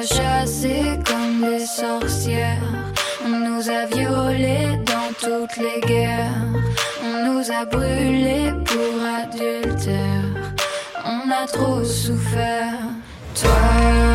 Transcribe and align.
Chassés 0.00 0.98
comme 1.06 1.42
des 1.42 1.66
sorcières, 1.66 2.56
on 3.26 3.28
nous 3.28 3.68
a 3.68 3.84
violés 3.84 4.78
dans 4.86 5.12
toutes 5.20 5.58
les 5.58 5.86
guerres, 5.86 6.46
on 7.04 7.26
nous 7.26 7.50
a 7.50 7.66
brûlés 7.66 8.54
pour 8.64 9.04
adultère, 9.04 10.54
on 11.04 11.30
a 11.30 11.46
trop 11.46 11.84
souffert. 11.84 12.72
Toi 13.34 14.11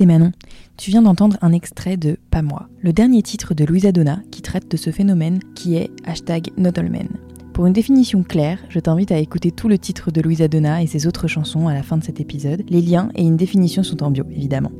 c'est 0.00 0.06
Manon. 0.06 0.32
Tu 0.78 0.90
viens 0.90 1.02
d'entendre 1.02 1.36
un 1.42 1.52
extrait 1.52 1.98
de 1.98 2.16
Pas 2.30 2.40
moi, 2.40 2.70
le 2.80 2.94
dernier 2.94 3.20
titre 3.20 3.52
de 3.52 3.66
Louisa 3.66 3.92
Donna 3.92 4.22
qui 4.30 4.40
traite 4.40 4.70
de 4.70 4.78
ce 4.78 4.90
phénomène 4.90 5.40
qui 5.54 5.76
est 5.76 5.90
hashtag 6.06 6.48
Not 6.56 6.78
All 6.78 6.88
Men. 6.88 7.08
Pour 7.52 7.66
une 7.66 7.74
définition 7.74 8.22
claire, 8.22 8.58
je 8.70 8.80
t'invite 8.80 9.12
à 9.12 9.18
écouter 9.18 9.50
tout 9.50 9.68
le 9.68 9.76
titre 9.76 10.10
de 10.10 10.22
Louisa 10.22 10.48
Donna 10.48 10.82
et 10.82 10.86
ses 10.86 11.06
autres 11.06 11.28
chansons 11.28 11.68
à 11.68 11.74
la 11.74 11.82
fin 11.82 11.98
de 11.98 12.02
cet 12.02 12.18
épisode. 12.18 12.64
Les 12.70 12.80
liens 12.80 13.10
et 13.14 13.20
une 13.20 13.36
définition 13.36 13.82
sont 13.82 14.02
en 14.02 14.10
bio, 14.10 14.24
évidemment. 14.30 14.72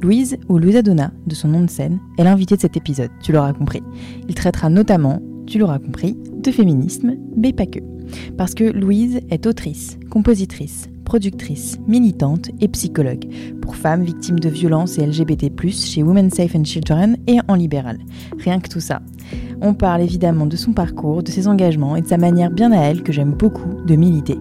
Louise, 0.00 0.38
ou 0.48 0.56
Louisa 0.56 0.80
Donna, 0.80 1.12
de 1.26 1.34
son 1.34 1.48
nom 1.48 1.60
de 1.60 1.68
scène, 1.68 2.00
est 2.16 2.24
l'invitée 2.24 2.56
de 2.56 2.62
cet 2.62 2.78
épisode, 2.78 3.10
tu 3.22 3.32
l'auras 3.32 3.52
compris. 3.52 3.82
Il 4.26 4.34
traitera 4.34 4.70
notamment, 4.70 5.20
tu 5.46 5.58
l'auras 5.58 5.80
compris, 5.80 6.16
de 6.38 6.50
féminisme, 6.50 7.16
mais 7.36 7.52
pas 7.52 7.66
que. 7.66 7.80
Parce 8.38 8.54
que 8.54 8.64
Louise 8.64 9.20
est 9.28 9.46
autrice, 9.46 9.98
compositrice, 10.08 10.88
productrice, 11.04 11.78
militante 11.86 12.50
et 12.60 12.68
psychologue 12.68 13.26
pour 13.60 13.76
femmes 13.76 14.02
victimes 14.02 14.40
de 14.40 14.48
violences 14.48 14.98
et 14.98 15.06
LGBT+, 15.06 15.50
chez 15.70 16.02
Women 16.02 16.30
Safe 16.30 16.54
and 16.54 16.64
Children 16.64 17.16
et 17.26 17.38
en 17.48 17.54
libéral. 17.54 17.98
Rien 18.38 18.60
que 18.60 18.68
tout 18.68 18.80
ça. 18.80 19.02
On 19.60 19.74
parle 19.74 20.02
évidemment 20.02 20.46
de 20.46 20.56
son 20.56 20.72
parcours, 20.72 21.22
de 21.22 21.30
ses 21.30 21.48
engagements 21.48 21.96
et 21.96 22.02
de 22.02 22.08
sa 22.08 22.18
manière 22.18 22.50
bien 22.50 22.72
à 22.72 22.78
elle, 22.78 23.02
que 23.02 23.12
j'aime 23.12 23.32
beaucoup, 23.32 23.82
de 23.86 23.96
militer. 23.96 24.38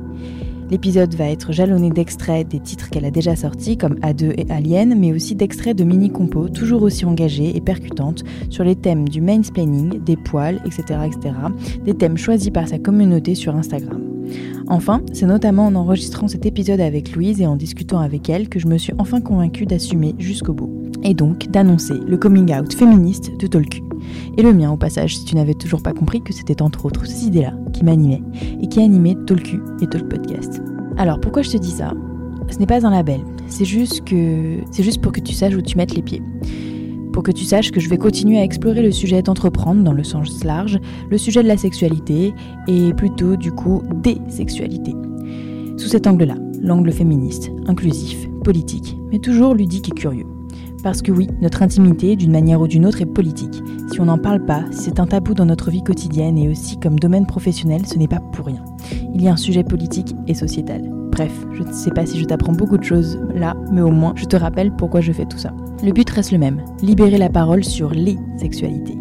L'épisode 0.71 1.13
va 1.15 1.25
être 1.25 1.51
jalonné 1.51 1.89
d'extraits 1.89 2.47
des 2.47 2.61
titres 2.61 2.89
qu'elle 2.89 3.03
a 3.03 3.11
déjà 3.11 3.35
sortis, 3.35 3.77
comme 3.77 3.95
A2 3.95 4.33
et 4.37 4.49
Alien, 4.49 4.97
mais 4.97 5.11
aussi 5.11 5.35
d'extraits 5.35 5.77
de 5.77 5.83
mini-compos 5.83 6.47
toujours 6.47 6.83
aussi 6.83 7.03
engagées 7.03 7.57
et 7.57 7.59
percutantes 7.59 8.23
sur 8.49 8.63
les 8.63 8.77
thèmes 8.77 9.09
du 9.09 9.19
mansplaining, 9.19 10.01
des 10.01 10.15
poils, 10.15 10.61
etc., 10.65 11.01
etc., 11.05 11.35
des 11.83 11.93
thèmes 11.93 12.17
choisis 12.17 12.51
par 12.51 12.69
sa 12.69 12.79
communauté 12.79 13.35
sur 13.35 13.53
Instagram. 13.53 14.01
Enfin, 14.67 15.01
c'est 15.11 15.25
notamment 15.25 15.65
en 15.65 15.75
enregistrant 15.75 16.29
cet 16.29 16.45
épisode 16.45 16.79
avec 16.79 17.13
Louise 17.13 17.41
et 17.41 17.47
en 17.47 17.57
discutant 17.57 17.99
avec 17.99 18.29
elle 18.29 18.47
que 18.47 18.59
je 18.59 18.67
me 18.67 18.77
suis 18.77 18.93
enfin 18.97 19.19
convaincue 19.19 19.65
d'assumer 19.65 20.15
jusqu'au 20.19 20.53
bout. 20.53 20.80
Et 21.03 21.13
donc 21.13 21.47
d'annoncer 21.49 21.95
le 22.07 22.17
coming 22.17 22.53
out 22.53 22.73
féministe 22.73 23.37
de 23.39 23.47
Tolku. 23.47 23.81
Et 24.37 24.43
le 24.43 24.53
mien 24.53 24.71
au 24.71 24.77
passage, 24.77 25.17
si 25.17 25.25
tu 25.25 25.35
n'avais 25.35 25.53
toujours 25.53 25.81
pas 25.81 25.93
compris 25.93 26.21
que 26.21 26.33
c'était 26.33 26.61
entre 26.61 26.85
autres 26.85 27.05
ces 27.05 27.27
idées-là 27.27 27.53
qui 27.73 27.83
m'animaient 27.83 28.23
et 28.61 28.67
qui 28.67 28.81
animaient 28.81 29.17
Tolku 29.25 29.59
et 29.81 29.87
Talk 29.87 30.07
Podcast. 30.09 30.61
Alors 30.97 31.19
pourquoi 31.19 31.41
je 31.41 31.51
te 31.51 31.57
dis 31.57 31.71
ça? 31.71 31.93
Ce 32.49 32.57
n'est 32.57 32.65
pas 32.65 32.85
un 32.85 32.91
label, 32.91 33.21
c'est 33.47 33.65
juste 33.65 34.03
que 34.03 34.57
c'est 34.71 34.83
juste 34.83 35.01
pour 35.01 35.11
que 35.11 35.21
tu 35.21 35.33
saches 35.33 35.55
où 35.55 35.61
tu 35.61 35.77
mettes 35.77 35.95
les 35.95 36.01
pieds. 36.01 36.21
Pour 37.13 37.23
que 37.23 37.31
tu 37.31 37.45
saches 37.45 37.71
que 37.71 37.79
je 37.79 37.89
vais 37.89 37.97
continuer 37.97 38.37
à 38.39 38.43
explorer 38.43 38.81
le 38.81 38.91
sujet 38.91 39.21
d'entreprendre 39.21 39.83
dans 39.83 39.93
le 39.93 40.03
sens 40.03 40.43
large, 40.43 40.79
le 41.09 41.17
sujet 41.17 41.43
de 41.43 41.47
la 41.47 41.57
sexualité 41.57 42.33
et 42.67 42.93
plutôt 42.93 43.35
du 43.35 43.51
coup 43.51 43.81
des 44.03 44.17
sexualités. 44.29 44.95
Sous 45.77 45.87
cet 45.87 46.07
angle-là, 46.07 46.35
l'angle 46.61 46.91
féministe, 46.91 47.51
inclusif, 47.67 48.29
politique, 48.43 48.97
mais 49.11 49.19
toujours 49.19 49.55
ludique 49.55 49.89
et 49.89 49.95
curieux. 49.95 50.27
Parce 50.83 51.01
que 51.01 51.11
oui, 51.11 51.27
notre 51.41 51.61
intimité, 51.61 52.15
d'une 52.15 52.31
manière 52.31 52.59
ou 52.59 52.67
d'une 52.67 52.85
autre, 52.85 53.01
est 53.01 53.05
politique. 53.05 53.61
Si 53.91 53.99
on 53.99 54.05
n'en 54.05 54.17
parle 54.17 54.43
pas, 54.45 54.63
si 54.71 54.85
c'est 54.85 54.99
un 54.99 55.05
tabou 55.05 55.33
dans 55.33 55.45
notre 55.45 55.69
vie 55.69 55.83
quotidienne 55.83 56.37
et 56.37 56.49
aussi 56.49 56.79
comme 56.79 56.97
domaine 56.97 57.27
professionnel, 57.27 57.85
ce 57.85 57.99
n'est 57.99 58.07
pas 58.07 58.19
pour 58.19 58.47
rien. 58.47 58.63
Il 59.13 59.21
y 59.21 59.27
a 59.27 59.33
un 59.33 59.37
sujet 59.37 59.63
politique 59.63 60.15
et 60.27 60.33
sociétal. 60.33 60.81
Bref, 61.11 61.31
je 61.53 61.63
ne 61.63 61.71
sais 61.71 61.91
pas 61.91 62.05
si 62.05 62.19
je 62.19 62.25
t'apprends 62.25 62.53
beaucoup 62.53 62.77
de 62.77 62.83
choses 62.83 63.19
là, 63.35 63.55
mais 63.71 63.81
au 63.81 63.91
moins 63.91 64.13
je 64.15 64.25
te 64.25 64.35
rappelle 64.35 64.71
pourquoi 64.71 65.01
je 65.01 65.11
fais 65.11 65.25
tout 65.25 65.37
ça. 65.37 65.53
Le 65.83 65.91
but 65.91 66.09
reste 66.09 66.31
le 66.31 66.37
même, 66.37 66.63
libérer 66.81 67.17
la 67.17 67.29
parole 67.29 67.63
sur 67.63 67.91
les 67.91 68.17
sexualités. 68.37 68.97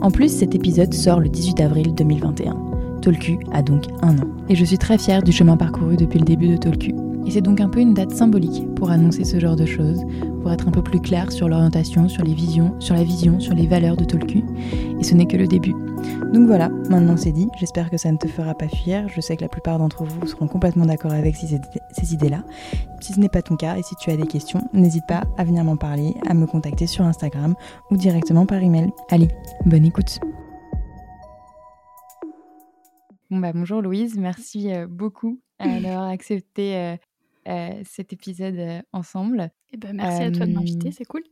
En 0.00 0.10
plus, 0.10 0.28
cet 0.28 0.54
épisode 0.54 0.94
sort 0.94 1.20
le 1.20 1.28
18 1.28 1.60
avril 1.60 1.94
2021. 1.94 2.56
Tolku 3.02 3.38
a 3.52 3.62
donc 3.62 3.84
un 4.02 4.16
an. 4.18 4.28
Et 4.48 4.54
je 4.54 4.64
suis 4.64 4.78
très 4.78 4.98
fière 4.98 5.22
du 5.22 5.32
chemin 5.32 5.56
parcouru 5.56 5.96
depuis 5.96 6.20
le 6.20 6.24
début 6.24 6.48
de 6.48 6.56
Tolku. 6.56 7.01
Et 7.26 7.30
c'est 7.30 7.40
donc 7.40 7.60
un 7.60 7.68
peu 7.68 7.80
une 7.80 7.94
date 7.94 8.10
symbolique 8.10 8.66
pour 8.74 8.90
annoncer 8.90 9.24
ce 9.24 9.38
genre 9.38 9.56
de 9.56 9.66
choses, 9.66 10.02
pour 10.40 10.52
être 10.52 10.68
un 10.68 10.72
peu 10.72 10.82
plus 10.82 11.00
clair 11.00 11.30
sur 11.30 11.48
l'orientation, 11.48 12.08
sur 12.08 12.24
les 12.24 12.34
visions, 12.34 12.74
sur 12.80 12.94
la 12.94 13.04
vision, 13.04 13.38
sur 13.40 13.54
les 13.54 13.66
valeurs 13.66 13.96
de 13.96 14.04
Tolku. 14.04 14.42
Et 14.98 15.04
ce 15.04 15.14
n'est 15.14 15.26
que 15.26 15.36
le 15.36 15.46
début. 15.46 15.74
Donc 16.32 16.46
voilà, 16.46 16.68
maintenant 16.90 17.16
c'est 17.16 17.32
dit, 17.32 17.48
j'espère 17.58 17.90
que 17.90 17.96
ça 17.96 18.10
ne 18.10 18.16
te 18.16 18.26
fera 18.26 18.54
pas 18.54 18.68
fuir, 18.68 19.08
je 19.08 19.20
sais 19.20 19.36
que 19.36 19.42
la 19.42 19.48
plupart 19.48 19.78
d'entre 19.78 20.04
vous 20.04 20.26
seront 20.26 20.48
complètement 20.48 20.86
d'accord 20.86 21.12
avec 21.12 21.36
ces, 21.36 21.60
ces 21.92 22.14
idées-là. 22.14 22.42
Si 23.00 23.12
ce 23.12 23.20
n'est 23.20 23.28
pas 23.28 23.42
ton 23.42 23.56
cas 23.56 23.76
et 23.76 23.82
si 23.82 23.94
tu 23.96 24.10
as 24.10 24.16
des 24.16 24.26
questions, 24.26 24.60
n'hésite 24.72 25.06
pas 25.06 25.24
à 25.36 25.44
venir 25.44 25.62
m'en 25.62 25.76
parler, 25.76 26.14
à 26.28 26.34
me 26.34 26.46
contacter 26.46 26.86
sur 26.86 27.04
Instagram 27.04 27.54
ou 27.90 27.96
directement 27.96 28.46
par 28.46 28.62
email. 28.62 28.90
Allez, 29.10 29.28
bonne 29.66 29.84
écoute 29.84 30.18
Bon 33.32 33.38
bah 33.38 33.52
bonjour 33.54 33.80
Louise, 33.80 34.18
merci 34.18 34.70
euh, 34.70 34.86
beaucoup 34.86 35.40
d'avoir 35.58 36.08
accepté 36.08 36.76
euh, 36.76 36.96
cet 37.84 38.12
épisode 38.12 38.56
euh, 38.56 38.82
ensemble. 38.92 39.50
Eh 39.72 39.76
ben, 39.76 39.94
merci 39.96 40.22
à 40.22 40.30
toi 40.30 40.46
de 40.46 40.52
m'inviter, 40.52 40.88
Euh, 40.88 40.92
c'est 40.92 41.04
cool. 41.04 41.22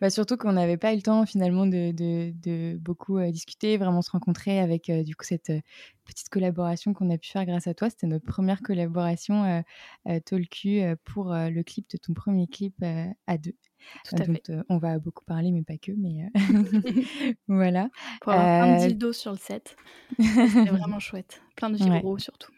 Bah 0.00 0.10
surtout 0.10 0.36
qu'on 0.36 0.52
n'avait 0.52 0.76
pas 0.76 0.92
eu 0.92 0.96
le 0.96 1.02
temps 1.02 1.26
finalement 1.26 1.66
de, 1.66 1.90
de- 1.90 2.30
de 2.40 2.76
beaucoup 2.78 3.18
euh, 3.18 3.32
discuter, 3.32 3.76
vraiment 3.78 4.00
se 4.00 4.12
rencontrer 4.12 4.60
avec 4.60 4.90
euh, 4.90 5.02
du 5.02 5.16
coup 5.16 5.24
cette 5.24 5.50
euh, 5.50 5.60
petite 6.04 6.28
collaboration 6.28 6.94
qu'on 6.94 7.10
a 7.10 7.18
pu 7.18 7.28
faire 7.28 7.44
grâce 7.44 7.66
à 7.66 7.74
toi. 7.74 7.90
C'était 7.90 8.06
notre 8.06 8.24
première 8.24 8.62
collaboration 8.62 9.42
euh, 9.42 9.60
euh, 10.08 10.20
euh, 10.66 10.96
pour 11.04 11.32
euh, 11.32 11.50
le 11.50 11.62
clip 11.64 11.90
de 11.90 11.96
ton 11.96 12.14
premier 12.14 12.46
clip 12.46 12.76
euh, 12.84 13.06
à 13.26 13.38
deux. 13.38 13.56
Tout 14.04 14.14
Euh, 14.14 14.22
à 14.22 14.24
dont 14.26 14.34
fait. 14.34 14.50
euh, 14.50 14.62
on 14.68 14.78
va 14.78 15.00
beaucoup 15.00 15.24
parler, 15.24 15.50
mais 15.50 15.62
pas 15.64 15.78
que. 15.78 15.90
Mais 15.90 16.26
euh, 16.26 16.28
voilà. 17.48 17.90
Pour 18.20 18.32
avoir 18.34 18.46
plein 18.46 18.76
de 18.76 18.80
Euh, 18.84 18.88
dildos 18.90 19.12
sur 19.14 19.32
le 19.32 19.38
set. 19.38 19.74
C'était 20.20 20.70
vraiment 20.70 21.00
chouette. 21.00 21.42
Plein 21.56 21.70
de 21.70 21.76
Ouais. 21.82 21.96
vibros 21.96 22.18
surtout. 22.18 22.52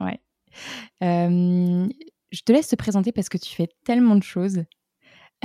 Ouais. 0.00 0.20
Euh, 1.02 1.88
je 2.30 2.40
te 2.42 2.52
laisse 2.52 2.68
te 2.68 2.76
présenter 2.76 3.12
parce 3.12 3.28
que 3.28 3.38
tu 3.38 3.54
fais 3.54 3.68
tellement 3.84 4.16
de 4.16 4.22
choses. 4.22 4.58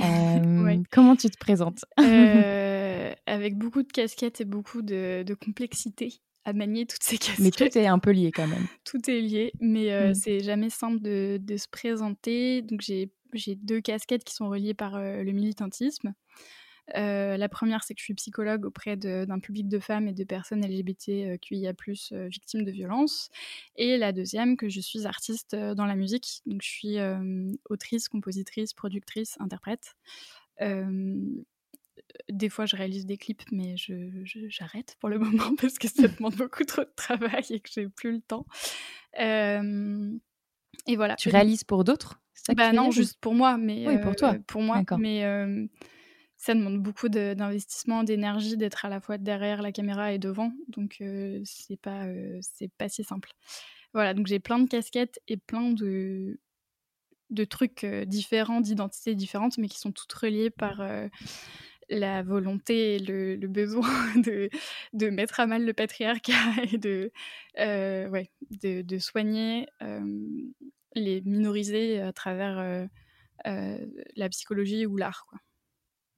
Ouais. 0.64 0.80
Comment 0.90 1.16
tu 1.16 1.28
te 1.30 1.38
présentes? 1.38 1.84
Euh, 1.98 3.12
avec 3.26 3.56
beaucoup 3.56 3.82
de 3.82 3.88
casquettes 3.92 4.40
et 4.40 4.44
beaucoup 4.44 4.82
de, 4.82 5.22
de 5.26 5.34
complexité 5.34 6.20
à 6.44 6.52
manier 6.52 6.86
toutes 6.86 7.02
ces 7.02 7.18
casquettes. 7.18 7.38
Mais 7.40 7.50
tout 7.50 7.76
est 7.78 7.86
un 7.86 7.98
peu 7.98 8.10
lié 8.10 8.30
quand 8.32 8.46
même. 8.46 8.66
Tout 8.84 9.10
est 9.10 9.20
lié, 9.20 9.52
mais 9.60 9.92
euh, 9.92 10.10
Mm. 10.10 10.14
c'est 10.14 10.40
jamais 10.40 10.70
simple 10.70 11.00
de, 11.00 11.38
de 11.40 11.56
se 11.56 11.68
présenter. 11.68 12.62
Donc 12.62 12.80
j'ai 12.80 13.12
j'ai 13.32 13.54
deux 13.54 13.80
casquettes 13.80 14.24
qui 14.24 14.34
sont 14.34 14.48
reliées 14.48 14.74
par 14.74 14.96
euh, 14.96 15.22
le 15.22 15.30
militantisme. 15.32 16.14
Euh, 16.96 17.36
la 17.36 17.48
première, 17.48 17.84
c'est 17.84 17.94
que 17.94 18.00
je 18.00 18.04
suis 18.04 18.14
psychologue 18.14 18.64
auprès 18.66 18.96
d'un 18.96 19.38
public 19.38 19.68
de 19.68 19.78
femmes 19.78 20.08
et 20.08 20.12
de 20.12 20.24
personnes 20.24 20.64
LGBTQIA+, 20.66 21.72
euh, 22.12 22.28
victimes 22.28 22.64
de 22.64 22.70
violences. 22.70 23.30
Et 23.76 23.96
la 23.96 24.12
deuxième, 24.12 24.56
que 24.56 24.68
je 24.68 24.80
suis 24.80 25.06
artiste 25.06 25.54
euh, 25.54 25.74
dans 25.74 25.86
la 25.86 25.96
musique. 25.96 26.42
Donc 26.46 26.62
je 26.62 26.68
suis 26.68 26.98
euh, 26.98 27.52
autrice, 27.68 28.08
compositrice, 28.08 28.72
productrice, 28.74 29.36
interprète. 29.40 29.96
Euh, 30.60 31.20
des 32.28 32.48
fois, 32.48 32.66
je 32.66 32.76
réalise 32.76 33.06
des 33.06 33.16
clips, 33.16 33.44
mais 33.52 33.76
j'arrête 34.48 34.96
pour 35.00 35.08
le 35.08 35.18
moment 35.20 35.54
parce 35.56 35.78
que 35.78 35.88
ça 35.88 36.08
demande 36.08 36.34
beaucoup 36.34 36.64
trop 36.64 36.82
de 36.82 36.92
travail 36.96 37.44
et 37.50 37.60
que 37.60 37.70
j'ai 37.72 37.88
plus 37.88 38.12
le 38.12 38.20
temps. 38.20 38.46
Et 40.86 40.96
voilà. 40.96 41.16
Tu 41.16 41.28
réalises 41.28 41.64
pour 41.64 41.84
d'autres? 41.84 42.20
Bah 42.56 42.72
non, 42.72 42.90
juste 42.90 43.18
pour 43.20 43.34
moi, 43.34 43.58
mais 43.58 43.86
Oui, 43.86 44.00
pour 44.00 44.16
toi. 44.16 44.34
pour 44.46 44.62
moi, 44.62 44.78
D'accord. 44.78 44.98
mais 44.98 45.24
ça 46.40 46.54
demande 46.54 46.82
beaucoup 46.82 47.10
d'investissement, 47.10 48.02
d'énergie, 48.02 48.56
d'être 48.56 48.86
à 48.86 48.88
la 48.88 49.02
fois 49.02 49.18
derrière 49.18 49.60
la 49.60 49.72
caméra 49.72 50.14
et 50.14 50.18
devant, 50.18 50.52
donc 50.68 50.96
euh, 51.02 51.42
c'est 51.44 51.76
pas 51.78 52.06
euh, 52.06 52.40
pas 52.78 52.88
si 52.88 53.04
simple. 53.04 53.30
Voilà, 53.92 54.14
donc 54.14 54.26
j'ai 54.26 54.40
plein 54.40 54.58
de 54.58 54.66
casquettes 54.66 55.20
et 55.28 55.36
plein 55.36 55.70
de 55.72 56.40
de 57.28 57.44
trucs 57.44 57.84
euh, 57.84 58.06
différents, 58.06 58.62
d'identités 58.62 59.14
différentes, 59.14 59.58
mais 59.58 59.68
qui 59.68 59.78
sont 59.78 59.92
toutes 59.92 60.14
reliées 60.14 60.48
par 60.48 60.80
euh, 60.80 61.08
la 61.90 62.22
volonté 62.22 62.96
et 62.96 62.98
le, 63.00 63.36
besoin 63.46 63.90
de, 64.16 64.48
de 64.94 65.10
mettre 65.10 65.40
à 65.40 65.46
mal 65.46 65.66
le 65.66 65.74
patriarcat 65.74 66.32
et 66.72 66.78
de, 66.78 67.12
ouais, 67.58 68.30
de, 68.62 68.80
de 68.80 68.98
soigner 68.98 69.66
les 70.94 71.20
minorisés 71.20 72.00
à 72.00 72.12
travers 72.14 72.88
la 73.44 74.28
psychologie 74.30 74.86
ou 74.86 74.96
l'art. 74.96 75.26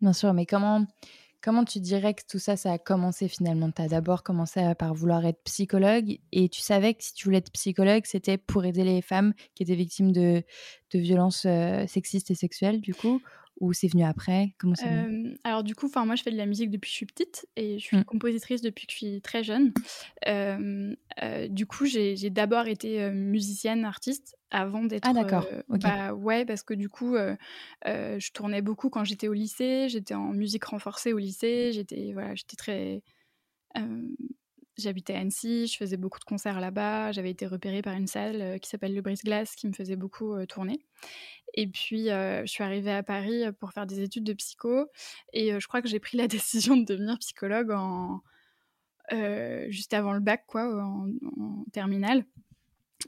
Bien 0.03 0.13
sûr, 0.13 0.35
mais 0.35 0.47
comment, 0.47 0.87
comment 1.41 1.65
tu 1.65 1.81
dirais 1.81 2.15
que 2.15 2.23
tout 2.29 2.39
ça, 2.41 2.57
ça 2.57 2.73
a 2.73 2.79
commencé 2.79 3.29
finalement? 3.29 3.71
Tu 3.71 3.83
as 3.83 3.89
d'abord 3.89 4.23
commencé 4.25 4.75
par 4.79 4.95
vouloir 4.95 5.25
être 5.27 5.43
psychologue 5.45 6.19
et 6.33 6.49
tu 6.49 6.61
savais 6.61 6.95
que 6.95 7.05
si 7.05 7.15
tu 7.15 7.25
voulais 7.27 7.39
être 7.39 7.53
psychologue, 7.53 8.03
c'était 8.07 8.39
pour 8.39 8.65
aider 8.65 8.85
les 8.85 9.03
femmes 9.03 9.33
qui 9.55 9.63
étaient 9.63 9.77
victimes 9.77 10.13
de, 10.13 10.43
de 10.93 10.99
violences 10.99 11.47
sexistes 11.87 12.31
et 12.33 12.35
sexuelles, 12.35 12.81
du 12.81 12.95
coup? 12.95 13.23
Ou 13.61 13.73
c'est 13.73 13.89
venu 13.89 14.05
après? 14.05 14.55
Comment 14.59 14.75
ça 14.75 14.87
Alors 15.45 15.63
du 15.63 15.75
coup, 15.75 15.87
enfin 15.87 16.05
moi 16.05 16.15
je 16.17 16.23
fais 16.23 16.31
de 16.31 16.37
la 16.37 16.47
musique 16.47 16.71
depuis 16.71 16.89
que 16.89 16.93
je 16.93 16.97
suis 16.97 17.07
petite 17.07 17.47
et 17.57 17.79
je 17.79 17.85
suis 17.85 17.97
mmh. 17.97 18.05
compositrice 18.05 18.61
depuis 18.61 18.87
que 18.87 18.93
je 18.93 18.97
suis 18.99 19.23
très 19.23 19.43
jeune. 19.45 19.73
du 21.51 21.67
coup, 21.67 21.87
j'ai 21.87 22.31
d'abord 22.31 22.67
été 22.67 23.11
musicienne, 23.11 23.85
artiste 23.85 24.37
avant 24.51 24.85
d'être. 24.85 25.09
Ah 25.09 25.13
d'accord. 25.13 25.47
Bah, 25.69 26.13
ouais, 26.13 26.45
parce 26.45 26.63
que 26.63 26.75
du 26.75 26.89
coup, 26.89 27.17
je 27.85 28.33
tournais 28.33 28.63
beaucoup 28.63 28.91
quand 28.91 29.05
j'étais 29.05 29.29
au 29.29 29.33
lycée. 29.33 29.89
J'étais 29.89 30.15
en 30.15 30.33
musique 30.33 30.65
renforcée 30.65 31.13
au 31.13 31.19
lycée. 31.19 31.73
J'étais 31.73 32.13
voilà, 32.13 32.35
j'étais 32.35 32.57
très 32.57 33.03
J'habitais 34.79 35.15
à 35.15 35.19
Annecy, 35.19 35.67
je 35.67 35.77
faisais 35.77 35.99
beaucoup 35.99 36.19
de 36.19 36.25
concerts 36.25 36.59
là-bas. 36.59 37.13
J'avais 37.13 37.31
été 37.31 37.47
repérée 37.47 37.83
par 37.83 37.95
une 37.95 38.07
salle 38.07 38.59
qui 38.61 38.71
s'appelle 38.71 38.95
le 38.95 39.03
Brise-Glace 39.03 39.55
qui 39.55 39.69
me 39.69 39.73
faisait 39.73 39.97
beaucoup 39.97 40.35
tourner. 40.47 40.81
Et 41.55 41.67
puis, 41.67 42.07
je 42.07 42.47
suis 42.47 42.65
arrivée 42.65 42.93
à 42.93 43.03
Paris 43.03 43.45
pour 43.61 43.73
faire 43.73 43.87
des 43.87 44.01
études 44.01 44.25
de 44.25 44.33
psycho. 44.33 44.87
Et 45.35 45.61
je 45.61 45.69
crois 45.69 45.83
que 45.83 45.89
j'ai 45.89 46.01
pris 46.01 46.17
la 46.17 46.27
décision 46.29 46.77
de 46.77 46.85
devenir 46.85 47.19
psychologue 47.19 47.71
en, 47.71 48.23
juste 49.69 49.93
avant 49.93 50.15
le 50.15 50.21
bac, 50.21 50.45
quoi, 50.47 50.65
en, 50.83 51.07
terminale. 51.73 52.25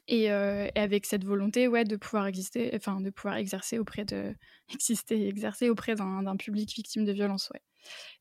Et, 0.08 0.30
avec 0.30 1.06
cette 1.06 1.24
volonté, 1.24 1.68
ouais, 1.68 1.84
de 1.84 1.96
pouvoir 1.96 2.26
exister, 2.26 2.70
enfin, 2.74 3.00
de 3.00 3.10
pouvoir 3.10 3.36
exercer 3.36 3.78
auprès 3.78 4.04
de, 4.04 4.34
exister, 4.74 5.28
exercer 5.28 5.70
auprès 5.70 5.94
d'un 5.94 6.36
public 6.36 6.74
victime 6.74 7.04
de 7.04 7.12
violence, 7.12 7.50
ouais. 7.54 7.62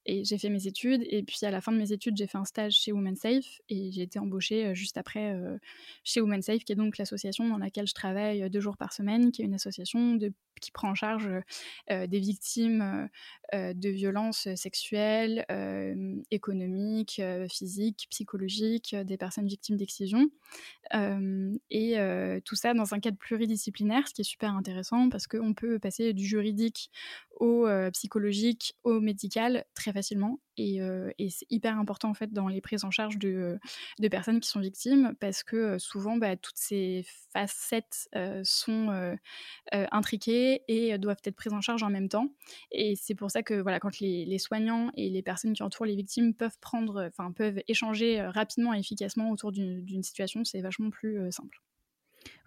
Et 0.06 0.26
j'ai 0.26 0.38
fait 0.38 0.50
mes 0.50 0.68
études. 0.68 1.04
Et 1.10 1.24
puis 1.24 1.38
à 1.44 1.52
la 1.52 1.62
fin 1.62 1.72
de 1.72 1.78
mes 1.78 1.92
études, 1.92 2.18
j'ai 2.18 2.28
fait 2.28 2.38
un 2.38 2.46
stage 2.46 2.74
chez 2.74 2.92
Women 2.92 3.16
Safe 3.16 3.62
et 3.70 3.92
j'ai 3.92 4.02
été 4.02 4.20
embauchée 4.20 4.66
euh, 4.66 4.74
juste 4.74 4.98
après 4.98 5.34
euh, 5.34 5.58
chez 6.04 6.20
Women 6.20 6.42
Safe, 6.42 6.64
qui 6.64 6.74
est 6.74 6.76
donc 6.76 6.98
l'association 6.98 7.48
dans 7.48 7.58
laquelle 7.58 7.88
je 7.88 7.94
travaille 7.94 8.44
euh, 8.44 8.50
deux 8.50 8.60
jours 8.60 8.78
par 8.78 8.92
semaine, 8.92 9.32
qui 9.32 9.42
est 9.42 9.46
une 9.46 9.54
association 9.54 10.20
qui 10.62 10.72
prend 10.72 10.92
en 10.92 10.96
charge 10.96 11.28
des 11.90 12.20
victimes 12.20 13.10
de 13.52 13.90
violences 13.90 14.48
sexuelles, 14.56 15.46
économiques, 16.32 17.22
physiques, 17.50 18.08
psychologiques, 18.10 18.96
des 18.96 19.18
personnes 19.18 19.48
victimes 19.48 19.76
d'excision. 19.76 20.30
et 20.94 21.98
tout 22.46 22.56
ça 22.56 22.74
dans 22.74 22.94
un 22.94 23.00
cadre 23.00 23.18
pluridisciplinaire, 23.18 24.08
ce 24.08 24.14
qui 24.14 24.22
est 24.22 24.26
super 24.26 24.56
intéressant 24.56 25.10
parce 25.10 25.28
qu'on 25.28 25.54
peut 25.54 25.80
passer 25.80 26.14
du 26.14 26.24
juridique 26.24 26.90
au 27.40 27.68
psychologique, 27.92 28.76
au 28.84 29.00
médical 29.00 29.66
très 29.74 29.94
facilement. 29.94 30.40
Et, 30.58 30.80
c'est 31.30 31.48
hyper 31.50 31.78
important 31.80 32.10
en 32.10 32.14
fait 32.14 32.32
dans 32.32 32.48
les 32.48 32.62
prises 32.62 32.84
en 32.84 32.92
charge 32.92 33.18
de, 33.18 33.60
personnes 34.12 34.40
qui 34.40 34.50
sont 34.50 34.60
victimes 34.60 35.16
parce 35.20 35.44
que 35.44 35.78
souvent 35.80 36.18
bah, 36.18 36.36
toutes 36.38 36.58
ces 36.58 37.06
facettes 37.34 38.08
sont 38.44 39.18
intriquées 39.72 40.62
et 40.68 40.98
doivent 40.98 41.22
être 41.24 41.36
prises 41.36 41.54
en 41.54 41.62
charge 41.62 41.84
en 41.84 41.90
même 41.90 42.10
temps. 42.10 42.34
Et 42.72 42.96
c'est 42.96 43.16
pour 43.16 43.32
ça 43.32 43.44
que 43.44 43.56
voilà, 43.56 43.80
quand 43.80 44.00
les, 44.00 44.26
les, 44.26 44.40
soignants 44.40 44.92
et 44.96 45.10
les 45.10 45.22
personnes 45.22 45.54
qui 45.54 45.64
entourent 45.64 45.86
les 45.86 45.96
victimes 45.96 46.34
peuvent 46.34 46.60
prendre, 46.60 47.08
enfin 47.08 47.32
peuvent 47.32 47.62
échanger 47.68 48.22
rapidement 48.22 48.74
et 48.74 48.80
efficacement 48.80 49.32
autour 49.32 49.52
d'une 49.52 50.04
situation, 50.04 50.44
c'est 50.44 50.62
vachement 50.62 50.90
plus 50.90 51.32
simple. 51.32 51.62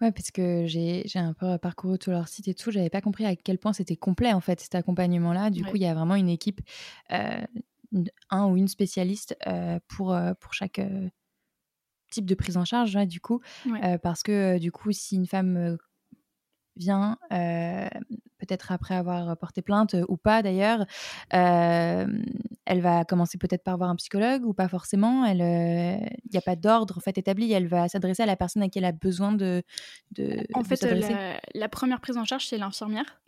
Ouais, 0.01 0.11
parce 0.11 0.31
que 0.31 0.65
j'ai 0.65 1.03
un 1.15 1.33
peu 1.33 1.57
parcouru 1.57 1.97
tout 1.97 2.11
leur 2.11 2.27
site 2.27 2.47
et 2.47 2.53
tout, 2.53 2.71
j'avais 2.71 2.89
pas 2.89 3.01
compris 3.01 3.25
à 3.25 3.35
quel 3.35 3.57
point 3.57 3.73
c'était 3.73 3.95
complet 3.95 4.33
en 4.33 4.41
fait 4.41 4.59
cet 4.59 4.75
accompagnement-là. 4.75 5.49
Du 5.49 5.63
coup, 5.63 5.75
il 5.75 5.81
y 5.81 5.85
a 5.87 5.93
vraiment 5.93 6.15
une 6.15 6.29
équipe, 6.29 6.61
euh, 7.11 7.41
un 8.29 8.45
ou 8.47 8.57
une 8.57 8.67
spécialiste 8.67 9.35
euh, 9.47 9.79
pour, 9.87 10.13
euh, 10.13 10.33
pour 10.39 10.53
chaque 10.53 10.81
type 12.11 12.25
de 12.25 12.35
prise 12.35 12.57
en 12.57 12.65
charge, 12.65 12.95
du 13.07 13.19
coup. 13.19 13.41
parce 14.01 14.23
que 14.23 14.57
du 14.59 14.71
coup, 14.71 14.91
si 14.91 15.15
une 15.15 15.27
femme 15.27 15.77
vient, 16.77 17.17
peut-être 17.29 18.71
après 18.71 18.95
avoir 18.95 19.35
porté 19.37 19.61
plainte 19.61 19.95
ou 20.07 20.17
pas 20.17 20.41
d'ailleurs, 20.41 20.85
elle 21.29 22.81
va 22.81 23.05
commencer 23.05 23.37
peut-être 23.37 23.63
par 23.63 23.77
voir 23.77 23.89
un 23.89 23.95
psychologue 23.95 24.45
ou 24.45 24.53
pas 24.53 24.67
forcément. 24.67 25.25
Il 25.25 25.37
n'y 25.37 26.37
a 26.37 26.41
pas 26.41 26.55
d'ordre 26.55 26.97
en 26.97 27.01
fait 27.01 27.17
établi. 27.17 27.51
Elle 27.51 27.67
va 27.67 27.87
s'adresser 27.87 28.23
à 28.23 28.25
la 28.25 28.35
personne 28.35 28.63
à 28.63 28.69
qui 28.69 28.79
elle 28.79 28.85
a 28.85 28.91
besoin 28.91 29.31
de. 29.31 29.63
de 30.11 30.45
en 30.53 30.63
fait, 30.63 30.85
la, 31.53 31.69
première 31.69 32.01
prise 32.01 32.17
en 32.17 32.25
charge, 32.25 32.47
c'est 32.47 32.57
l'infirmière 32.57 33.19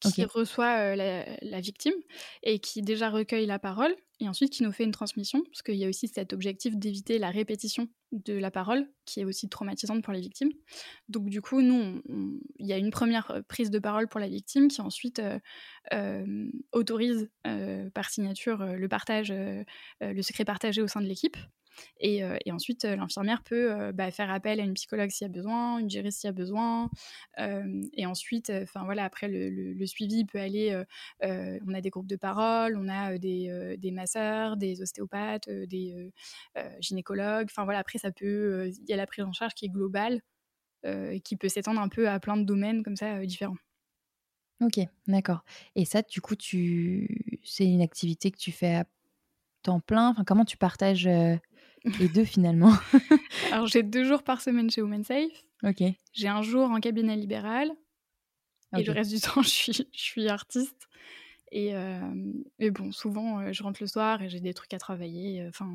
qui 0.00 0.24
reçoit 0.24 0.96
la, 0.96 1.60
victime 1.60 1.94
et 2.42 2.58
qui 2.58 2.82
déjà 2.82 3.10
recueille 3.10 3.46
la 3.46 3.58
parole 3.58 3.94
et 4.20 4.28
ensuite 4.28 4.52
qui 4.52 4.62
nous 4.62 4.72
fait 4.72 4.84
une 4.84 4.92
transmission, 4.92 5.42
parce 5.44 5.62
qu'il 5.62 5.74
y 5.74 5.84
a 5.84 5.88
aussi 5.88 6.06
cet 6.06 6.32
objectif 6.32 6.76
d'éviter 6.76 7.18
la 7.18 7.30
répétition 7.30 7.88
de 8.12 8.34
la 8.34 8.52
parole, 8.52 8.88
qui 9.04 9.20
est 9.20 9.24
aussi 9.24 9.48
traumatisante 9.48 10.04
pour 10.04 10.12
les 10.12 10.20
victimes. 10.20 10.52
Donc 11.08 11.28
du 11.28 11.40
coup, 11.40 11.60
nous, 11.60 12.00
il 12.58 12.66
y 12.66 12.72
a 12.72 12.78
une 12.78 12.90
première 12.90 13.42
prise 13.48 13.70
de 13.70 13.80
parole 13.80 14.06
pour 14.06 14.20
la 14.20 14.28
victime 14.28 14.68
qui 14.68 14.80
ensuite 14.80 15.20
autorise 16.72 17.28
par 17.94 18.10
signature 18.10 18.64
le 18.64 18.88
partage, 18.88 19.32
le 20.00 20.22
secret 20.22 20.44
partagé 20.44 20.82
au 20.82 20.88
sein 20.88 21.00
de 21.00 21.06
l'équipe. 21.06 21.36
Et, 22.00 22.22
ensuite, 22.50 22.84
l'infirmière 22.84 23.42
peut 23.42 23.92
bah, 23.92 24.10
faire 24.10 24.30
appel 24.30 24.60
à 24.60 24.64
une 24.64 24.74
psychologue 24.74 25.10
s'il 25.10 25.26
y 25.26 25.30
a 25.30 25.32
besoin, 25.32 25.78
une 25.78 25.90
juriste 25.90 26.20
s'il 26.20 26.28
y 26.28 26.30
a 26.30 26.32
besoin. 26.32 26.90
et 27.38 28.06
ensuite, 28.06 28.50
enfin 28.62 28.84
voilà, 28.84 29.04
après 29.04 29.28
le, 29.28 29.86
suivi 29.86 30.24
peut 30.24 30.38
aller. 30.38 30.82
on 31.22 31.74
a 31.74 31.80
des 31.80 31.90
groupes 31.90 32.06
de 32.06 32.16
parole, 32.16 32.76
on 32.76 32.88
a 32.88 33.18
des, 33.18 33.76
des 33.78 33.90
masseurs, 33.90 34.56
des 34.56 34.82
ostéopathes, 34.82 35.48
des 35.48 36.12
gynécologues. 36.80 37.48
Enfin 37.50 37.64
voilà, 37.64 37.80
après 37.80 37.98
ça 37.98 38.12
peut. 38.12 38.68
Il 38.68 38.88
y 38.88 38.92
a 38.92 38.96
la 38.96 39.06
prise 39.06 39.24
en 39.24 39.32
charge 39.32 39.54
qui 39.54 39.66
est 39.66 39.70
globale 39.70 40.20
qui 41.24 41.36
peut 41.36 41.48
s'étendre 41.48 41.80
un 41.80 41.88
peu 41.88 42.08
à 42.08 42.18
plein 42.18 42.36
de 42.36 42.44
domaines 42.44 42.82
comme 42.82 42.96
ça 42.96 43.24
différents. 43.24 43.56
Ok, 44.62 44.78
d'accord. 45.08 45.44
Et 45.74 45.84
ça, 45.84 46.02
du 46.02 46.20
coup, 46.20 46.36
tu... 46.36 47.40
c'est 47.44 47.66
une 47.66 47.82
activité 47.82 48.30
que 48.30 48.38
tu 48.38 48.52
fais 48.52 48.76
à 48.76 48.84
temps 49.62 49.80
plein? 49.80 50.10
Enfin, 50.10 50.24
Comment 50.24 50.44
tu 50.44 50.56
partages 50.56 51.08
les 51.98 52.08
deux 52.08 52.24
finalement 52.24 52.72
Alors 53.52 53.66
j'ai 53.66 53.82
deux 53.82 54.04
jours 54.04 54.22
par 54.22 54.40
semaine 54.40 54.70
chez 54.70 54.82
Women 54.82 55.04
Safe. 55.04 55.32
Ok. 55.62 55.82
J'ai 56.12 56.28
un 56.28 56.42
jour 56.42 56.70
en 56.70 56.80
cabinet 56.80 57.16
libéral. 57.16 57.70
Et 58.76 58.84
le 58.84 58.92
reste 58.92 59.10
du 59.10 59.20
temps, 59.20 59.42
je 59.42 59.48
suis, 59.48 59.72
je 59.92 60.00
suis 60.00 60.28
artiste. 60.28 60.88
Et, 61.52 61.74
euh, 61.74 62.00
bon, 62.70 62.92
souvent, 62.92 63.40
euh, 63.40 63.52
je 63.52 63.62
rentre 63.62 63.82
le 63.82 63.86
soir 63.86 64.22
et 64.22 64.28
j'ai 64.30 64.40
des 64.40 64.54
trucs 64.54 64.72
à 64.72 64.78
travailler. 64.78 65.42
Euh, 65.42 65.48
enfin, 65.50 65.70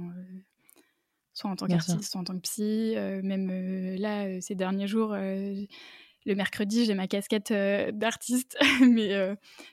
soit 1.33 1.51
en 1.51 1.56
tant 1.56 1.68
qu'artiste, 1.68 2.04
soit 2.04 2.19
en 2.19 2.24
tant 2.24 2.33
que 2.33 2.42
psy. 2.42 2.95
même 3.24 3.95
là, 3.95 4.42
ces 4.42 4.56
derniers 4.56 4.88
jours, 4.88 5.15
le 5.15 6.36
mercredi, 6.36 6.86
j'ai 6.86 6.95
ma 6.95 7.07
casquette 7.07 7.54
d'artiste, 7.94 8.57
mais, 8.81 9.13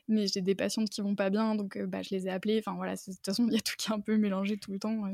mais 0.06 0.26
j'ai 0.26 0.42
des 0.42 0.54
patientes 0.54 0.90
qui 0.90 1.00
vont 1.00 1.14
pas 1.14 1.30
bien, 1.30 1.54
donc 1.54 1.78
bah, 1.78 2.02
je 2.02 2.10
les 2.14 2.26
ai 2.26 2.30
appelées. 2.30 2.58
Enfin 2.58 2.76
voilà, 2.76 2.96
de 2.96 3.00
toute 3.00 3.24
façon, 3.24 3.46
il 3.48 3.54
y 3.54 3.56
a 3.56 3.60
tout 3.60 3.76
qui 3.78 3.90
est 3.90 3.94
un 3.94 4.00
peu 4.00 4.18
mélangé 4.18 4.58
tout 4.58 4.72
le 4.72 4.78
temps. 4.78 5.04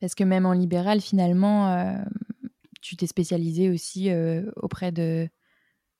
Parce 0.00 0.14
que 0.14 0.24
même 0.24 0.46
en 0.46 0.52
libéral, 0.52 1.00
finalement, 1.00 1.72
euh, 1.72 1.96
tu 2.82 2.96
t'es 2.96 3.06
spécialisée 3.06 3.70
aussi 3.70 4.10
euh, 4.10 4.50
auprès, 4.56 4.92
de, 4.92 5.28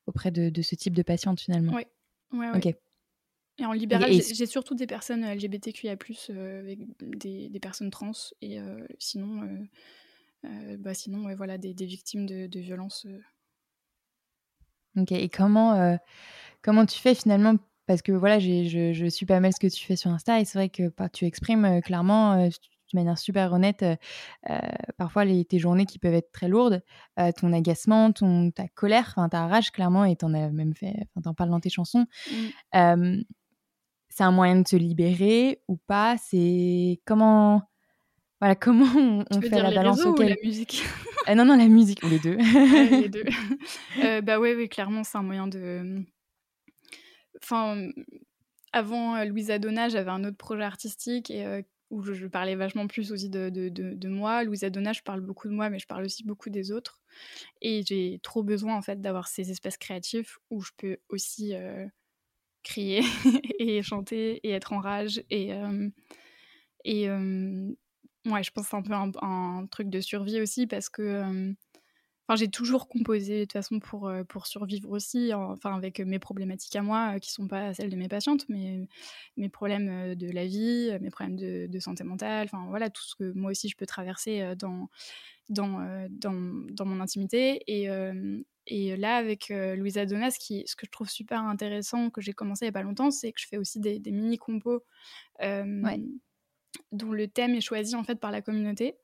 auprès 0.06 0.30
de, 0.30 0.62
ce 0.62 0.74
type 0.74 0.94
de 0.94 1.02
patiente, 1.02 1.40
finalement. 1.40 1.72
Oui. 1.74 1.84
Ouais, 2.32 2.50
ouais. 2.50 2.76
Et 3.58 3.64
en 3.64 3.72
libéral, 3.72 4.12
j'ai 4.12 4.46
surtout 4.46 4.74
des 4.74 4.86
personnes 4.86 5.24
LGBTQIA, 5.24 5.96
euh, 6.30 6.60
avec 6.60 6.80
des, 7.00 7.48
des, 7.48 7.60
personnes 7.60 7.90
trans, 7.90 8.12
et 8.42 8.58
sinon, 8.98 9.66
bah 10.78 10.92
sinon 10.92 11.24
ouais, 11.24 11.34
voilà, 11.34 11.56
des, 11.56 11.72
des 11.72 11.86
victimes 11.86 12.26
de, 12.26 12.48
de 12.48 12.60
violences. 12.60 13.06
Ok, 14.98 15.12
et 15.12 15.30
comment, 15.30 15.98
comment 16.60 16.84
tu 16.84 16.98
fais 16.98 17.14
finalement? 17.14 17.54
Parce 17.86 18.02
que 18.02 18.12
voilà, 18.12 18.40
je, 18.40 18.92
je 18.92 19.06
suis 19.06 19.24
pas 19.24 19.40
mal 19.40 19.54
ce 19.54 19.60
que 19.60 19.68
tu 19.68 19.86
fais 19.86 19.96
sur 19.96 20.10
Insta, 20.10 20.38
et 20.38 20.44
c'est 20.44 20.58
vrai 20.58 20.68
que 20.68 20.92
bah, 20.94 21.08
tu 21.08 21.24
exprimes 21.24 21.80
clairement 21.82 22.50
de 22.92 22.98
manière 22.98 23.18
super 23.18 23.52
honnête, 23.52 23.82
euh, 23.82 23.96
euh, 24.50 24.58
parfois 24.96 25.24
les, 25.24 25.44
tes 25.44 25.58
journées 25.58 25.86
qui 25.86 25.98
peuvent 25.98 26.14
être 26.14 26.32
très 26.32 26.48
lourdes, 26.48 26.82
euh, 27.18 27.32
ton 27.32 27.52
agacement, 27.52 28.12
ton, 28.12 28.50
ta 28.50 28.68
colère, 28.68 29.12
enfin 29.16 29.28
ta 29.28 29.46
rage 29.46 29.70
clairement, 29.70 30.04
et 30.04 30.16
t'en 30.16 30.32
as 30.34 30.50
même 30.50 30.74
fait, 30.74 30.94
t'en 31.22 31.34
parles 31.34 31.50
dans 31.50 31.60
tes 31.60 31.70
chansons. 31.70 32.06
Mmh. 32.72 33.22
c'est 34.08 34.24
un 34.24 34.30
moyen 34.30 34.56
de 34.56 34.62
te 34.62 34.76
libérer 34.76 35.60
ou 35.68 35.76
pas? 35.76 36.16
C'est 36.18 37.00
comment 37.04 37.62
voilà, 38.40 38.54
comment 38.54 39.24
on, 39.30 39.40
fait 39.40 39.62
la 39.62 39.70
balance 39.70 40.04
ou 40.04 40.14
la 40.16 40.36
musique? 40.42 40.82
Non, 41.34 41.44
non, 41.44 41.56
la 41.56 41.66
musique, 41.66 42.04
ou 42.04 42.08
les 42.08 42.20
deux. 42.20 42.36
les 42.36 43.08
deux. 43.08 43.24
bah 44.20 44.38
ouais, 44.38 44.54
oui, 44.54 44.68
clairement, 44.68 45.02
c'est 45.02 45.18
un 45.18 45.24
moyen 45.24 45.48
de... 45.48 46.04
Enfin, 47.42 47.88
avant 48.72 49.24
Louisa 49.24 49.58
Donna, 49.58 49.88
j'avais 49.88 50.12
un 50.12 50.22
autre 50.22 50.36
projet 50.36 50.62
artistique 50.62 51.32
et 51.32 51.64
où 51.90 52.02
je, 52.02 52.26
parlais 52.26 52.56
vachement 52.56 52.86
plus 52.86 53.12
aussi 53.12 53.28
de, 53.28 53.48
de, 53.48 53.68
de, 53.68 54.08
moi. 54.08 54.44
Louisa 54.44 54.70
Donna, 54.70 54.92
je 54.92 55.02
parle 55.02 55.20
beaucoup 55.20 55.48
de 55.48 55.52
moi, 55.52 55.70
mais 55.70 55.78
je 55.78 55.86
parle 55.86 56.04
aussi 56.04 56.24
beaucoup 56.24 56.50
des 56.50 56.72
autres. 56.72 57.00
Et 57.60 57.82
j'ai 57.86 58.20
trop 58.22 58.42
besoin, 58.42 58.74
en 58.76 58.82
fait, 58.82 59.00
d'avoir 59.00 59.28
ces 59.28 59.50
espaces 59.50 59.76
créatifs 59.76 60.38
où 60.50 60.60
je 60.60 60.70
peux 60.76 60.96
aussi 61.08 61.54
euh, 61.54 61.86
crier 62.62 63.02
et 63.58 63.82
chanter 63.82 64.40
et 64.46 64.50
être 64.50 64.72
en 64.72 64.80
rage 64.80 65.22
et, 65.30 65.52
euh, 65.54 65.88
Et 66.84 67.08
ouais, 67.08 68.42
je 68.42 68.50
pense 68.50 68.64
que 68.64 68.70
c'est 68.70 68.76
un 68.76 68.82
peu 68.82 69.16
un, 69.22 69.66
truc 69.70 69.88
de 69.88 70.00
survie 70.00 70.40
aussi 70.40 70.66
parce 70.66 70.88
que 70.88 71.54
Enfin, 72.28 72.36
j'ai 72.36 72.48
toujours 72.48 72.88
composé 72.88 73.40
de 73.40 73.44
toute 73.44 73.52
façon 73.52 73.78
pour, 73.78 74.10
pour 74.28 74.46
survivre 74.46 74.90
aussi, 74.90 75.32
enfin 75.34 75.76
avec 75.76 76.00
mes 76.00 76.18
problématiques 76.18 76.74
à 76.76 76.82
moi 76.82 77.20
qui 77.20 77.30
sont 77.30 77.46
pas 77.46 77.72
celles 77.74 77.90
de 77.90 77.96
mes 77.96 78.08
patientes, 78.08 78.44
mais 78.48 78.88
mes 79.36 79.48
problèmes 79.48 80.14
de 80.14 80.30
la 80.30 80.46
vie, 80.46 80.90
mes 81.00 81.10
problèmes 81.10 81.36
de, 81.36 81.78
santé 81.78 82.04
mentale, 82.04 82.46
enfin 82.46 82.66
voilà 82.68 82.90
tout 82.90 83.04
ce 83.04 83.14
que 83.14 83.32
moi 83.32 83.50
aussi 83.52 83.68
je 83.68 83.76
peux 83.76 83.86
traverser 83.86 84.54
dans 84.58 84.88
dans, 85.48 86.06
dans, 86.10 86.32
dans 86.70 86.84
mon 86.84 87.00
intimité. 87.00 87.62
Et 87.68 87.88
et 88.66 88.96
là, 88.96 89.16
avec 89.16 89.48
Louisa 89.50 90.06
Donas, 90.06 90.32
ce, 90.32 90.38
qui, 90.40 90.64
ce 90.66 90.74
que 90.74 90.86
je 90.86 90.90
trouve 90.90 91.08
super 91.08 91.40
intéressant, 91.42 92.10
que 92.10 92.20
j'ai 92.20 92.32
commencé 92.32 92.64
il 92.64 92.68
n'y 92.68 92.70
a 92.70 92.72
pas 92.72 92.82
longtemps, 92.82 93.12
c'est 93.12 93.32
que 93.32 93.40
je 93.40 93.46
fais 93.46 93.58
aussi 93.58 93.78
des, 93.78 94.00
des 94.00 94.10
mini-compos 94.10 94.82
dont 96.92 97.12
le 97.12 97.28
thème 97.28 97.54
est 97.54 97.60
choisi 97.60 97.94
en 97.94 98.04
fait 98.04 98.16
par 98.16 98.30
la 98.30 98.42
communauté. 98.42 98.96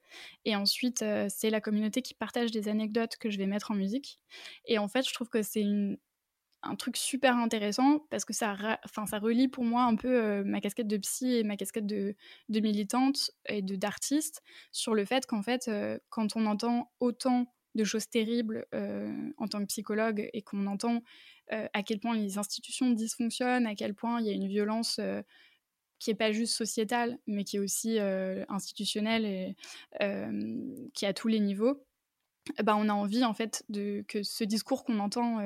Et 0.44 0.56
ensuite, 0.56 1.04
c'est 1.28 1.50
la 1.50 1.60
communauté 1.60 2.02
qui 2.02 2.14
partage 2.14 2.50
des 2.50 2.68
anecdotes 2.68 3.16
que 3.16 3.30
je 3.30 3.38
vais 3.38 3.46
mettre 3.46 3.70
en 3.70 3.74
musique. 3.74 4.20
Et 4.66 4.78
en 4.78 4.88
fait, 4.88 5.06
je 5.08 5.14
trouve 5.14 5.28
que 5.28 5.42
c'est 5.42 5.64
un 6.62 6.76
truc 6.76 6.96
super 6.96 7.36
intéressant 7.36 8.00
parce 8.10 8.24
que 8.24 8.32
ça, 8.32 8.56
enfin, 8.84 9.06
ça 9.06 9.18
relie 9.18 9.48
pour 9.48 9.64
moi 9.64 9.82
un 9.82 9.96
peu 9.96 10.44
ma 10.44 10.60
casquette 10.60 10.86
de 10.86 10.96
psy 10.96 11.34
et 11.34 11.44
ma 11.44 11.56
casquette 11.56 11.86
de, 11.86 12.14
de 12.48 12.60
militante 12.60 13.32
et 13.48 13.62
d'artiste 13.62 14.42
sur 14.70 14.94
le 14.94 15.04
fait 15.04 15.26
qu'en 15.26 15.42
fait, 15.42 15.70
quand 16.08 16.36
on 16.36 16.46
entend 16.46 16.92
autant 17.00 17.52
de 17.74 17.84
choses 17.84 18.08
terribles 18.08 18.66
en 19.38 19.48
tant 19.48 19.60
que 19.60 19.66
psychologue 19.66 20.28
et 20.32 20.42
qu'on 20.42 20.66
entend 20.66 21.02
à 21.50 21.82
quel 21.82 21.98
point 21.98 22.14
les 22.14 22.38
institutions 22.38 22.90
dysfonctionnent, 22.90 23.66
à 23.66 23.74
quel 23.74 23.94
point 23.94 24.20
il 24.20 24.26
y 24.26 24.30
a 24.30 24.34
une 24.34 24.46
violence 24.46 25.00
qui 26.02 26.10
est 26.10 26.14
pas 26.14 26.32
juste 26.32 26.54
sociétale, 26.54 27.18
mais 27.28 27.44
qui 27.44 27.56
est 27.56 27.60
aussi 27.60 27.98
institutionnelle 28.48 29.24
et 29.24 29.56
qui 30.94 31.04
est 31.04 31.08
à 31.08 31.14
tous 31.14 31.28
les 31.28 31.38
niveaux. 31.38 31.86
Bah, 32.60 32.74
on 32.76 32.88
a 32.88 32.92
envie 32.92 33.24
en 33.24 33.34
fait 33.34 33.62
de, 33.68 34.04
que 34.08 34.24
ce 34.24 34.42
discours 34.42 34.82
qu'on 34.84 34.98
entend 34.98 35.38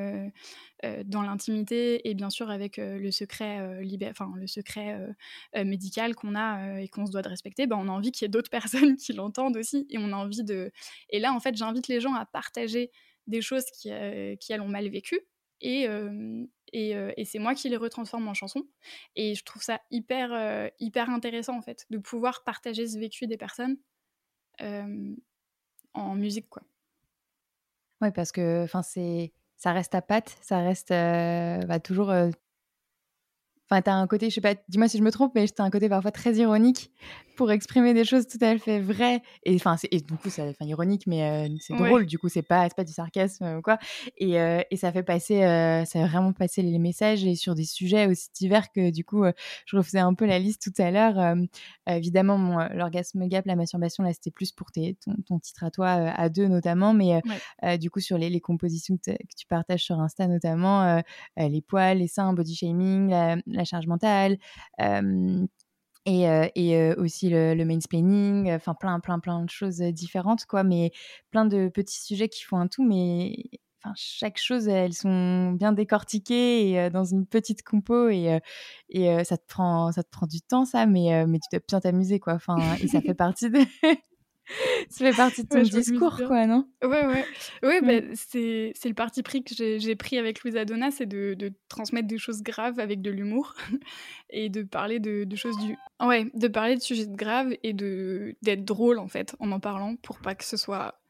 dans 1.04 1.22
l'intimité 1.22 2.08
et 2.08 2.14
bien 2.14 2.30
sûr 2.30 2.50
avec 2.50 2.78
le 2.78 3.10
secret, 3.10 3.60
enfin, 4.08 4.32
le 4.34 4.46
secret 4.46 4.98
médical 5.54 6.14
qu'on 6.14 6.34
a 6.34 6.80
et 6.80 6.88
qu'on 6.88 7.04
se 7.04 7.12
doit 7.12 7.22
de 7.22 7.28
respecter, 7.28 7.66
bah, 7.66 7.76
on 7.78 7.88
a 7.88 7.92
envie 7.92 8.12
qu'il 8.12 8.24
y 8.24 8.26
ait 8.26 8.30
d'autres 8.30 8.50
personnes 8.50 8.96
qui 8.96 9.12
l'entendent 9.12 9.58
aussi 9.58 9.86
et 9.90 9.98
on 9.98 10.10
a 10.12 10.16
envie 10.16 10.42
de... 10.42 10.72
Et 11.10 11.18
là 11.20 11.34
en 11.34 11.40
fait 11.40 11.54
j'invite 11.54 11.88
les 11.88 12.00
gens 12.00 12.14
à 12.14 12.24
partager 12.24 12.90
des 13.26 13.42
choses 13.42 13.66
qui, 13.66 13.90
qui 14.40 14.52
elles 14.52 14.62
ont 14.62 14.68
mal 14.68 14.88
vécu 14.88 15.20
et, 15.60 15.88
et, 16.72 17.24
c'est 17.24 17.38
moi 17.38 17.54
qui 17.54 17.68
les 17.68 17.76
retransforme 17.76 18.28
en 18.28 18.34
chansons. 18.34 18.66
Et 19.14 19.34
je 19.34 19.44
trouve 19.44 19.62
ça 19.62 19.80
hyper, 19.90 20.70
hyper 20.78 21.10
intéressant 21.10 21.56
en 21.56 21.62
fait 21.62 21.86
de 21.90 21.98
pouvoir 21.98 22.44
partager 22.44 22.86
ce 22.86 22.98
vécu 22.98 23.26
des 23.26 23.36
personnes 23.36 23.76
en 24.60 26.14
musique 26.14 26.48
quoi. 26.48 26.62
Ouais, 28.02 28.12
parce 28.12 28.32
que 28.32 28.66
ça 29.56 29.72
reste 29.72 29.94
à 29.94 30.02
patte, 30.02 30.36
ça 30.42 30.60
reste 30.60 30.90
bah, 30.90 31.80
toujours. 31.80 32.12
Enfin, 33.68 33.82
t'as 33.82 33.94
un 33.94 34.06
côté, 34.06 34.30
je 34.30 34.34
sais 34.34 34.40
pas, 34.40 34.54
dis-moi 34.68 34.88
si 34.88 34.98
je 34.98 35.02
me 35.02 35.10
trompe, 35.10 35.32
mais 35.34 35.46
t'as 35.48 35.64
un 35.64 35.70
côté 35.70 35.88
parfois 35.88 36.12
très 36.12 36.34
ironique 36.34 36.92
pour 37.36 37.52
exprimer 37.52 37.94
des 37.94 38.04
choses 38.04 38.26
tout 38.26 38.38
à 38.40 38.58
fait 38.58 38.80
vraies. 38.80 39.22
Et 39.44 39.54
enfin, 39.54 39.76
et 39.90 40.00
du 40.00 40.14
coup, 40.14 40.30
c'est 40.30 40.56
ironique, 40.62 41.06
mais 41.06 41.46
euh, 41.46 41.54
c'est 41.60 41.74
drôle. 41.74 42.06
Du 42.06 42.18
coup, 42.18 42.28
c'est 42.28 42.42
pas, 42.42 42.68
pas 42.70 42.82
du 42.82 42.92
sarcasme 42.92 43.58
ou 43.58 43.62
quoi. 43.62 43.78
Et, 44.16 44.40
euh, 44.40 44.62
et, 44.70 44.76
ça 44.76 44.90
fait 44.90 45.02
passer, 45.02 45.44
euh, 45.44 45.84
ça 45.84 46.00
fait 46.00 46.06
vraiment 46.06 46.32
passer 46.32 46.62
les 46.62 46.78
messages 46.78 47.24
et 47.24 47.34
sur 47.36 47.54
des 47.54 47.64
sujets 47.64 48.06
aussi 48.06 48.30
divers 48.34 48.72
que 48.72 48.90
du 48.90 49.04
coup, 49.04 49.24
je 49.66 49.76
refaisais 49.76 49.98
un 49.98 50.14
peu 50.14 50.26
la 50.26 50.38
liste 50.38 50.62
tout 50.62 50.82
à 50.82 50.90
l'heure. 50.90 51.36
évidemment, 51.86 52.68
l'orgasme 52.72 53.26
gap, 53.28 53.46
la 53.46 53.54
masturbation, 53.54 54.02
là, 54.02 54.12
c'était 54.12 54.30
plus 54.30 54.52
pour 54.52 54.72
tes, 54.72 54.96
ton, 55.26 55.38
titre 55.38 55.64
à 55.64 55.70
toi, 55.70 55.88
à 55.88 56.28
deux 56.28 56.48
notamment, 56.48 56.94
mais 56.94 57.20
du 57.78 57.90
coup, 57.90 58.00
sur 58.00 58.16
les, 58.16 58.30
les 58.30 58.40
compositions 58.40 58.96
que, 58.96 59.12
tu 59.36 59.46
partages 59.46 59.84
sur 59.84 60.00
Insta 60.00 60.26
notamment, 60.26 61.02
les 61.36 61.60
poils, 61.60 61.98
les 61.98 62.08
seins, 62.08 62.32
body 62.32 62.54
shaming, 62.54 63.10
la, 63.46 63.55
la 63.56 63.64
charge 63.64 63.86
mentale 63.86 64.38
et, 66.06 66.24
et 66.54 66.94
aussi 66.94 67.28
le, 67.28 67.54
le 67.54 67.64
mansplaining, 67.64 68.52
enfin 68.52 68.74
plein, 68.74 69.00
plein, 69.00 69.18
plein 69.18 69.42
de 69.42 69.50
choses 69.50 69.78
différentes, 69.78 70.46
quoi, 70.46 70.62
mais 70.62 70.92
plein 71.30 71.44
de 71.46 71.68
petits 71.68 72.00
sujets 72.02 72.28
qui 72.28 72.44
font 72.44 72.58
un 72.58 72.68
tout, 72.68 72.84
mais 72.84 73.44
enfin, 73.82 73.92
chaque 73.96 74.38
chose, 74.38 74.68
elles 74.68 74.92
sont 74.94 75.52
bien 75.52 75.72
décortiquées 75.72 76.70
et, 76.70 76.90
dans 76.90 77.04
une 77.04 77.26
petite 77.26 77.64
compo 77.64 78.08
et, 78.08 78.40
et 78.88 79.24
ça, 79.24 79.36
te 79.36 79.46
prend, 79.46 79.90
ça 79.90 80.04
te 80.04 80.10
prend 80.10 80.26
du 80.26 80.40
temps, 80.40 80.64
ça, 80.64 80.86
mais, 80.86 81.26
mais 81.26 81.38
tu 81.38 81.48
dois 81.50 81.60
bien 81.66 81.80
t'amuser, 81.80 82.20
quoi, 82.20 82.34
enfin, 82.34 82.56
et 82.80 82.86
ça 82.86 83.00
fait 83.00 83.14
partie 83.14 83.50
de... 83.50 83.58
ça 84.88 85.04
fait 85.04 85.16
partie 85.16 85.42
de 85.42 85.48
ton 85.48 85.62
discours, 85.62 86.20
quoi, 86.26 86.46
non? 86.46 86.68
Ouais, 86.82 87.04
ouais. 87.06 87.24
Ouais, 87.62 87.80
bah, 87.80 88.06
c'est, 88.14 88.72
le 88.84 88.94
parti 88.94 89.22
pris 89.22 89.42
que 89.42 89.54
j'ai, 89.54 89.96
pris 89.96 90.18
avec 90.18 90.42
Louisa 90.42 90.64
Donna, 90.64 90.90
c'est 90.90 91.06
de, 91.06 91.34
de, 91.34 91.52
transmettre 91.68 92.06
des 92.06 92.18
choses 92.18 92.42
graves 92.42 92.78
avec 92.78 93.02
de 93.02 93.10
l'humour 93.10 93.54
et 94.30 94.48
de 94.48 94.62
parler 94.62 95.00
de, 95.00 95.24
de, 95.24 95.36
choses 95.36 95.56
du. 95.58 95.76
Ouais, 96.00 96.30
de 96.34 96.48
parler 96.48 96.76
de 96.76 96.80
sujets 96.80 97.06
graves 97.08 97.54
et 97.62 97.72
de, 97.72 98.36
d'être 98.42 98.64
drôle, 98.64 98.98
en 98.98 99.08
fait, 99.08 99.34
en 99.40 99.50
en 99.52 99.60
parlant, 99.60 99.96
pour 99.96 100.18
pas 100.18 100.34
que 100.34 100.44
ce 100.44 100.56
soit 100.56 101.00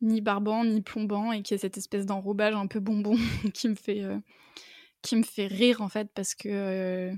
ni 0.00 0.20
barbant, 0.20 0.64
ni 0.64 0.80
plombant 0.80 1.32
et 1.32 1.42
qu'il 1.42 1.54
y 1.54 1.56
ait 1.56 1.60
cette 1.60 1.76
espèce 1.76 2.06
d'enrobage 2.06 2.54
un 2.54 2.68
peu 2.68 2.80
bonbon 2.80 3.16
qui 3.54 3.68
me 3.68 3.74
fait. 3.74 4.02
Euh, 4.02 4.18
qui 5.00 5.14
me 5.14 5.22
fait 5.22 5.46
rire, 5.46 5.80
en 5.80 5.88
fait, 5.88 6.10
parce 6.14 6.34
que. 6.34 6.48
Euh, 6.48 7.12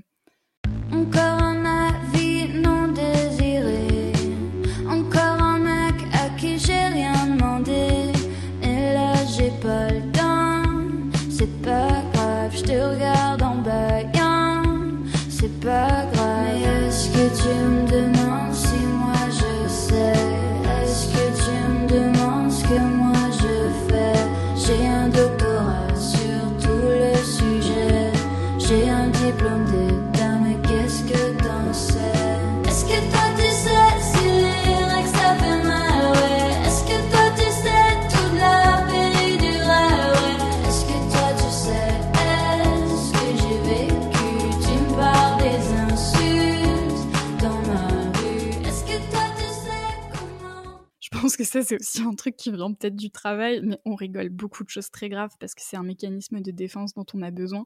ça, 51.43 51.63
c'est 51.63 51.75
aussi 51.75 52.01
un 52.01 52.13
truc 52.13 52.35
qui 52.35 52.51
vient 52.51 52.73
peut-être 52.73 52.95
du 52.95 53.11
travail, 53.11 53.61
mais 53.63 53.77
on 53.85 53.95
rigole 53.95 54.29
beaucoup 54.29 54.63
de 54.63 54.69
choses 54.69 54.89
très 54.89 55.09
graves 55.09 55.35
parce 55.39 55.55
que 55.55 55.61
c'est 55.63 55.77
un 55.77 55.83
mécanisme 55.83 56.41
de 56.41 56.51
défense 56.51 56.93
dont 56.93 57.05
on 57.13 57.21
a 57.21 57.31
besoin. 57.31 57.65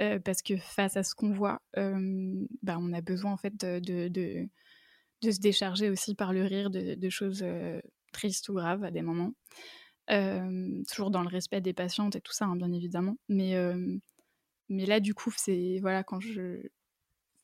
Euh, 0.00 0.18
parce 0.18 0.42
que 0.42 0.56
face 0.56 0.96
à 0.96 1.02
ce 1.02 1.14
qu'on 1.14 1.32
voit, 1.32 1.62
euh, 1.76 2.46
bah, 2.62 2.76
on 2.80 2.92
a 2.92 3.00
besoin 3.00 3.32
en 3.32 3.36
fait 3.36 3.56
de, 3.56 4.48
se 5.22 5.40
décharger 5.40 5.90
aussi 5.90 6.14
par 6.14 6.32
le 6.32 6.44
rire 6.44 6.70
de, 6.70 7.08
choses 7.10 7.42
euh, 7.42 7.80
tristes 8.12 8.48
ou 8.48 8.54
graves 8.54 8.84
à 8.84 8.90
des 8.90 9.02
moments. 9.02 9.32
toujours 10.88 11.10
dans 11.10 11.22
le 11.22 11.28
respect 11.28 11.60
des 11.60 11.74
patientes 11.74 12.16
et 12.16 12.20
tout 12.20 12.32
ça, 12.32 12.46
hein, 12.46 12.56
bien 12.56 12.72
évidemment. 12.72 13.16
Mais, 13.28 13.56
mais 14.68 14.86
là, 14.86 15.00
du 15.00 15.14
coup, 15.14 15.32
c'est 15.36 15.78
voilà, 15.80 16.02
quand 16.02 16.20
je, 16.20 16.68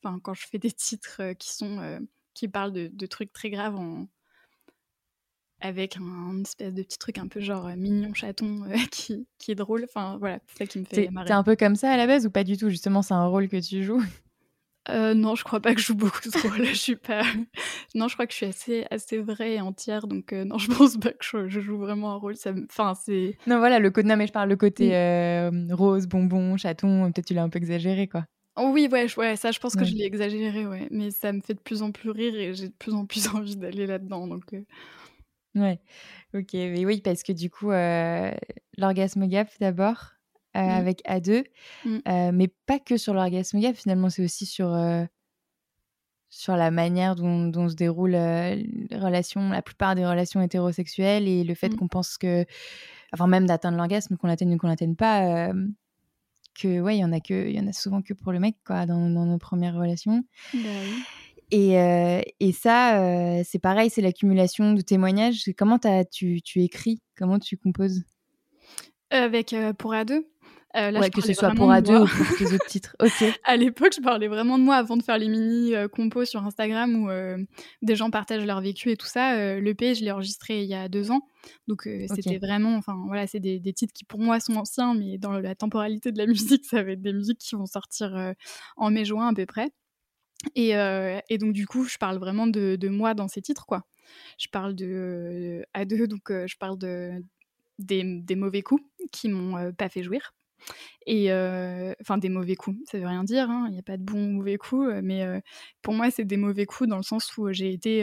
quand 0.03 0.33
je 0.33 0.47
fais 0.47 0.59
des 0.59 0.71
titres 0.71 1.33
qui, 1.33 1.53
sont, 1.53 1.99
qui 2.33 2.47
parlent 2.47 2.73
de, 2.73 2.89
de 2.91 3.05
trucs 3.05 3.33
très 3.33 3.49
graves 3.49 3.75
en 3.75 4.07
avec 5.61 5.97
un, 5.97 6.41
espèce 6.41 6.73
de 6.73 6.83
petit 6.83 6.97
truc 6.97 7.17
un 7.17 7.27
peu 7.27 7.39
genre 7.39 7.67
euh, 7.67 7.75
mignon 7.75 8.13
chaton 8.13 8.63
euh, 8.69 8.77
qui, 8.91 9.27
qui, 9.37 9.51
est 9.51 9.55
drôle. 9.55 9.85
Enfin 9.85 10.17
voilà, 10.19 10.39
c'est 10.47 10.59
ça 10.59 10.65
qui 10.65 10.79
me 10.79 10.85
fait 10.85 11.09
marrer. 11.09 11.27
T'es 11.27 11.33
un 11.33 11.43
peu 11.43 11.55
comme 11.55 11.75
ça 11.75 11.91
à 11.91 11.97
la 11.97 12.07
base 12.07 12.25
ou 12.25 12.31
pas 12.31 12.43
du 12.43 12.57
tout? 12.57 12.69
Justement, 12.69 13.01
c'est 13.01 13.13
un 13.13 13.27
rôle 13.27 13.47
que 13.47 13.57
tu 13.57 13.83
joues? 13.83 14.01
Euh, 14.89 15.13
non, 15.13 15.35
je 15.35 15.43
crois 15.43 15.59
pas 15.59 15.75
que 15.75 15.79
je 15.79 15.85
joue 15.85 15.95
beaucoup 15.95 16.27
de 16.27 16.35
rôles. 16.41 16.65
je 16.65 16.73
suis 16.73 16.95
pas. 16.95 17.21
Non, 17.93 18.07
je 18.07 18.15
crois 18.15 18.25
que 18.25 18.31
je 18.31 18.37
suis 18.37 18.45
assez, 18.47 18.83
assez 18.89 19.19
vraie 19.19 19.53
et 19.53 19.61
entière. 19.61 20.07
Donc 20.07 20.31
non, 20.31 20.57
je 20.57 20.71
pense 20.71 20.97
pas 20.97 21.11
que 21.11 21.47
je, 21.47 21.59
joue 21.59 21.77
vraiment 21.77 22.13
un 22.13 22.15
rôle. 22.15 22.35
Ça 22.35 22.51
Enfin, 22.67 22.95
c'est. 22.95 23.37
Non, 23.45 23.59
voilà, 23.59 23.77
le 23.77 23.91
côté. 23.91 24.07
Non, 24.07 24.17
mais 24.17 24.25
je 24.25 24.31
parle 24.31 24.49
le 24.49 24.55
côté 24.55 24.89
rose, 25.69 26.07
bonbon, 26.07 26.57
chaton. 26.57 27.11
Peut-être 27.11 27.27
tu 27.27 27.35
l'as 27.35 27.43
un 27.43 27.49
peu 27.49 27.57
exagéré, 27.57 28.07
quoi. 28.07 28.25
Oh 28.57 28.71
oui, 28.73 28.89
ouais, 28.91 29.05
ouais, 29.17 29.35
ça, 29.35 29.51
je 29.51 29.59
pense 29.59 29.75
que 29.75 29.85
je 29.85 29.93
l'ai 29.93 30.03
exagéré, 30.03 30.65
ouais. 30.65 30.87
Mais 30.89 31.11
ça 31.11 31.31
me 31.31 31.41
fait 31.41 31.53
de 31.53 31.59
plus 31.59 31.83
en 31.83 31.91
plus 31.91 32.09
rire 32.09 32.33
et 32.33 32.55
j'ai 32.55 32.69
de 32.69 32.73
plus 32.73 32.95
en 32.95 33.05
plus 33.05 33.27
envie 33.27 33.57
d'aller 33.57 33.85
là-dedans. 33.85 34.25
Donc. 34.25 34.51
Ouais, 35.55 35.79
OK, 36.33 36.53
mais 36.53 36.85
oui, 36.85 37.01
parce 37.01 37.23
que 37.23 37.33
du 37.33 37.49
coup, 37.49 37.71
l'orgasme 38.77 39.27
gap 39.27 39.49
d'abord, 39.59 40.13
mmh. 40.55 40.59
avec 40.59 41.01
A2, 41.05 41.43
mmh. 41.85 42.31
mais 42.31 42.47
pas 42.65 42.79
que 42.79 42.97
sur 42.97 43.13
l'orgasme 43.13 43.59
gap, 43.59 43.75
finalement, 43.75 44.09
c'est 44.09 44.23
aussi 44.23 44.45
sur, 44.45 44.73
sur 46.29 46.55
la 46.55 46.71
manière 46.71 47.15
dont, 47.15 47.69
se 47.69 47.75
déroulent 47.75 48.11
les 48.11 48.97
relations, 48.97 49.49
la 49.49 49.61
plupart 49.61 49.95
des 49.95 50.05
relations 50.05 50.41
hétérosexuelles 50.41 51.27
et 51.27 51.43
le 51.43 51.53
fait 51.53 51.69
mmh. 51.69 51.75
qu'on 51.75 51.87
pense 51.87 52.17
que, 52.17 52.45
enfin 53.13 53.27
même 53.27 53.45
d'atteindre 53.45 53.77
l'orgasme, 53.77 54.15
qu'on 54.15 54.27
l'atteigne 54.27 54.55
ou 54.55 54.57
qu'on 54.57 54.67
l'atteigne 54.67 54.95
pas, 54.95 55.51
que 56.59 56.79
ouais, 56.79 56.97
il 56.97 56.99
y 56.99 57.05
en 57.05 57.11
a 57.11 57.19
que, 57.19 57.47
il 57.47 57.55
y 57.55 57.59
en 57.59 57.67
a 57.67 57.73
souvent 57.73 58.01
que 58.01 58.13
pour 58.13 58.31
le 58.31 58.39
mec 58.39 58.55
quoi, 58.65 58.85
dans, 58.85 58.97
nos 58.97 59.37
premières 59.37 59.75
relations. 59.75 60.23
Bah 60.53 60.59
et, 61.51 62.23
et, 62.39 62.51
ça, 62.51 63.43
c'est 63.43 63.59
pareil, 63.59 63.89
c'est 63.89 64.01
l'accumulation 64.01 64.73
de 64.73 64.81
témoignages. 64.81 65.51
Comment 65.57 65.79
as, 65.83 66.05
tu, 66.05 66.41
tu 66.41 66.63
écris? 66.63 67.01
Comment 67.17 67.39
tu 67.39 67.57
composes? 67.57 68.03
Avec 69.09 69.53
pour 69.77 69.93
à 69.93 70.05
deux 70.05 70.31
euh, 70.77 70.91
ouais, 70.91 71.09
que 71.09 71.21
ce 71.21 71.33
soit 71.33 71.51
pour 71.51 71.69
ado 71.71 72.03
ou 72.03 72.07
pour 72.07 72.37
tes 72.37 72.53
autres 72.53 72.65
titres. 72.65 72.95
Ok. 73.01 73.23
à 73.43 73.57
l'époque, 73.57 73.93
je 73.95 74.01
parlais 74.01 74.27
vraiment 74.27 74.57
de 74.57 74.63
moi 74.63 74.75
avant 74.75 74.95
de 74.95 75.03
faire 75.03 75.17
les 75.17 75.27
mini 75.27 75.75
euh, 75.75 75.87
compos 75.87 76.25
sur 76.25 76.45
Instagram 76.45 77.03
où 77.03 77.09
euh, 77.09 77.37
des 77.81 77.95
gens 77.95 78.09
partagent 78.09 78.45
leur 78.45 78.61
vécu 78.61 78.91
et 78.91 78.97
tout 78.97 79.07
ça. 79.07 79.35
Euh, 79.35 79.59
L'EP, 79.59 79.95
je 79.95 80.03
l'ai 80.03 80.11
enregistré 80.11 80.63
il 80.63 80.69
y 80.69 80.73
a 80.73 80.87
deux 80.87 81.11
ans. 81.11 81.21
Donc 81.67 81.89
c'était 82.13 82.37
vraiment, 82.37 82.75
enfin 82.75 82.95
voilà, 83.07 83.27
c'est 83.27 83.39
des, 83.39 83.59
des, 83.59 83.73
titres 83.73 83.93
qui 83.93 84.05
pour 84.05 84.19
moi 84.19 84.39
sont 84.39 84.55
anciens, 84.55 84.93
mais 84.93 85.17
dans 85.17 85.39
la 85.39 85.55
temporalité 85.55 86.11
de 86.11 86.17
la 86.17 86.25
musique, 86.27 86.65
ça 86.65 86.83
va 86.83 86.91
être 86.91 87.01
des 87.01 87.13
musiques 87.13 87.39
qui 87.39 87.55
vont 87.55 87.65
sortir 87.65 88.33
en 88.77 88.91
mai-juin 88.91 89.27
à 89.29 89.33
peu 89.33 89.45
près. 89.45 89.71
Et, 90.55 90.71
et, 91.29 91.37
donc 91.37 91.53
du 91.53 91.67
coup, 91.67 91.85
je 91.85 91.97
parle 91.97 92.17
vraiment 92.17 92.47
de, 92.47 92.89
moi 92.89 93.13
dans 93.13 93.27
ces 93.27 93.41
titres, 93.41 93.65
quoi. 93.65 93.85
Je 94.37 94.47
parle 94.49 94.75
de 94.75 95.65
à 95.73 95.85
deux, 95.85 96.07
donc 96.07 96.29
je 96.29 96.57
parle 96.57 96.77
de 96.77 97.23
des, 97.79 98.35
mauvais 98.35 98.61
coups 98.61 98.83
qui 99.11 99.29
m'ont 99.29 99.71
pas 99.73 99.89
fait 99.89 100.03
jouir 100.03 100.33
et 101.07 101.31
enfin, 102.01 102.17
des 102.17 102.29
mauvais 102.29 102.55
coups, 102.55 102.77
ça 102.89 102.99
veut 102.99 103.07
rien 103.07 103.23
dire, 103.23 103.49
hein, 103.49 103.65
il 103.67 103.73
n'y 103.73 103.79
a 103.79 103.83
pas 103.83 103.97
de 103.97 104.03
bons 104.03 104.23
ou 104.23 104.31
mauvais 104.31 104.57
coups, 104.57 104.87
mais 105.03 105.25
pour 105.81 105.93
moi, 105.93 106.11
c'est 106.11 106.25
des 106.25 106.37
mauvais 106.37 106.65
coups 106.65 106.89
dans 106.89 106.97
le 106.97 107.03
sens 107.03 107.35
où 107.37 107.51
j'ai 107.51 107.71
été. 107.73 108.01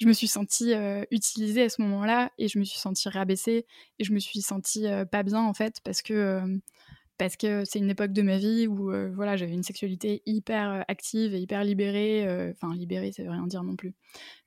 je 0.00 0.06
me 0.06 0.12
suis 0.12 0.28
sentie 0.28 0.72
utilisée 1.10 1.62
à 1.62 1.68
ce 1.68 1.82
moment-là 1.82 2.32
et 2.38 2.48
je 2.48 2.58
me 2.58 2.64
suis 2.64 2.78
sentie 2.78 3.08
rabaissée 3.08 3.66
et 3.98 4.04
je 4.04 4.12
me 4.12 4.18
suis 4.18 4.42
sentie 4.42 4.86
pas 5.10 5.22
bien 5.22 5.40
en 5.40 5.54
fait 5.54 5.80
parce 5.84 6.02
que 6.02 6.60
parce 7.16 7.36
que 7.36 7.64
c'est 7.64 7.78
une 7.78 7.90
époque 7.90 8.12
de 8.12 8.22
ma 8.22 8.38
vie 8.38 8.66
où 8.66 8.90
euh, 8.90 9.12
voilà 9.14 9.36
j'avais 9.36 9.52
une 9.52 9.62
sexualité 9.62 10.22
hyper 10.26 10.70
euh, 10.70 10.80
active 10.88 11.34
et 11.34 11.38
hyper 11.38 11.62
libérée 11.62 12.26
euh, 12.26 12.52
enfin 12.52 12.74
libérée 12.74 13.12
ça 13.12 13.22
veut 13.22 13.30
rien 13.30 13.46
dire 13.46 13.62
non 13.62 13.76
plus. 13.76 13.94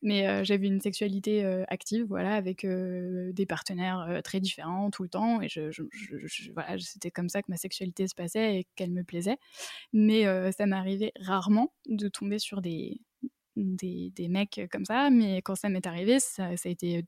Mais 0.02 0.44
j'avais 0.46 0.68
une 0.68 0.82
sexualité 0.82 1.44
active 1.68 2.06
voilà 2.08 2.36
avec 2.36 2.66
des 2.66 3.46
partenaires 3.46 4.22
très 4.24 4.40
différents 4.40 4.90
tout 4.92 5.04
le 5.04 5.10
temps 5.10 5.42
et 5.42 5.48
voilà 6.54 6.78
c'était 6.78 7.12
comme 7.12 7.30
ça 7.30 7.42
que 7.42 7.48
ma 7.50 7.58
sexualité 7.58 8.08
se 8.08 8.16
passait 8.16 8.60
et 8.60 8.68
qu'elle 8.76 8.92
me 8.92 9.04
plaisait. 9.04 9.38
Mais 9.94 10.24
ça 10.52 10.66
m'arrivait 10.66 11.12
rarement 11.20 11.74
de 11.88 12.08
tomber 12.08 12.40
sur 12.40 12.62
des, 12.62 13.02
des, 13.56 14.28
mecs 14.30 14.62
comme 14.72 14.86
ça 14.86 15.10
mais 15.10 15.42
quand 15.42 15.56
ça 15.56 15.70
m'est 15.70 15.88
arrivé 15.88 16.20
ça, 16.20 16.50
a 16.50 16.70
été 16.70 17.04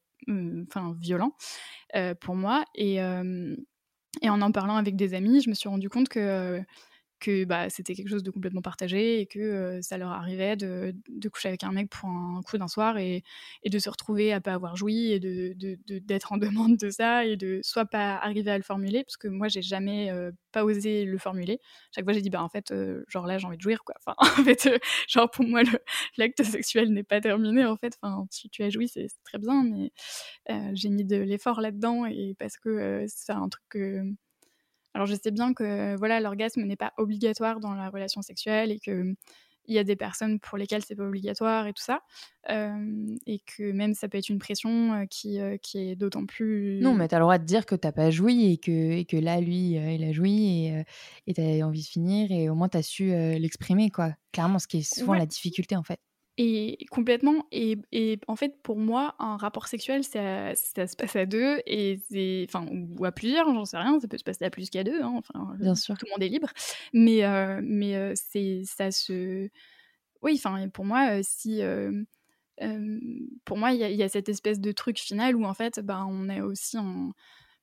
violent 1.00 1.36
pour 2.20 2.36
moi 2.36 2.66
et 2.75 3.00
et 4.22 4.30
en 4.30 4.42
en 4.42 4.51
parlant 4.51 4.75
avec 4.78 4.96
des 4.96 5.13
amis, 5.13 5.42
je 5.42 5.50
me 5.50 5.56
suis 5.56 5.70
rendu 5.70 5.89
compte 5.89 6.10
que 6.10 6.62
que 7.19 7.45
bah, 7.45 7.69
c'était 7.69 7.93
quelque 7.93 8.09
chose 8.09 8.23
de 8.23 8.31
complètement 8.31 8.61
partagé 8.61 9.19
et 9.21 9.25
que 9.25 9.79
ça 9.81 9.97
leur 9.97 10.11
arrivait 10.11 10.55
de, 10.55 10.95
de, 11.09 11.29
coucher 11.29 11.49
avec 11.49 11.63
un 11.63 11.71
mec 11.71 11.89
pour 11.89 12.09
un 12.09 12.41
coup 12.43 12.57
d'un 12.57 12.67
soir 12.67 12.97
et, 12.97 13.23
et, 13.63 13.69
de 13.69 13.79
se 13.79 13.89
retrouver 13.89 14.33
à 14.33 14.41
pas 14.41 14.53
avoir 14.53 14.75
joui 14.75 15.11
et 15.11 15.19
d'être 15.19 15.83
de, 15.88 16.33
en 16.33 16.38
demande 16.38 16.77
de 16.77 16.89
ça 16.89 17.25
et 17.25 17.35
de 17.35 17.59
soit 17.63 17.85
pas 17.85 18.15
arriver 18.17 18.51
à 18.51 18.57
le 18.57 18.63
formuler 18.63 19.03
parce 19.03 19.17
que 19.17 19.27
moi 19.27 19.47
j'ai 19.47 19.61
jamais 19.61 20.11
pas 20.51 20.63
osé 20.63 21.05
le 21.05 21.17
formuler. 21.17 21.59
Chaque 21.93 22.05
fois 22.05 22.13
j'ai 22.13 22.21
dit 22.21 22.29
bah 22.29 22.43
en 22.43 22.49
fait 22.49 22.73
genre 23.07 23.27
là 23.27 23.38
j'ai 23.38 23.47
envie 23.47 23.57
de 23.57 23.61
jouir 23.61 23.83
quoi. 23.83 23.95
Enfin 23.99 24.15
en 24.41 24.43
fait 24.43 24.69
genre 25.07 25.29
pour 25.29 25.45
moi 25.45 25.61
l'acte 26.17 26.43
sexuel 26.43 26.91
n'est 26.91 27.03
pas 27.03 27.21
terminé 27.21 27.65
en 27.65 27.77
fait. 27.77 27.97
Enfin 28.01 28.25
tu, 28.31 28.49
tu 28.49 28.63
as 28.63 28.69
joui 28.69 28.88
c'est 28.88 29.07
très 29.23 29.38
bien 29.38 29.63
mais 29.63 29.91
j'ai 30.73 30.89
mis 30.89 31.05
de 31.05 31.17
l'effort 31.17 31.61
là-dedans 31.61 32.05
et 32.05 32.35
parce 32.39 32.57
que 32.57 33.05
c'est 33.07 33.33
un 33.33 33.49
truc 33.49 33.63
que 33.69 34.03
alors 34.93 35.05
je 35.08 35.15
sais 35.15 35.31
bien 35.31 35.53
que 35.53 35.96
voilà 35.98 36.19
l'orgasme 36.19 36.63
n'est 36.63 36.75
pas 36.75 36.93
obligatoire 36.98 37.60
dans 37.60 37.74
la 37.74 37.89
relation 37.89 38.22
sexuelle 38.22 38.72
et 38.72 38.79
que 38.79 39.13
il 39.65 39.75
y 39.75 39.77
a 39.77 39.84
des 39.84 39.96
personnes 39.96 40.39
pour 40.39 40.58
lesquelles 40.58 40.84
c'est 40.84 40.96
pas 40.96 41.03
obligatoire 41.03 41.67
et 41.67 41.74
tout 41.74 41.84
ça, 41.84 42.01
et 42.49 43.39
que 43.45 43.71
même 43.71 43.93
ça 43.93 44.10
peut 44.10 44.17
être 44.17 44.30
une 44.30 44.39
pression 44.39 45.06
qui, 45.12 45.38
qui 45.62 45.78
est 45.78 45.95
d'autant 45.95 46.25
plus. 46.25 46.82
Non, 46.82 46.95
mais 46.95 47.08
tu 47.08 47.13
as 47.15 47.19
le 47.19 47.23
droit 47.25 47.38
de 47.38 47.43
dire 47.43 47.65
que 47.67 47.75
t'as 47.75 47.91
pas 47.91 48.10
joui 48.10 48.54
et 48.54 48.58
que, 48.58 48.71
et 48.71 49.06
que 49.06 49.17
là, 49.17 49.41
lui, 49.41 49.71
il 49.73 50.04
a 50.04 50.12
joui 50.12 50.71
et 51.28 51.34
tu 51.34 51.41
as 51.41 51.67
envie 51.67 51.82
de 51.84 51.88
finir 51.88 52.32
et 52.32 52.49
au 52.49 52.56
moins 52.56 52.69
tu 52.69 52.78
as 52.78 52.84
su 52.84 53.08
l'exprimer, 53.10 53.91
quoi. 53.91 54.15
Clairement, 54.32 54.58
ce 54.60 54.67
qui 54.67 54.78
est 54.80 54.82
souvent 54.82 55.13
la 55.13 55.25
difficulté 55.28 55.75
en 55.75 55.84
fait. 55.84 55.99
Et 56.41 56.86
complètement. 56.89 57.45
Et, 57.52 57.78
et, 57.91 58.17
en 58.28 58.38
fait, 58.38 58.62
pour 58.63 58.78
moi, 58.78 59.13
un 59.19 59.36
rapport 59.36 59.67
sexuel, 59.67 60.06
ça, 60.06 60.56
ça 60.56 60.88
se 60.88 60.95
passe 60.95 61.17
à 61.17 61.25
deux, 61.25 61.58
et 61.65 61.99
c'est, 62.10 62.45
enfin, 62.47 62.65
ou 62.97 63.04
à 63.04 63.12
plusieurs, 63.12 63.54
j'en 63.54 63.65
sais 63.65 63.78
rien. 63.78 63.99
Ça 63.99 64.08
peut 64.08 64.17
se 64.17 64.23
passer 64.23 64.45
à 64.45 64.49
plus 64.49 64.69
qu'à 64.69 64.86
deux. 64.86 65.02
Hein, 65.02 65.15
enfin, 65.17 65.58
Bien 65.60 65.75
sûr. 65.75 65.97
Tout 65.97 66.06
le 66.06 66.12
monde 66.12 66.23
est 66.23 66.30
libre. 66.30 66.47
Mais, 66.93 67.25
euh, 67.25 67.60
mais 67.62 67.97
euh, 67.97 68.13
c'est, 68.15 68.62
ça 68.63 68.89
se. 68.89 69.49
Oui, 70.21 70.36
enfin, 70.38 70.69
pour 70.69 70.86
moi, 70.86 71.17
euh, 71.17 71.21
si. 71.23 71.62
pour 73.43 73.58
moi, 73.58 73.73
il 73.73 73.82
y, 73.82 73.95
y, 73.95 74.04
a 74.04 74.08
cette 74.08 74.30
espèce 74.30 74.62
de 74.62 74.71
truc 74.71 74.97
final 74.97 75.36
où 75.36 75.43
en 75.43 75.54
fait, 75.54 75.82
bah, 75.82 76.06
on 76.08 76.30
est 76.30 76.39
aussi 76.39 76.78
en 76.78 77.12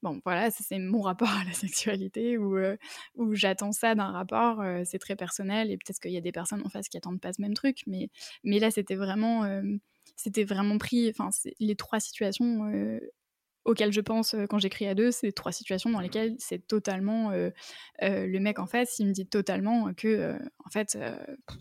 bon, 0.03 0.21
voilà, 0.25 0.51
c'est 0.51 0.79
mon 0.79 1.01
rapport 1.01 1.31
à 1.31 1.45
la 1.45 1.53
sexualité 1.53 2.39
où, 2.39 2.57
où 3.15 3.35
j'attends 3.35 3.73
ça 3.73 3.95
d'un 3.95 4.11
rapport, 4.11 4.63
c'est 4.85 4.99
très 4.99 5.17
personnel 5.17 5.71
et 5.71 5.77
peut-être 5.77 6.01
qu'il 6.01 6.13
y 6.13 6.17
a 6.17 6.21
des 6.21 6.33
personnes 6.33 6.63
en 6.65 6.69
face 6.69 6.89
qui 6.89 6.97
attendent 6.97 7.21
pas 7.21 7.33
ce 7.33 7.43
même 7.43 7.55
truc, 7.55 7.79
mais, 7.87 8.09
mais 8.45 8.59
là, 8.59 8.71
c'était 8.71 8.97
vraiment, 8.97 9.45
c'était 10.17 10.45
vraiment 10.45 10.79
pris, 10.79 11.11
enfin, 11.11 11.31
les 11.61 11.77
trois 11.77 12.01
situations 12.01 12.99
auxquelles 13.67 13.93
je 13.93 14.01
pense 14.01 14.35
quand 14.49 14.59
j'écris 14.59 14.87
à 14.87 14.95
deux, 14.95 15.11
c'est 15.11 15.33
trois 15.33 15.53
situations 15.53 15.91
dans 15.91 16.01
lesquelles 16.01 16.35
c'est 16.39 16.67
totalement 16.67 17.33
le 18.01 18.39
mec 18.39 18.59
en 18.59 18.67
face, 18.67 18.99
il 18.99 19.09
me 19.09 19.13
dit 19.13 19.27
totalement 19.27 19.93
que 19.95 20.39
en 20.65 20.71
fait 20.71 20.97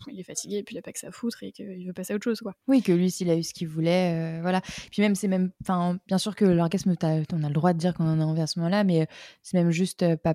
il 0.08 0.18
est 0.20 0.24
fatigué 0.24 0.56
et 0.56 0.62
puis 0.62 0.74
il 0.74 0.78
a 0.78 0.82
pas 0.82 0.92
que 0.92 0.98
ça 0.98 1.08
à 1.08 1.10
foutre 1.10 1.42
et 1.42 1.52
qu'il 1.52 1.86
veut 1.86 1.92
passer 1.92 2.12
à 2.12 2.16
autre 2.16 2.24
chose 2.24 2.40
quoi. 2.40 2.54
Oui, 2.68 2.82
que 2.82 2.92
lui 2.92 3.10
s'il 3.10 3.28
a 3.30 3.36
eu 3.36 3.42
ce 3.42 3.52
qu'il 3.52 3.68
voulait, 3.68 4.40
voilà. 4.40 4.60
Puis 4.90 5.02
même 5.02 5.14
c'est 5.14 5.28
même, 5.28 5.50
enfin 5.62 5.98
bien 6.06 6.18
sûr 6.18 6.34
que 6.34 6.44
l'orgasme, 6.44 6.94
on 7.02 7.42
a 7.44 7.48
le 7.48 7.54
droit 7.54 7.72
de 7.72 7.78
dire 7.78 7.94
qu'on 7.94 8.08
en 8.08 8.20
a 8.20 8.24
envie 8.24 8.40
à 8.40 8.46
ce 8.46 8.58
moment-là, 8.60 8.84
mais 8.84 9.06
c'est 9.42 9.58
même 9.58 9.70
juste 9.70 10.16
pas, 10.16 10.34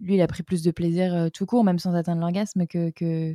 lui 0.00 0.16
il 0.16 0.20
a 0.20 0.26
pris 0.26 0.42
plus 0.42 0.62
de 0.62 0.70
plaisir 0.70 1.30
tout 1.32 1.46
court, 1.46 1.64
même 1.64 1.78
sans 1.78 1.94
atteindre 1.94 2.20
l'orgasme 2.20 2.66
que, 2.66 2.90
que 2.90 3.34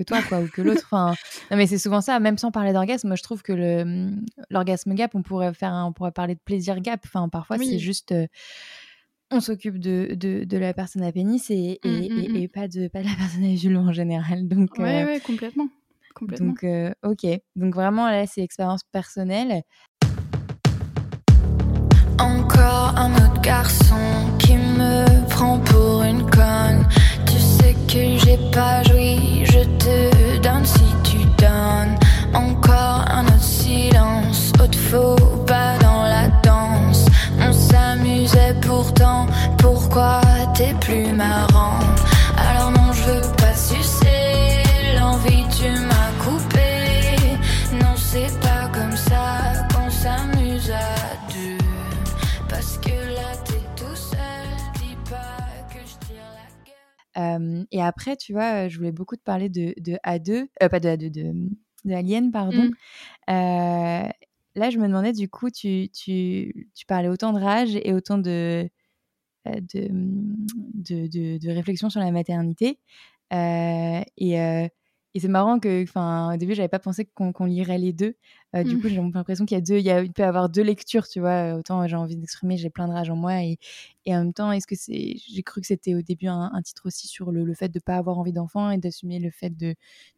que 0.00 0.04
toi, 0.04 0.22
quoi, 0.22 0.40
ou 0.40 0.48
que 0.48 0.62
l'autre. 0.62 0.82
Enfin, 0.84 1.14
non, 1.50 1.56
mais 1.56 1.66
c'est 1.66 1.78
souvent 1.78 2.00
ça. 2.00 2.18
Même 2.20 2.38
sans 2.38 2.50
parler 2.50 2.72
d'orgasme, 2.72 3.14
je 3.16 3.22
trouve 3.22 3.42
que 3.42 3.52
le 3.52 3.84
mmh, 3.84 4.24
l'orgasme 4.50 4.94
gap, 4.94 5.14
on 5.14 5.22
pourrait 5.22 5.52
faire, 5.52 5.72
on 5.86 5.92
pourrait 5.92 6.12
parler 6.12 6.34
de 6.34 6.40
plaisir 6.40 6.80
gap. 6.80 7.00
Enfin, 7.04 7.28
parfois, 7.28 7.58
c'est 7.58 7.78
juste, 7.78 8.12
euh, 8.12 8.26
on 9.30 9.40
s'occupe 9.40 9.78
de, 9.78 10.14
de, 10.14 10.44
de, 10.44 10.58
la 10.58 10.72
personne 10.72 11.02
à 11.02 11.12
pénis 11.12 11.50
et, 11.50 11.78
et, 11.84 11.88
mmh, 11.88 12.32
mmh, 12.32 12.36
et, 12.36 12.48
pas 12.48 12.66
de 12.66 12.88
pas 12.88 13.00
de 13.00 13.06
la 13.06 13.14
personne 13.16 13.44
à 13.44 13.54
vulve 13.54 13.78
en 13.78 13.92
général. 13.92 14.48
Donc, 14.48 14.78
ouais, 14.78 15.02
euh, 15.02 15.06
ouais, 15.06 15.20
complètement. 15.20 15.68
complètement. 16.14 16.46
Donc, 16.48 16.64
euh, 16.64 16.92
ok. 17.04 17.26
Donc 17.56 17.74
vraiment, 17.74 18.10
là, 18.10 18.26
c'est 18.26 18.42
expérience 18.42 18.82
personnelle. 18.90 19.62
Encore 22.18 22.94
un 22.96 23.12
autre 23.14 23.40
garçon 23.42 23.96
qui 24.38 24.54
me 24.54 25.28
prend 25.28 25.58
pour 25.58 26.02
une 26.02 26.28
conne. 26.30 26.86
J'ai 28.30 28.38
pas 28.52 28.80
joui, 28.84 29.44
je 29.44 29.58
te 29.58 30.38
donne 30.38 30.64
si 30.64 30.84
tu 31.02 31.16
donnes. 31.36 31.98
Encore 32.32 33.04
un 33.10 33.26
autre 33.26 33.42
silence, 33.42 34.52
autre 34.62 34.78
faux 34.78 35.16
pas 35.48 35.76
dans 35.80 36.04
la 36.04 36.28
danse. 36.40 37.06
On 37.40 37.52
s'amusait 37.52 38.54
pourtant, 38.60 39.26
pourquoi 39.58 40.20
t'es 40.54 40.72
plus 40.80 41.12
marrant? 41.12 41.79
Et 57.70 57.82
après, 57.82 58.16
tu 58.16 58.32
vois, 58.32 58.68
je 58.68 58.76
voulais 58.76 58.92
beaucoup 58.92 59.16
te 59.16 59.22
parler 59.22 59.48
de, 59.48 59.74
de 59.78 59.98
A2, 60.04 60.48
euh, 60.62 60.68
pas 60.68 60.80
de 60.80 60.88
A2, 60.88 61.10
de, 61.10 61.32
de 61.84 61.94
Alien, 61.94 62.30
pardon. 62.30 62.64
Mmh. 62.64 62.70
Euh, 63.30 64.08
là, 64.54 64.70
je 64.70 64.78
me 64.78 64.86
demandais, 64.86 65.12
du 65.12 65.28
coup, 65.28 65.50
tu, 65.50 65.88
tu, 65.90 66.68
tu, 66.74 66.86
parlais 66.86 67.08
autant 67.08 67.32
de 67.32 67.40
rage 67.40 67.76
et 67.76 67.92
autant 67.92 68.18
de, 68.18 68.68
euh, 69.48 69.60
de, 69.74 69.88
de, 70.74 71.38
de, 71.38 71.50
réflexion 71.50 71.90
sur 71.90 72.00
la 72.00 72.10
maternité. 72.10 72.78
Et 73.32 74.70
et 75.14 75.20
c'est 75.20 75.28
marrant 75.28 75.58
que, 75.58 75.82
enfin, 75.82 76.34
au 76.34 76.36
début, 76.36 76.54
j'avais 76.54 76.68
pas 76.68 76.78
pensé 76.78 77.04
qu'on 77.04 77.44
lirait 77.44 77.78
les 77.78 77.92
deux. 77.92 78.16
Euh, 78.56 78.64
du 78.64 78.76
mmh. 78.76 78.80
coup, 78.80 78.88
j'ai 78.88 78.96
l'impression 78.96 79.46
qu'il 79.46 79.56
y 79.56 79.58
a 79.58 79.60
deux, 79.60 79.78
il, 79.78 79.84
y 79.84 79.90
a, 79.90 80.02
il 80.02 80.12
peut 80.12 80.22
y 80.22 80.24
avoir 80.24 80.48
deux 80.48 80.62
lectures, 80.62 81.06
tu 81.06 81.20
vois. 81.20 81.54
Autant 81.54 81.86
j'ai 81.86 81.96
envie 81.96 82.16
d'exprimer, 82.16 82.56
j'ai 82.56 82.70
plein 82.70 82.88
de 82.88 82.92
rage 82.92 83.08
en 83.08 83.16
moi, 83.16 83.42
et, 83.42 83.58
et 84.06 84.14
en 84.14 84.24
même 84.24 84.32
temps, 84.32 84.50
est-ce 84.50 84.66
que 84.66 84.74
c'est, 84.74 85.14
j'ai 85.28 85.42
cru 85.42 85.60
que 85.60 85.66
c'était 85.66 85.94
au 85.94 86.02
début 86.02 86.26
un, 86.26 86.50
titre 86.62 86.82
aussi 86.86 87.06
sur 87.06 87.30
le, 87.30 87.44
le 87.44 87.54
fait 87.54 87.68
de 87.68 87.78
pas 87.78 87.96
avoir 87.96 88.18
envie 88.18 88.32
d'enfant 88.32 88.70
et 88.70 88.78
d'assumer 88.78 89.20
le 89.20 89.30
fait 89.30 89.50
de, 89.50 89.68
de, 89.68 89.74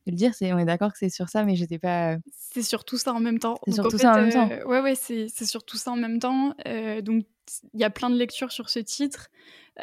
le 0.06 0.16
dire. 0.16 0.34
C'est, 0.34 0.52
on 0.52 0.58
est 0.58 0.64
d'accord 0.64 0.92
que 0.92 0.98
c'est 0.98 1.10
sur 1.10 1.28
ça, 1.28 1.44
mais 1.44 1.56
j'étais 1.56 1.78
pas. 1.78 2.16
C'est 2.32 2.62
sur 2.62 2.84
tout 2.84 2.96
ça 2.96 3.12
en 3.12 3.20
même 3.20 3.38
temps. 3.38 3.58
C'est 3.66 3.74
sur 3.74 3.88
tout 3.88 3.98
ça 3.98 4.12
en 4.12 4.20
même 4.22 4.32
temps. 4.32 4.48
ouais, 4.66 4.80
ouais, 4.80 4.94
c'est, 4.94 5.28
sur 5.28 5.64
tout 5.64 5.76
ça 5.76 5.92
en 5.92 5.96
même 5.96 6.18
temps. 6.18 6.54
donc, 7.02 7.26
il 7.74 7.80
y 7.80 7.84
a 7.84 7.90
plein 7.90 8.08
de 8.08 8.16
lectures 8.16 8.52
sur 8.52 8.70
ce 8.70 8.78
titre. 8.78 9.28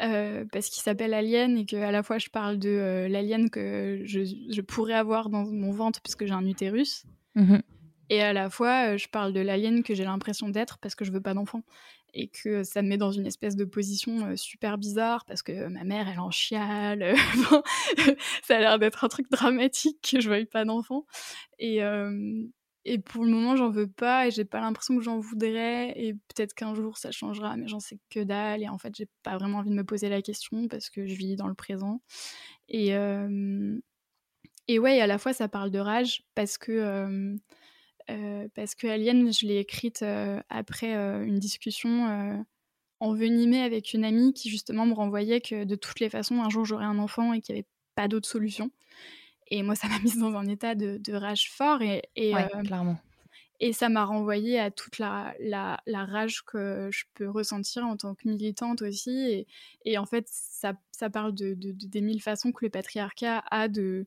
Euh, 0.00 0.44
parce 0.52 0.68
qu'il 0.68 0.84
s'appelle 0.84 1.12
Alien 1.12 1.58
et 1.58 1.66
que 1.66 1.74
à 1.74 1.90
la 1.90 2.04
fois 2.04 2.18
je 2.18 2.28
parle 2.30 2.60
de 2.60 2.68
euh, 2.68 3.08
l'alien 3.08 3.50
que 3.50 4.02
je, 4.04 4.20
je, 4.22 4.60
pourrais 4.60 4.94
avoir 4.94 5.30
dans 5.30 5.44
mon 5.44 5.72
ventre 5.72 6.00
puisque 6.00 6.26
j'ai 6.26 6.32
un 6.32 6.46
utérus, 6.46 7.06
mmh 7.34 7.58
et 8.10 8.20
à 8.20 8.34
la 8.34 8.50
fois 8.50 8.92
euh, 8.92 8.98
je 8.98 9.08
parle 9.08 9.32
de 9.32 9.40
l'alien 9.40 9.82
que 9.82 9.94
j'ai 9.94 10.04
l'impression 10.04 10.50
d'être 10.50 10.78
parce 10.78 10.94
que 10.94 11.06
je 11.06 11.12
veux 11.12 11.22
pas 11.22 11.32
d'enfant 11.32 11.62
et 12.12 12.28
que 12.28 12.62
ça 12.62 12.82
me 12.82 12.88
met 12.88 12.98
dans 12.98 13.12
une 13.12 13.26
espèce 13.26 13.56
de 13.56 13.64
position 13.64 14.36
super 14.36 14.76
bizarre 14.76 15.24
parce 15.24 15.42
que 15.42 15.68
ma 15.68 15.84
mère 15.84 16.08
elle 16.08 16.20
en 16.20 16.30
chiale, 16.30 17.14
ça 18.42 18.56
a 18.56 18.60
l'air 18.60 18.78
d'être 18.78 19.04
un 19.04 19.08
truc 19.08 19.30
dramatique 19.30 20.10
que 20.12 20.20
je 20.20 20.28
veuille 20.28 20.46
pas 20.46 20.64
d'enfant 20.66 21.06
et 21.58 21.80
et 22.86 22.98
pour 22.98 23.24
le 23.24 23.30
moment, 23.30 23.56
j'en 23.56 23.68
veux 23.68 23.86
pas 23.86 24.26
et 24.26 24.30
j'ai 24.30 24.44
pas 24.44 24.60
l'impression 24.60 24.96
que 24.96 25.02
j'en 25.02 25.18
voudrais. 25.18 25.92
Et 25.96 26.14
peut-être 26.14 26.54
qu'un 26.54 26.74
jour 26.74 26.96
ça 26.96 27.10
changera, 27.10 27.56
mais 27.56 27.68
j'en 27.68 27.80
sais 27.80 27.98
que 28.08 28.20
dalle. 28.20 28.62
Et 28.62 28.68
en 28.68 28.78
fait, 28.78 28.94
j'ai 28.96 29.08
pas 29.22 29.36
vraiment 29.36 29.58
envie 29.58 29.70
de 29.70 29.74
me 29.74 29.84
poser 29.84 30.08
la 30.08 30.22
question 30.22 30.66
parce 30.66 30.88
que 30.88 31.06
je 31.06 31.14
vis 31.14 31.36
dans 31.36 31.48
le 31.48 31.54
présent. 31.54 32.00
Et, 32.68 32.88
et 34.68 34.78
ouais, 34.78 35.00
à 35.00 35.06
la 35.06 35.18
fois 35.18 35.32
ça 35.32 35.48
parle 35.48 35.70
de 35.70 35.78
rage 35.78 36.22
parce 36.34 36.56
que, 36.56 37.36
parce 38.54 38.74
que 38.74 38.86
Alien, 38.86 39.32
je 39.32 39.46
l'ai 39.46 39.58
écrite 39.58 40.04
après 40.48 40.92
une 40.94 41.38
discussion 41.38 42.44
envenimée 43.00 43.62
avec 43.62 43.94
une 43.94 44.04
amie 44.04 44.32
qui 44.32 44.50
justement 44.50 44.86
me 44.86 44.92
renvoyait 44.92 45.40
que 45.40 45.64
de 45.64 45.74
toutes 45.74 46.00
les 46.00 46.10
façons, 46.10 46.42
un 46.42 46.50
jour 46.50 46.64
j'aurais 46.64 46.84
un 46.84 46.98
enfant 46.98 47.32
et 47.32 47.40
qu'il 47.40 47.54
n'y 47.54 47.60
avait 47.60 47.68
pas 47.94 48.08
d'autre 48.08 48.28
solution. 48.28 48.70
Et 49.50 49.62
moi, 49.62 49.74
ça 49.74 49.88
m'a 49.88 49.98
mise 50.04 50.18
dans 50.18 50.34
un 50.36 50.46
état 50.46 50.74
de, 50.74 51.12
rage 51.12 51.50
fort. 51.50 51.82
Et, 51.82 52.02
et, 52.16 52.36
euh, 52.36 52.46
clairement. 52.64 52.98
Et 53.58 53.72
ça 53.72 53.88
m'a 53.90 54.04
renvoyé 54.04 54.58
à 54.58 54.70
toute 54.70 54.98
la, 54.98 55.34
la, 55.38 55.80
la, 55.86 56.06
rage 56.06 56.42
que 56.44 56.88
je 56.90 57.04
peux 57.14 57.28
ressentir 57.28 57.84
en 57.84 57.96
tant 57.96 58.14
que 58.14 58.26
militante 58.26 58.80
aussi. 58.80 59.10
Et, 59.10 59.46
et 59.84 59.98
en 59.98 60.06
fait, 60.06 60.26
ça, 60.30 60.72
ça 60.92 61.10
parle 61.10 61.34
de, 61.34 61.54
de, 61.54 61.72
des 61.72 62.00
mille 62.00 62.22
façons 62.22 62.52
que 62.52 62.64
le 62.64 62.70
patriarcat 62.70 63.44
a 63.50 63.68
de, 63.68 64.06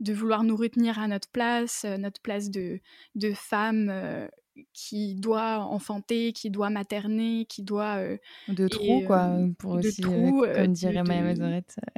de 0.00 0.12
vouloir 0.12 0.44
nous 0.44 0.56
retenir 0.56 0.98
à 0.98 1.08
notre 1.08 1.28
place, 1.28 1.84
euh, 1.84 1.96
notre 1.96 2.20
place 2.20 2.50
de, 2.50 2.80
de 3.14 3.32
femme 3.32 3.88
euh, 3.90 4.28
qui 4.72 5.14
doit 5.14 5.58
enfanter, 5.58 6.32
qui 6.32 6.50
doit 6.50 6.70
materner, 6.70 7.46
qui 7.46 7.62
doit... 7.62 7.96
Euh, 7.96 8.16
de 8.48 8.68
trou, 8.68 9.02
quoi, 9.06 9.24
euh, 9.24 9.48
pour 9.58 9.72
aussi, 9.72 10.02
euh, 10.02 10.04
trou, 10.04 10.46
comme 10.54 10.72
dirait 10.72 11.02
Maya 11.02 11.22
Mazorette. 11.22 11.76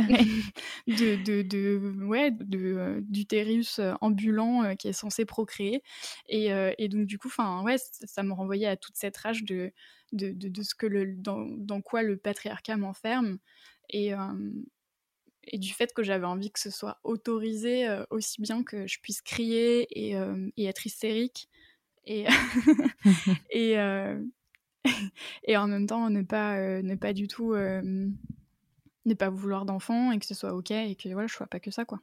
de, 0.86 1.22
de, 1.24 1.42
de, 1.42 2.04
ouais, 2.04 2.30
de, 2.30 3.00
d'utérus 3.08 3.80
ambulant 4.00 4.74
qui 4.76 4.88
est 4.88 4.92
censé 4.92 5.24
procréer. 5.24 5.82
Et, 6.28 6.50
et 6.78 6.88
donc, 6.88 7.06
du 7.06 7.18
coup, 7.18 7.30
ouais, 7.64 7.76
ça 7.78 8.22
me 8.22 8.32
renvoyait 8.32 8.66
à 8.66 8.76
toute 8.76 8.96
cette 8.96 9.16
rage 9.16 9.44
de, 9.44 9.72
de, 10.12 10.32
de, 10.32 10.62
ce 10.62 10.74
que 10.74 10.86
le, 10.86 11.14
dans, 11.14 11.44
dans 11.44 11.80
quoi 11.80 12.02
le 12.02 12.16
patriarcat 12.16 12.76
m'enferme. 12.76 13.38
Et, 13.90 14.12
et 15.46 15.58
du 15.58 15.72
fait 15.72 15.92
que 15.94 16.02
j'avais 16.02 16.26
envie 16.26 16.50
que 16.50 16.60
ce 16.60 16.70
soit 16.70 16.98
autorisé 17.04 17.88
aussi 18.10 18.40
bien 18.40 18.62
que 18.62 18.86
je 18.86 18.98
puisse 19.00 19.22
crier 19.22 19.86
et, 19.90 20.18
et 20.56 20.64
être 20.64 20.86
hystérique 20.86 21.48
et, 22.06 22.26
et, 23.50 23.78
euh, 23.78 24.20
et 25.44 25.56
en 25.56 25.66
même 25.66 25.86
temps 25.86 26.08
ne 26.10 26.22
pas, 26.22 26.56
euh, 26.58 26.82
ne 26.82 26.94
pas 26.94 27.12
du 27.12 27.28
tout 27.28 27.52
euh, 27.52 27.82
ne 27.82 29.14
pas 29.14 29.28
vouloir 29.28 29.64
d'enfant 29.64 30.12
et 30.12 30.18
que 30.18 30.26
ce 30.26 30.34
soit 30.34 30.54
ok 30.54 30.70
et 30.70 30.96
que 30.96 31.08
voilà, 31.10 31.26
je 31.26 31.34
sois 31.34 31.46
pas 31.46 31.60
que 31.60 31.70
ça 31.70 31.84
quoi. 31.84 32.00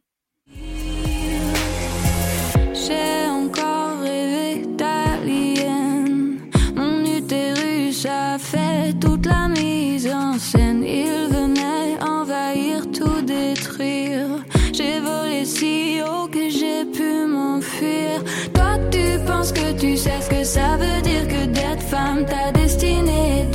Que 19.52 19.74
tu 19.74 19.98
sais 19.98 20.22
ce 20.22 20.30
que 20.30 20.44
ça 20.44 20.78
veut 20.78 21.02
dire 21.02 21.28
que 21.28 21.46
d'être 21.48 21.82
femme, 21.82 22.26
ta 22.26 22.52
destinée 22.52 23.46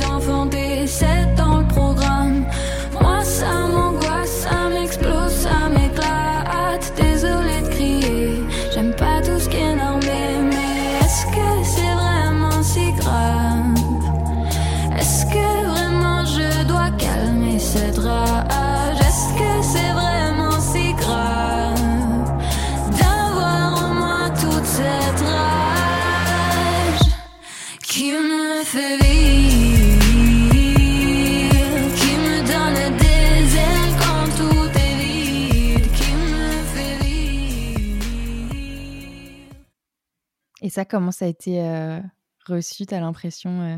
comment 40.85 41.11
ça 41.11 41.25
a 41.25 41.27
été 41.27 41.61
euh, 41.61 41.99
reçu, 42.45 42.85
t'as 42.85 42.99
l'impression, 42.99 43.61
euh, 43.61 43.77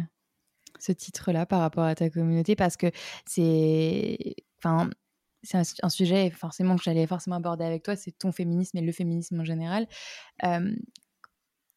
ce 0.79 0.91
titre-là 0.91 1.45
par 1.45 1.61
rapport 1.61 1.83
à 1.83 1.95
ta 1.95 2.09
communauté? 2.09 2.55
Parce 2.55 2.77
que 2.77 2.91
c'est. 3.25 4.35
Enfin, 4.59 4.89
c'est 5.43 5.57
un, 5.81 5.89
sujet 5.89 6.29
forcément 6.29 6.75
que 6.75 6.83
j'allais 6.83 7.07
forcément 7.07 7.37
aborder 7.37 7.65
avec 7.65 7.83
toi, 7.83 7.95
c'est 7.95 8.11
ton 8.11 8.31
féminisme 8.31 8.77
et 8.77 8.81
le 8.81 8.91
féminisme 8.91 9.39
en 9.39 9.43
général. 9.43 9.87
Euh, 10.43 10.75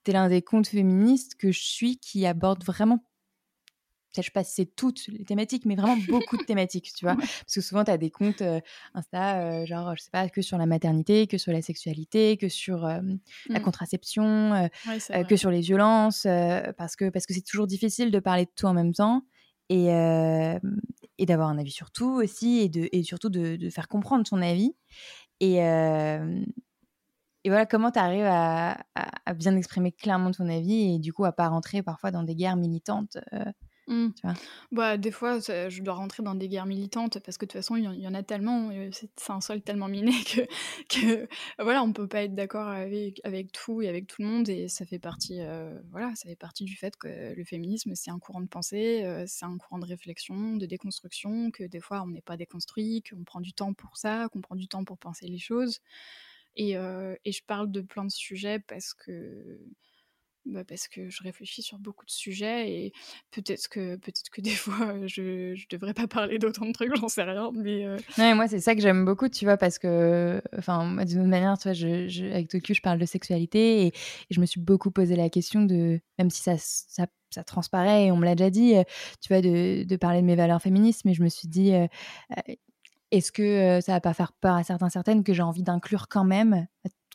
tu 0.04 0.12
l'un 0.12 0.28
des 0.28 0.42
comptes 0.42 0.68
féministes 0.68 1.34
que 1.36 1.50
je 1.50 1.62
suis 1.62 1.98
qui 1.98 2.26
aborde 2.26 2.62
vraiment 2.62 3.02
je 4.22 4.26
sais 4.26 4.32
pas 4.32 4.44
si 4.44 4.54
c'est 4.54 4.76
toutes 4.76 5.06
les 5.08 5.24
thématiques, 5.24 5.64
mais 5.64 5.74
vraiment 5.74 5.96
beaucoup 6.08 6.36
de 6.36 6.42
thématiques, 6.46 6.92
tu 6.94 7.04
vois? 7.04 7.16
Parce 7.16 7.54
que 7.54 7.60
souvent, 7.60 7.84
tu 7.84 7.90
as 7.90 7.98
des 7.98 8.10
comptes 8.10 8.42
euh, 8.42 8.60
Insta, 8.94 9.40
euh, 9.40 9.66
genre, 9.66 9.94
je 9.96 10.02
sais 10.02 10.10
pas, 10.10 10.28
que 10.28 10.42
sur 10.42 10.58
la 10.58 10.66
maternité, 10.66 11.26
que 11.26 11.38
sur 11.38 11.52
la 11.52 11.62
sexualité, 11.62 12.36
que 12.36 12.48
sur 12.48 12.84
euh, 12.84 13.00
la 13.48 13.60
mmh. 13.60 13.62
contraception, 13.62 14.70
que 15.28 15.36
sur 15.36 15.50
les 15.50 15.60
violences, 15.60 16.26
parce 16.76 16.96
que 16.96 17.08
parce 17.08 17.26
que 17.26 17.34
c'est 17.34 17.44
toujours 17.44 17.66
difficile 17.66 18.10
de 18.10 18.18
parler 18.18 18.44
de 18.44 18.50
tout 18.54 18.66
en 18.66 18.74
même 18.74 18.92
temps 18.92 19.24
et, 19.68 19.86
et 19.86 21.26
d'avoir 21.26 21.48
un 21.48 21.58
avis 21.58 21.70
sur 21.70 21.90
tout 21.90 22.20
aussi, 22.22 22.60
et, 22.60 22.68
de, 22.68 22.88
et 22.92 23.02
surtout 23.02 23.30
de, 23.30 23.56
de 23.56 23.70
faire 23.70 23.88
comprendre 23.88 24.26
son 24.26 24.42
avis. 24.42 24.74
Et, 25.40 25.60
et 27.44 27.50
voilà, 27.50 27.66
comment 27.66 27.90
tu 27.90 27.98
arrives 27.98 28.24
à, 28.24 28.78
bien 29.36 29.54
exprimer 29.56 29.92
clairement 29.92 30.30
ton 30.30 30.48
avis 30.48 30.94
et 30.94 30.98
du 30.98 31.12
coup 31.12 31.26
à 31.26 31.32
pas 31.32 31.48
rentrer 31.48 31.82
parfois 31.82 32.10
dans 32.10 32.22
des 32.22 32.34
guerres 32.34 32.56
militantes 32.56 33.18
euh, 33.34 33.44
mmh. 33.86 34.08
tu 34.14 34.22
vois? 34.22 34.34
Bah, 34.72 34.96
Des 34.96 35.10
fois, 35.10 35.38
je 35.40 35.82
dois 35.82 35.94
rentrer 35.94 36.22
dans 36.22 36.34
des 36.34 36.48
guerres 36.48 36.66
militantes 36.66 37.18
parce 37.20 37.38
que 37.38 37.44
de 37.44 37.50
toute 37.50 37.58
façon, 37.58 37.76
il 37.76 37.84
y, 37.84 38.08
en 38.08 38.14
a 38.14 38.22
tellement, 38.22 38.70
euh, 38.70 38.90
c'est 38.92 39.30
un 39.30 39.40
sol 39.40 39.62
tellement 39.62 39.88
miné 39.88 40.12
que, 40.24 40.40
que 40.88 41.28
voilà, 41.58 41.82
on 41.82 41.92
peut 41.92 42.06
pas 42.06 42.22
être 42.22 42.34
d'accord 42.34 42.68
avec, 42.68 43.20
avec 43.24 43.52
tout 43.52 43.82
et 43.82 43.88
avec 43.88 44.06
tout 44.06 44.22
le 44.22 44.28
monde 44.28 44.48
et 44.48 44.68
ça 44.68 44.84
fait 44.84 44.98
partie, 44.98 45.40
euh, 45.40 45.78
voilà, 45.90 46.14
ça 46.14 46.28
fait 46.28 46.36
partie 46.36 46.64
du 46.64 46.76
fait 46.76 46.96
que 46.96 47.34
le 47.34 47.44
féminisme, 47.44 47.94
c'est 47.94 48.10
un 48.10 48.18
courant 48.18 48.40
de 48.40 48.48
pensée, 48.48 49.04
c'est 49.26 49.44
un 49.44 49.56
courant 49.58 49.78
de 49.78 49.86
réflexion, 49.86 50.56
de 50.56 50.66
déconstruction, 50.66 51.50
que 51.50 51.64
des 51.64 51.80
fois, 51.80 52.02
on 52.02 52.08
n'est 52.08 52.22
pas 52.22 52.36
déconstruit, 52.36 53.02
qu'on 53.02 53.24
prend 53.24 53.40
du 53.40 53.52
temps 53.52 53.72
pour 53.72 53.96
ça, 53.96 54.28
qu'on 54.32 54.40
prend 54.40 54.56
du 54.56 54.68
temps 54.68 54.84
pour 54.84 54.98
penser 54.98 55.26
les 55.26 55.38
choses. 55.38 55.80
Et, 56.56 56.72
et, 56.72 57.32
je 57.32 57.42
parle 57.44 57.70
de 57.70 57.80
plein 57.80 58.04
de 58.04 58.10
sujets 58.10 58.60
parce 58.60 58.94
que, 58.94 59.58
bah 60.46 60.62
parce 60.64 60.88
que 60.88 61.08
je 61.08 61.22
réfléchis 61.22 61.62
sur 61.62 61.78
beaucoup 61.78 62.04
de 62.04 62.10
sujets 62.10 62.70
et 62.70 62.92
peut-être 63.30 63.68
que, 63.68 63.96
peut 63.96 64.12
que 64.30 64.40
des 64.42 64.50
fois 64.50 65.06
je 65.06 65.52
ne 65.52 65.68
devrais 65.70 65.94
pas 65.94 66.06
parler 66.06 66.38
d'autant 66.38 66.66
de 66.66 66.72
trucs, 66.72 66.94
j'en 66.96 67.08
sais 67.08 67.22
rien. 67.22 67.50
Mais 67.54 67.86
non, 68.18 68.34
moi 68.34 68.46
c'est 68.48 68.60
ça 68.60 68.74
que 68.74 68.80
j'aime 68.80 69.04
beaucoup, 69.04 69.28
tu 69.28 69.44
vois, 69.44 69.56
parce 69.56 69.78
que, 69.78 70.42
enfin, 70.58 71.04
d'une 71.04 71.26
manière, 71.26 71.56
tu 71.56 71.64
vois, 71.64 71.72
je, 71.72 72.08
je, 72.08 72.26
avec 72.26 72.48
Tokyo, 72.48 72.74
je 72.74 72.82
parle 72.82 72.98
de 72.98 73.06
sexualité 73.06 73.86
et, 73.86 73.92
je 74.30 74.40
me 74.40 74.46
suis 74.46 74.60
beaucoup 74.60 74.90
posé 74.90 75.16
la 75.16 75.30
question 75.30 75.62
de, 75.62 76.00
même 76.18 76.30
si 76.30 76.42
ça, 76.42 76.56
ça, 76.58 77.06
ça 77.30 77.44
transparaît 77.44 78.06
et 78.06 78.12
on 78.12 78.16
me 78.16 78.24
l'a 78.24 78.34
déjà 78.34 78.50
dit, 78.50 78.74
tu 79.20 79.32
vois, 79.32 79.40
de, 79.40 79.84
de, 79.84 79.96
parler 79.96 80.20
de 80.20 80.26
mes 80.26 80.36
valeurs 80.36 80.60
féministes, 80.60 81.04
mais 81.04 81.14
je 81.14 81.22
me 81.22 81.28
suis 81.28 81.48
dit, 81.48 81.72
est-ce 83.10 83.32
que 83.32 83.80
ça 83.80 83.92
va 83.92 84.00
pas 84.00 84.14
faire 84.14 84.32
peur 84.32 84.54
à 84.54 84.64
certains 84.64 84.88
certaines 84.88 85.24
que 85.24 85.32
j'ai 85.32 85.42
envie 85.42 85.62
d'inclure 85.62 86.08
quand 86.08 86.24
même 86.24 86.66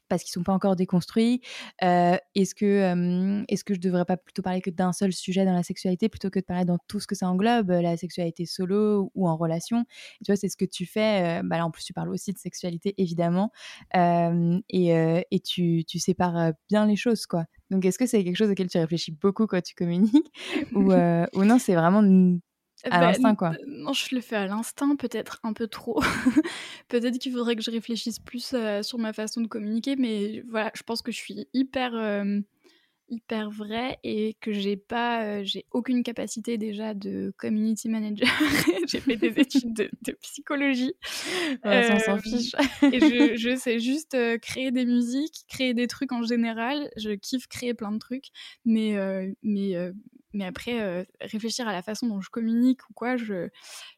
parce 0.09 0.23
qu'ils 0.23 0.31
sont 0.31 0.43
pas 0.43 0.53
encore 0.53 0.75
déconstruits 0.75 1.41
Est-ce 1.81 2.55
que, 2.55 3.45
est-ce 3.47 3.63
que 3.63 3.73
je 3.73 3.79
devrais 3.79 4.05
pas 4.05 4.17
plutôt 4.17 4.41
parler 4.41 4.61
que 4.61 4.69
d'un 4.69 4.93
seul 4.93 5.13
sujet 5.13 5.45
dans 5.45 5.53
la 5.53 5.63
sexualité 5.63 6.09
plutôt 6.09 6.29
que 6.29 6.39
de 6.39 6.45
parler 6.45 6.65
dans 6.65 6.77
tout 6.87 6.99
ce 6.99 7.07
que 7.07 7.15
ça 7.15 7.27
englobe, 7.29 7.69
la 7.69 7.97
sexualité 7.97 8.45
solo 8.45 9.11
ou 9.15 9.27
en 9.27 9.37
relation? 9.37 9.85
Tu 10.25 10.31
vois, 10.31 10.35
c'est 10.35 10.49
ce 10.49 10.57
que 10.57 10.65
tu 10.65 10.85
fais. 10.85 11.41
bah 11.43 11.57
là, 11.57 11.65
en 11.65 11.71
plus, 11.71 11.83
tu 11.83 11.93
parles 11.93 12.09
aussi 12.09 12.33
de 12.33 12.39
sexualité, 12.39 12.93
évidemment. 12.97 13.51
et, 13.93 15.23
et 15.31 15.39
tu, 15.39 15.83
tu 15.85 15.99
sépares 15.99 16.53
bien 16.69 16.85
les 16.85 16.95
choses, 16.95 17.25
quoi. 17.25 17.45
Donc, 17.69 17.85
est-ce 17.85 17.99
que 17.99 18.07
c'est 18.07 18.23
quelque 18.23 18.35
chose 18.35 18.49
auquel 18.49 18.67
tu 18.67 18.77
réfléchis 18.79 19.11
beaucoup 19.11 19.45
quand 19.45 19.61
tu 19.61 19.75
communiques? 19.75 20.31
Ou, 20.73 20.91
ou 21.33 21.43
non, 21.45 21.59
c'est 21.59 21.75
vraiment 21.75 22.01
à 22.83 22.99
bah, 22.99 23.07
l'instinct, 23.07 23.35
quoi. 23.35 23.53
Non, 23.67 23.93
je 23.93 24.15
le 24.15 24.21
fais 24.21 24.35
à 24.35 24.47
l'instinct, 24.47 24.95
peut-être 24.95 25.39
un 25.43 25.53
peu 25.53 25.67
trop. 25.67 26.01
peut-être 26.87 27.17
qu'il 27.17 27.31
faudrait 27.31 27.55
que 27.55 27.61
je 27.61 27.71
réfléchisse 27.71 28.19
plus 28.19 28.55
sur 28.81 28.97
ma 28.97 29.13
façon 29.13 29.41
de 29.41 29.47
communiquer, 29.47 29.95
mais 29.95 30.43
voilà, 30.49 30.71
je 30.75 30.83
pense 30.83 31.01
que 31.01 31.11
je 31.11 31.17
suis 31.17 31.47
hyper, 31.53 31.93
hyper 33.09 33.49
vraie 33.49 33.97
et 34.03 34.35
que 34.39 34.53
j'ai 34.53 34.77
pas, 34.77 35.43
j'ai 35.43 35.65
aucune 35.71 36.03
capacité 36.03 36.57
déjà 36.57 36.93
de 36.93 37.33
community 37.37 37.89
manager. 37.89 38.27
j'ai 38.87 38.99
fait 38.99 39.17
des 39.17 39.27
études 39.39 39.73
de, 39.73 40.11
psychologie. 40.21 40.93
on 41.63 41.99
s'en 41.99 42.17
fiche. 42.17 42.55
et 42.83 42.99
je, 42.99 43.35
je, 43.35 43.55
sais 43.55 43.79
juste 43.79 44.17
créer 44.41 44.71
des 44.71 44.85
musiques, 44.85 45.45
créer 45.47 45.73
des 45.73 45.87
trucs 45.87 46.11
en 46.11 46.23
général. 46.23 46.89
Je 46.97 47.11
kiffe 47.11 47.47
créer 47.47 47.73
plein 47.73 47.91
de 47.91 47.99
trucs, 47.99 48.27
mais, 48.65 48.95
mais 49.43 49.75
mais 50.33 50.45
après, 50.45 50.81
euh, 50.81 51.03
réfléchir 51.21 51.67
à 51.67 51.73
la 51.73 51.81
façon 51.81 52.07
dont 52.07 52.21
je 52.21 52.29
communique 52.29 52.87
ou 52.89 52.93
quoi, 52.93 53.17
je, 53.17 53.49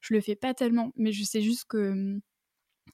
je 0.02 0.14
le 0.14 0.22
fais 0.22 0.36
pas 0.36 0.54
tellement. 0.54 0.92
Mais 0.96 1.12
je 1.12 1.24
sais 1.24 1.42
juste 1.42 1.66
que, 1.68 1.92
mmh, 1.92 2.22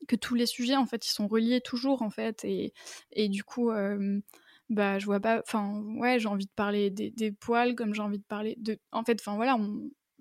que 0.08 0.16
tous 0.16 0.36
les 0.36 0.46
sujets, 0.46 0.76
en 0.76 0.86
fait, 0.86 1.06
ils 1.08 1.12
sont 1.12 1.28
reliés 1.28 1.62
toujours, 1.62 2.02
en 2.02 2.10
fait. 2.10 2.44
Et, 2.46 2.74
et 3.12 3.30
du 3.30 3.44
coup, 3.44 3.72
euh, 3.72 4.20
bah, 4.70 5.00
je 5.00 5.06
vois 5.06 5.20
pas. 5.20 5.40
Enfin, 5.40 5.82
ouais, 5.98 6.20
j'ai 6.20 6.28
envie 6.28 6.46
de 6.46 6.52
parler 6.56 6.90
des, 6.90 7.32
poils 7.32 7.76
comme 7.76 7.94
j'ai 7.94 8.02
envie 8.02 8.20
de 8.20 8.26
parler 8.26 8.56
de. 8.60 8.80
En 8.92 9.04
fait, 9.04 9.20
enfin, 9.22 9.36
voilà, 9.36 9.58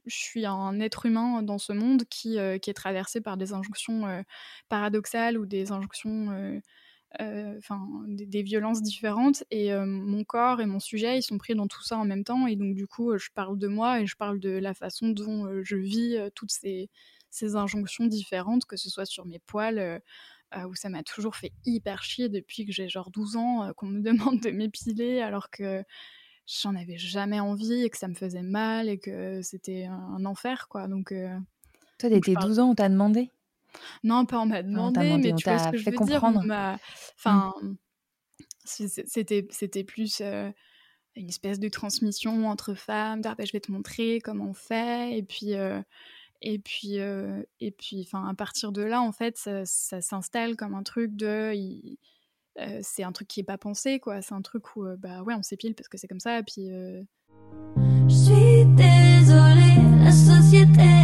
je 0.07 0.17
suis 0.17 0.47
un 0.47 0.81
être 0.81 1.07
humain 1.07 1.43
dans 1.43 1.59
ce 1.59 1.73
monde 1.73 2.05
qui, 2.11 2.39
euh, 2.39 2.59
qui 2.59 2.71
est 2.71 2.75
traversé 2.75 3.21
par 3.21 3.37
des 3.37 3.53
injonctions 3.53 4.25
paradoxales 4.69 5.39
ou 5.39 5.47
des 5.47 5.73
injonctions 5.73 6.31
euh, 6.31 6.61
enfin 7.21 7.81
des, 8.07 8.43
violences 8.43 8.83
différentes 8.83 9.45
et 9.51 9.73
euh, 9.73 9.87
mon 9.87 10.25
corps 10.25 10.61
et 10.61 10.67
mon 10.67 10.81
sujet 10.81 11.19
ils 11.19 11.23
sont 11.23 11.39
pris 11.39 11.55
dans 11.55 11.67
tout 11.67 11.83
ça 11.83 11.99
en 11.99 12.05
même 12.05 12.25
temps 12.25 12.47
et 12.47 12.57
donc 12.57 12.75
du 12.75 12.87
coup 12.87 13.17
je 13.17 13.29
parle 13.35 13.59
de 13.59 13.69
moi 13.69 14.01
et 14.01 14.07
je 14.07 14.17
parle 14.17 14.39
de 14.41 14.51
la 14.51 14.75
façon 14.75 15.09
dont 15.09 15.47
euh, 15.47 15.63
je 15.63 15.77
vis 15.77 16.19
toutes 16.35 16.51
ces, 16.51 16.91
ces, 17.31 17.57
injonctions 17.57 18.07
différentes 18.07 18.65
que 18.65 18.77
ce 18.77 18.91
soit 18.91 19.07
sur 19.07 19.27
mes 19.27 19.39
poils 19.39 20.03
où 20.67 20.75
ça 20.75 20.89
m'a 20.89 21.03
toujours 21.03 21.37
fait 21.37 21.53
hyper 21.65 22.03
chier 22.03 22.29
depuis 22.29 22.65
que 22.65 22.73
j'ai 22.73 22.89
genre 22.89 23.11
12 23.11 23.37
ans 23.37 23.73
qu'on 23.77 23.87
me 23.87 24.01
demande 24.03 24.41
de 24.41 24.51
m'épiler 24.51 25.21
alors 25.21 25.51
que 25.51 25.83
j'en 26.47 26.75
avais 26.77 26.97
jamais 26.97 27.41
envie 27.41 27.85
et 27.85 27.91
que 27.91 27.99
ça 27.99 28.09
me 28.09 28.15
faisait 28.15 28.43
mal 28.43 28.89
et 28.89 28.99
que 28.99 29.43
c'était 29.43 29.85
un, 29.85 30.25
enfer 30.25 30.69
quoi. 30.69 30.87
Donc 30.87 31.13
toi 31.99 32.11
t'étais 32.11 32.35
12 32.35 32.59
ans 32.59 32.71
on 32.71 32.75
t'a 32.75 32.89
demandé? 32.89 33.31
Non, 34.03 34.27
pas 34.27 34.39
on 34.41 34.47
m'a 34.47 34.63
demandé, 34.63 35.17
mais 35.19 35.35
tu 35.35 35.45
vois 35.45 35.59
ce 35.59 35.71
que 35.71 35.77
je 35.77 35.85
veux 35.85 35.97
comprendre. 35.97 36.43
dire. 36.43 36.55
Mmh. 36.55 36.79
Enfin, 37.19 37.55
c'était 38.65 39.47
c'était 39.51 39.85
plus 39.85 40.21
une 40.21 41.29
espèce 41.29 41.59
de 41.59 41.69
transmission 41.69 42.49
entre 42.49 42.75
femmes. 42.75 43.23
Ah, 43.25 43.35
bah, 43.37 43.45
je 43.45 43.53
vais 43.53 43.61
te 43.61 43.73
montrer 43.73 44.21
comment 44.21 44.51
on 44.51 44.55
fait, 44.55 45.17
et 45.17 45.23
puis. 45.23 45.53
et 46.43 46.59
puis, 46.59 46.97
et 46.97 47.71
puis, 47.71 48.03
enfin, 48.07 48.29
à 48.29 48.35
partir 48.35 48.73
de 48.73 48.83
là, 48.83 49.01
en 49.01 49.13
fait, 49.13 49.37
ça, 49.37 49.65
s'installe 50.01 50.57
comme 50.57 50.75
un 50.75 50.83
truc 50.83 51.17
de, 51.17 51.53
c'est 52.83 53.03
un 53.03 53.13
truc 53.13 53.29
qui 53.29 53.41
est 53.41 53.45
pas 53.45 53.59
pensé, 53.59 54.01
quoi. 54.01 54.23
C'est 54.23 54.35
un 54.35 54.43
truc 54.43 54.77
où, 54.77 54.85
bah 54.99 55.23
ouais, 55.23 55.35
on 55.35 55.43
s'épile 55.43 55.75
parce 55.75 55.89
que 55.89 55.99
c'est 55.99 56.09
comme 56.09 56.21
ça. 56.21 56.39
Et 56.39 56.43
puis. 56.43 56.69
Je 58.09 58.15
suis 58.15 58.65
désolée, 58.77 59.83
la 60.05 60.13
société 60.13 60.96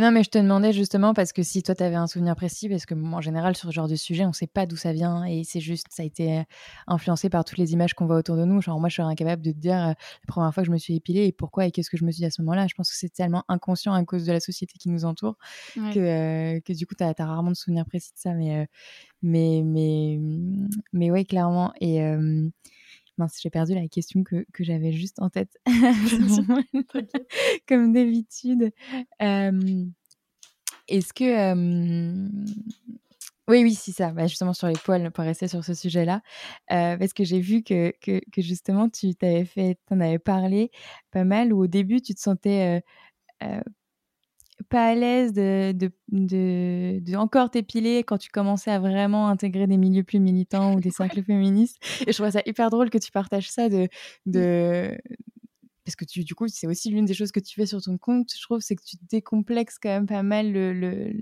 Non, 0.00 0.12
mais 0.12 0.22
je 0.22 0.30
te 0.30 0.38
demandais 0.38 0.72
justement 0.72 1.12
parce 1.12 1.32
que 1.32 1.42
si 1.42 1.62
toi, 1.62 1.74
tu 1.74 1.82
avais 1.82 1.96
un 1.96 2.06
souvenir 2.06 2.34
précis, 2.34 2.68
parce 2.68 2.86
que 2.86 2.94
en 2.94 3.20
général, 3.20 3.54
sur 3.54 3.68
ce 3.68 3.74
genre 3.74 3.88
de 3.88 3.96
sujet, 3.96 4.24
on 4.24 4.28
ne 4.28 4.32
sait 4.32 4.46
pas 4.46 4.64
d'où 4.64 4.76
ça 4.76 4.92
vient 4.92 5.24
et 5.24 5.44
c'est 5.44 5.60
juste, 5.60 5.86
ça 5.90 6.02
a 6.02 6.06
été 6.06 6.42
influencé 6.86 7.28
par 7.28 7.44
toutes 7.44 7.58
les 7.58 7.74
images 7.74 7.92
qu'on 7.92 8.06
voit 8.06 8.16
autour 8.16 8.36
de 8.36 8.44
nous. 8.44 8.62
Genre, 8.62 8.80
moi, 8.80 8.88
je 8.88 8.96
serais 8.96 9.08
incapable 9.08 9.42
de 9.42 9.52
te 9.52 9.58
dire 9.58 9.76
euh, 9.76 9.88
la 9.88 10.26
première 10.26 10.54
fois 10.54 10.62
que 10.62 10.68
je 10.68 10.72
me 10.72 10.78
suis 10.78 10.96
épilée 10.96 11.26
et 11.26 11.32
pourquoi 11.32 11.66
et 11.66 11.70
qu'est-ce 11.70 11.90
que 11.90 11.98
je 11.98 12.04
me 12.04 12.10
suis 12.10 12.20
dit 12.20 12.26
à 12.26 12.30
ce 12.30 12.40
moment-là. 12.42 12.66
Je 12.66 12.74
pense 12.74 12.90
que 12.90 12.96
c'est 12.96 13.12
tellement 13.12 13.44
inconscient 13.48 13.92
à 13.92 14.02
cause 14.04 14.24
de 14.24 14.32
la 14.32 14.40
société 14.40 14.78
qui 14.78 14.88
nous 14.88 15.04
entoure 15.04 15.36
que, 15.74 15.98
euh, 15.98 16.60
que 16.60 16.72
du 16.72 16.86
coup, 16.86 16.94
tu 16.94 17.04
as, 17.04 17.14
rarement 17.18 17.50
de 17.50 17.56
souvenirs 17.56 17.84
précis 17.84 18.12
de 18.14 18.18
ça. 18.18 18.32
Mais, 18.32 18.60
euh, 18.60 18.64
mais, 19.22 19.62
mais, 19.64 20.18
mais 20.94 21.10
ouais, 21.10 21.26
clairement. 21.26 21.72
Et 21.80 22.00
j'ai 23.40 23.50
perdu 23.50 23.74
la 23.74 23.88
question 23.88 24.24
que, 24.24 24.46
que 24.52 24.64
j'avais 24.64 24.92
juste 24.92 25.20
en 25.20 25.30
tête. 25.30 25.56
Comme 27.68 27.92
d'habitude. 27.92 28.72
Est-ce 30.88 31.12
que. 31.12 32.28
Oui, 33.48 33.64
oui, 33.64 33.74
c'est 33.74 33.92
ça. 33.92 34.12
Bah, 34.12 34.28
justement, 34.28 34.52
sur 34.52 34.68
les 34.68 34.74
poils, 34.74 35.10
pour 35.10 35.24
rester 35.24 35.48
sur 35.48 35.64
ce 35.64 35.74
sujet-là. 35.74 36.22
parce 36.68 37.12
que 37.12 37.24
j'ai 37.24 37.40
vu 37.40 37.62
que, 37.62 37.92
que, 38.00 38.20
que, 38.30 38.42
justement, 38.42 38.88
tu 38.88 39.14
t'avais 39.14 39.44
fait, 39.44 39.78
en 39.90 40.00
avais 40.00 40.20
parlé 40.20 40.70
pas 41.10 41.24
mal, 41.24 41.52
où 41.52 41.64
au 41.64 41.66
début, 41.66 42.00
tu 42.00 42.14
te 42.14 42.20
sentais 42.20 42.82
pas 44.64 44.88
à 44.88 44.94
l'aise 44.94 45.32
de, 45.32 45.72
de, 45.72 45.90
de, 46.08 47.16
encore 47.16 47.50
t'épiler 47.50 48.04
quand 48.04 48.18
tu 48.18 48.30
commençais 48.30 48.70
à 48.70 48.78
vraiment 48.78 49.28
intégrer 49.28 49.66
des 49.66 49.76
milieux 49.76 50.04
plus 50.04 50.20
militants 50.20 50.74
ou 50.74 50.80
des 50.80 50.90
cercles 50.90 51.22
féministes. 51.22 51.78
Et 52.06 52.12
je 52.12 52.16
trouve 52.16 52.30
ça 52.30 52.42
hyper 52.46 52.70
drôle 52.70 52.90
que 52.90 52.98
tu 52.98 53.10
partages 53.10 53.50
ça 53.50 53.68
de, 53.68 53.88
mmh. 54.26 54.30
de 54.30 54.98
parce 55.84 55.96
que 55.96 56.04
tu, 56.04 56.24
du 56.24 56.34
coup, 56.34 56.46
c'est 56.46 56.66
aussi 56.66 56.90
l'une 56.90 57.04
des 57.04 57.14
choses 57.14 57.32
que 57.32 57.40
tu 57.40 57.54
fais 57.54 57.66
sur 57.66 57.82
ton 57.82 57.98
compte, 57.98 58.30
je 58.32 58.42
trouve, 58.42 58.60
c'est 58.60 58.76
que 58.76 58.84
tu 58.84 58.96
décomplexes 59.10 59.78
quand 59.78 59.88
même 59.88 60.06
pas 60.06 60.22
mal 60.22 60.52
le, 60.52 60.72
le, 60.72 61.12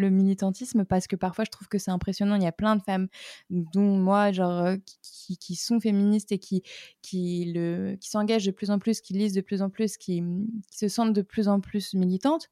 le 0.00 0.10
militantisme 0.10 0.84
parce 0.84 1.06
que 1.06 1.16
parfois 1.16 1.44
je 1.44 1.50
trouve 1.50 1.68
que 1.68 1.78
c'est 1.78 1.90
impressionnant. 1.90 2.36
Il 2.36 2.42
y 2.42 2.46
a 2.46 2.52
plein 2.52 2.76
de 2.76 2.82
femmes, 2.82 3.08
dont 3.50 3.96
moi, 3.96 4.32
genre, 4.32 4.58
euh, 4.60 4.76
qui, 5.02 5.36
qui 5.38 5.54
sont 5.54 5.80
féministes 5.80 6.32
et 6.32 6.38
qui, 6.38 6.62
qui, 7.02 7.52
le, 7.54 7.96
qui 8.00 8.10
s'engagent 8.10 8.46
de 8.46 8.50
plus 8.50 8.70
en 8.70 8.78
plus, 8.78 9.00
qui 9.00 9.12
lisent 9.14 9.34
de 9.34 9.40
plus 9.40 9.62
en 9.62 9.70
plus, 9.70 9.96
qui, 9.96 10.22
qui 10.70 10.78
se 10.78 10.88
sentent 10.88 11.12
de 11.12 11.22
plus 11.22 11.48
en 11.48 11.60
plus 11.60 11.94
militantes, 11.94 12.48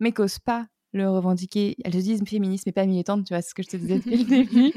mais 0.00 0.12
qu'osent 0.12 0.38
pas 0.38 0.68
le 0.92 1.08
revendiquer. 1.10 1.76
Elles 1.84 1.92
se 1.92 1.98
disent 1.98 2.22
féministes, 2.26 2.64
mais 2.66 2.72
pas 2.72 2.86
militantes, 2.86 3.24
tu 3.24 3.34
vois, 3.34 3.42
c'est 3.42 3.50
ce 3.50 3.54
que 3.54 3.62
je 3.62 3.68
te 3.68 3.76
disais 3.76 3.96
depuis 3.96 4.16
le 4.16 4.24
début. 4.24 4.72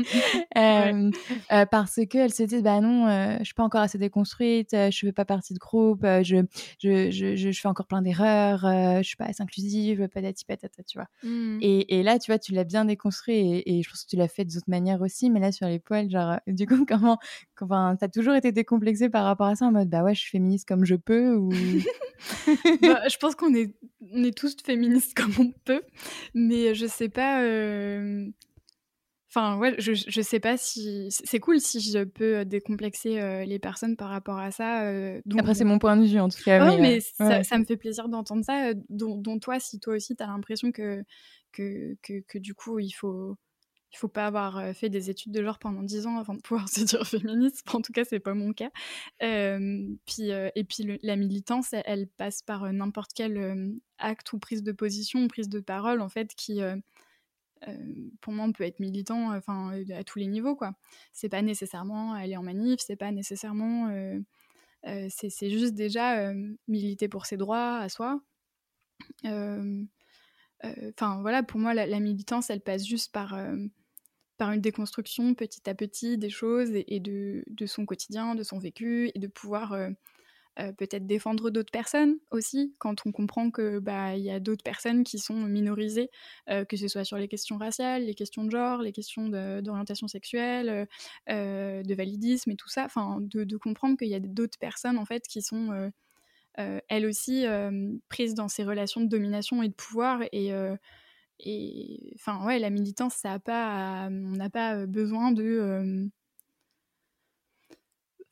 euh, 0.57 1.11
euh, 1.51 1.65
parce 1.65 1.99
qu'elles 2.09 2.33
se 2.33 2.43
disent, 2.43 2.63
bah 2.63 2.81
non, 2.81 3.07
euh, 3.07 3.37
je 3.39 3.45
suis 3.45 3.53
pas 3.53 3.63
encore 3.63 3.81
assez 3.81 3.97
déconstruite, 3.97 4.73
euh, 4.73 4.91
je 4.91 4.99
fais 4.99 5.11
pas 5.11 5.25
partie 5.25 5.53
de 5.53 5.59
groupe, 5.59 6.01
je, 6.03 6.43
je, 6.79 7.11
je, 7.11 7.35
je, 7.35 7.59
fais 7.59 7.67
encore 7.67 7.87
plein 7.87 8.01
d'erreurs, 8.01 8.61
je 8.61 9.07
suis 9.07 9.15
pas 9.15 9.25
assez 9.25 9.41
inclusive, 9.41 10.07
patati 10.09 10.45
patata, 10.45 10.83
tu 10.83 10.97
vois. 10.97 11.07
Mmh. 11.23 11.59
Et, 11.61 11.99
et, 11.99 12.03
là, 12.03 12.19
tu 12.19 12.31
vois, 12.31 12.39
tu 12.39 12.53
l'as 12.53 12.63
bien 12.63 12.85
déconstruit 12.85 13.35
et, 13.35 13.77
et, 13.77 13.83
je 13.83 13.89
pense 13.89 14.03
que 14.03 14.09
tu 14.09 14.15
l'as 14.17 14.27
fait 14.27 14.45
d'autres 14.45 14.69
manières 14.69 15.01
aussi, 15.01 15.29
mais 15.29 15.39
là, 15.39 15.51
sur 15.51 15.67
les 15.67 15.79
poils, 15.79 16.09
genre, 16.09 16.39
du 16.47 16.65
coup, 16.67 16.85
comment, 16.87 17.17
enfin, 17.61 17.95
t'as 17.99 18.09
toujours 18.09 18.35
été 18.35 18.51
décomplexée 18.51 19.09
par 19.09 19.23
rapport 19.23 19.47
à 19.47 19.55
ça 19.55 19.65
en 19.65 19.71
mode, 19.71 19.89
bah 19.89 20.03
ouais, 20.03 20.13
je 20.13 20.19
suis 20.19 20.31
féministe 20.31 20.67
comme 20.67 20.85
je 20.85 20.95
peux 20.95 21.35
ou. 21.35 21.49
bah, 22.81 23.07
je 23.07 23.17
pense 23.17 23.35
qu'on 23.35 23.53
est, 23.53 23.73
on 24.13 24.23
est 24.23 24.37
tous 24.37 24.55
féministes 24.63 25.13
comme 25.15 25.33
on 25.39 25.51
peut 25.65 25.83
mais 26.33 26.73
je 26.75 26.85
sais 26.85 27.09
pas. 27.09 27.41
Enfin, 29.29 29.57
ouais, 29.57 29.75
je, 29.77 29.93
je 29.93 30.21
sais 30.21 30.41
pas 30.41 30.57
si. 30.57 31.07
C'est 31.09 31.39
cool 31.39 31.61
si 31.61 31.79
je 31.79 32.03
peux 32.03 32.43
décomplexer 32.43 33.45
les 33.45 33.59
personnes 33.59 33.95
par 33.95 34.09
rapport 34.09 34.37
à 34.37 34.51
ça. 34.51 34.91
Après, 35.37 35.53
c'est 35.53 35.63
mon 35.63 35.79
point 35.79 35.95
de 35.95 36.05
vue 36.05 36.19
en 36.19 36.27
tout 36.29 36.43
cas. 36.43 36.77
mais, 36.77 36.99
ça, 36.99 37.43
ça, 37.43 37.57
me 37.57 37.63
fait 37.63 37.77
plaisir 37.77 38.09
d'entendre 38.09 38.43
ça. 38.43 38.73
Dont, 38.89 39.39
toi, 39.39 39.59
si 39.59 39.79
toi 39.79 39.95
aussi, 39.95 40.15
tu 40.15 40.23
as 40.23 40.27
l'impression 40.27 40.71
que 40.71 41.03
que, 41.53 41.95
que, 42.01 42.21
que, 42.27 42.37
du 42.37 42.53
coup, 42.53 42.79
il 42.79 42.91
faut 42.91 43.37
il 43.93 43.97
faut 43.97 44.07
pas 44.07 44.25
avoir 44.25 44.73
fait 44.75 44.89
des 44.89 45.09
études 45.09 45.33
de 45.33 45.43
genre 45.43 45.59
pendant 45.59 45.83
10 45.83 46.07
ans 46.07 46.17
avant 46.17 46.33
de 46.33 46.41
pouvoir 46.41 46.69
se 46.69 46.81
dire 46.81 47.05
féministe. 47.05 47.63
En 47.73 47.81
tout 47.81 47.91
cas, 47.91 48.05
c'est 48.05 48.19
pas 48.19 48.33
mon 48.33 48.53
cas. 48.53 48.71
puis, 49.19 50.29
et 50.29 50.63
puis 50.63 50.99
la 51.03 51.15
militance, 51.15 51.73
elle, 51.85 52.07
passe 52.07 52.41
par 52.41 52.71
n'importe 52.71 53.11
quel 53.13 53.79
acte 53.97 54.31
ou 54.33 54.39
prise 54.39 54.63
de 54.63 54.71
position, 54.71 55.27
prise 55.27 55.49
de 55.49 55.59
parole, 55.59 56.01
en 56.01 56.09
fait, 56.09 56.33
qui 56.35 56.61
pour 58.21 58.33
moi, 58.33 58.45
on 58.45 58.51
peut 58.51 58.63
être 58.63 58.79
militant 58.79 59.35
enfin, 59.35 59.71
à 59.93 60.03
tous 60.03 60.19
les 60.19 60.27
niveaux. 60.27 60.55
quoi. 60.55 60.73
C'est 61.13 61.29
pas 61.29 61.41
nécessairement 61.41 62.13
aller 62.13 62.37
en 62.37 62.43
manif, 62.43 62.79
c'est 62.79 62.95
pas 62.95 63.11
nécessairement. 63.11 63.89
c'est 64.83 65.49
juste 65.49 65.75
déjà 65.75 66.33
militer 66.67 67.07
pour 67.07 67.25
ses 67.25 67.37
droits 67.37 67.77
à 67.77 67.89
soi. 67.89 68.21
Enfin, 69.23 71.21
voilà, 71.21 71.43
pour 71.43 71.59
moi, 71.59 71.73
la, 71.73 71.99
militance, 71.99 72.49
elle 72.49 72.61
passe 72.61 72.85
juste 72.85 73.11
par, 73.11 73.35
par 74.41 74.51
une 74.53 74.61
déconstruction 74.61 75.35
petit 75.35 75.69
à 75.69 75.75
petit 75.75 76.17
des 76.17 76.31
choses 76.31 76.71
et, 76.73 76.99
de, 76.99 77.43
de, 77.45 77.65
son 77.67 77.85
quotidien, 77.85 78.33
de 78.33 78.41
son 78.41 78.57
vécu, 78.57 79.11
et 79.13 79.19
de 79.19 79.27
pouvoir 79.27 79.71
euh, 80.59 80.71
peut-être 80.73 81.05
défendre 81.05 81.51
d'autres 81.51 81.71
personnes 81.71 82.17
aussi, 82.31 82.73
quand 82.79 83.05
on 83.05 83.11
comprend 83.11 83.51
que 83.51 83.77
bah 83.77 84.17
y 84.17 84.31
a 84.31 84.39
d'autres 84.39 84.63
personnes 84.63 85.03
qui 85.03 85.19
sont 85.19 85.35
minorisées, 85.35 86.09
euh, 86.49 86.65
que 86.65 86.75
ce 86.75 86.87
soit 86.87 87.03
sur 87.03 87.17
les 87.17 87.27
questions 87.27 87.57
raciales, 87.57 88.05
les 88.05 88.15
questions 88.15 88.43
de 88.43 88.49
genre, 88.49 88.81
les 88.81 88.91
questions 88.91 89.29
d'orientation 89.29 90.07
sexuelle, 90.07 90.87
euh, 91.29 91.83
de 91.83 91.93
validisme 91.93 92.49
et 92.49 92.55
tout 92.55 92.67
ça, 92.67 92.85
enfin 92.85 93.19
de, 93.21 93.57
comprendre 93.57 93.95
qu'il 93.95 94.09
y 94.09 94.15
a 94.15 94.19
d'autres 94.19 94.57
personnes 94.57 94.97
en 94.97 95.05
fait 95.05 95.27
qui 95.27 95.43
sont 95.43 95.91
elles 96.57 97.05
aussi 97.05 97.45
prises 98.09 98.33
dans 98.33 98.47
ces 98.47 98.63
relations 98.63 99.01
de 99.01 99.07
domination 99.07 99.61
et 99.61 99.69
de 99.69 99.73
pouvoir 99.75 100.23
et 100.31 100.51
et 101.43 102.13
enfin 102.15 102.45
ouais 102.45 102.59
la 102.59 102.69
militance 102.69 103.15
ça 103.15 103.33
a 103.33 103.39
pas 103.39 104.07
on 104.09 104.35
n'a 104.35 104.49
pas 104.49 104.85
besoin 104.85 105.31
de 105.31 106.09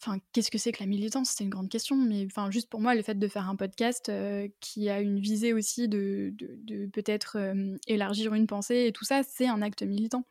Enfin, 0.02 0.18
qu'est-ce 0.32 0.50
que 0.50 0.58
c'est 0.58 0.72
que 0.72 0.82
la 0.82 0.86
militance? 0.86 1.30
C'est 1.30 1.44
une 1.44 1.50
grande 1.50 1.68
question, 1.68 1.98
mais 1.98 2.26
enfin, 2.26 2.50
juste 2.52 2.70
pour 2.70 2.80
moi, 2.80 2.96
le 2.96 3.02
fait 3.02 3.20
de 3.20 3.28
faire 3.28 3.50
un 3.50 3.58
podcast 3.58 4.08
euh, 4.08 4.48
qui 4.62 4.90
a 4.90 5.02
une 5.02 5.20
visée 5.20 5.52
aussi 5.52 5.90
de, 5.90 6.34
de, 6.38 6.86
peut-être 6.88 7.38
euh, 7.38 7.76
élargir 7.86 8.34
une 8.34 8.48
pensée 8.48 8.86
et 8.88 8.92
tout 8.94 9.04
ça, 9.04 9.24
c'est 9.24 9.48
un 9.48 9.62
acte 9.62 9.84
militant. 9.84 10.24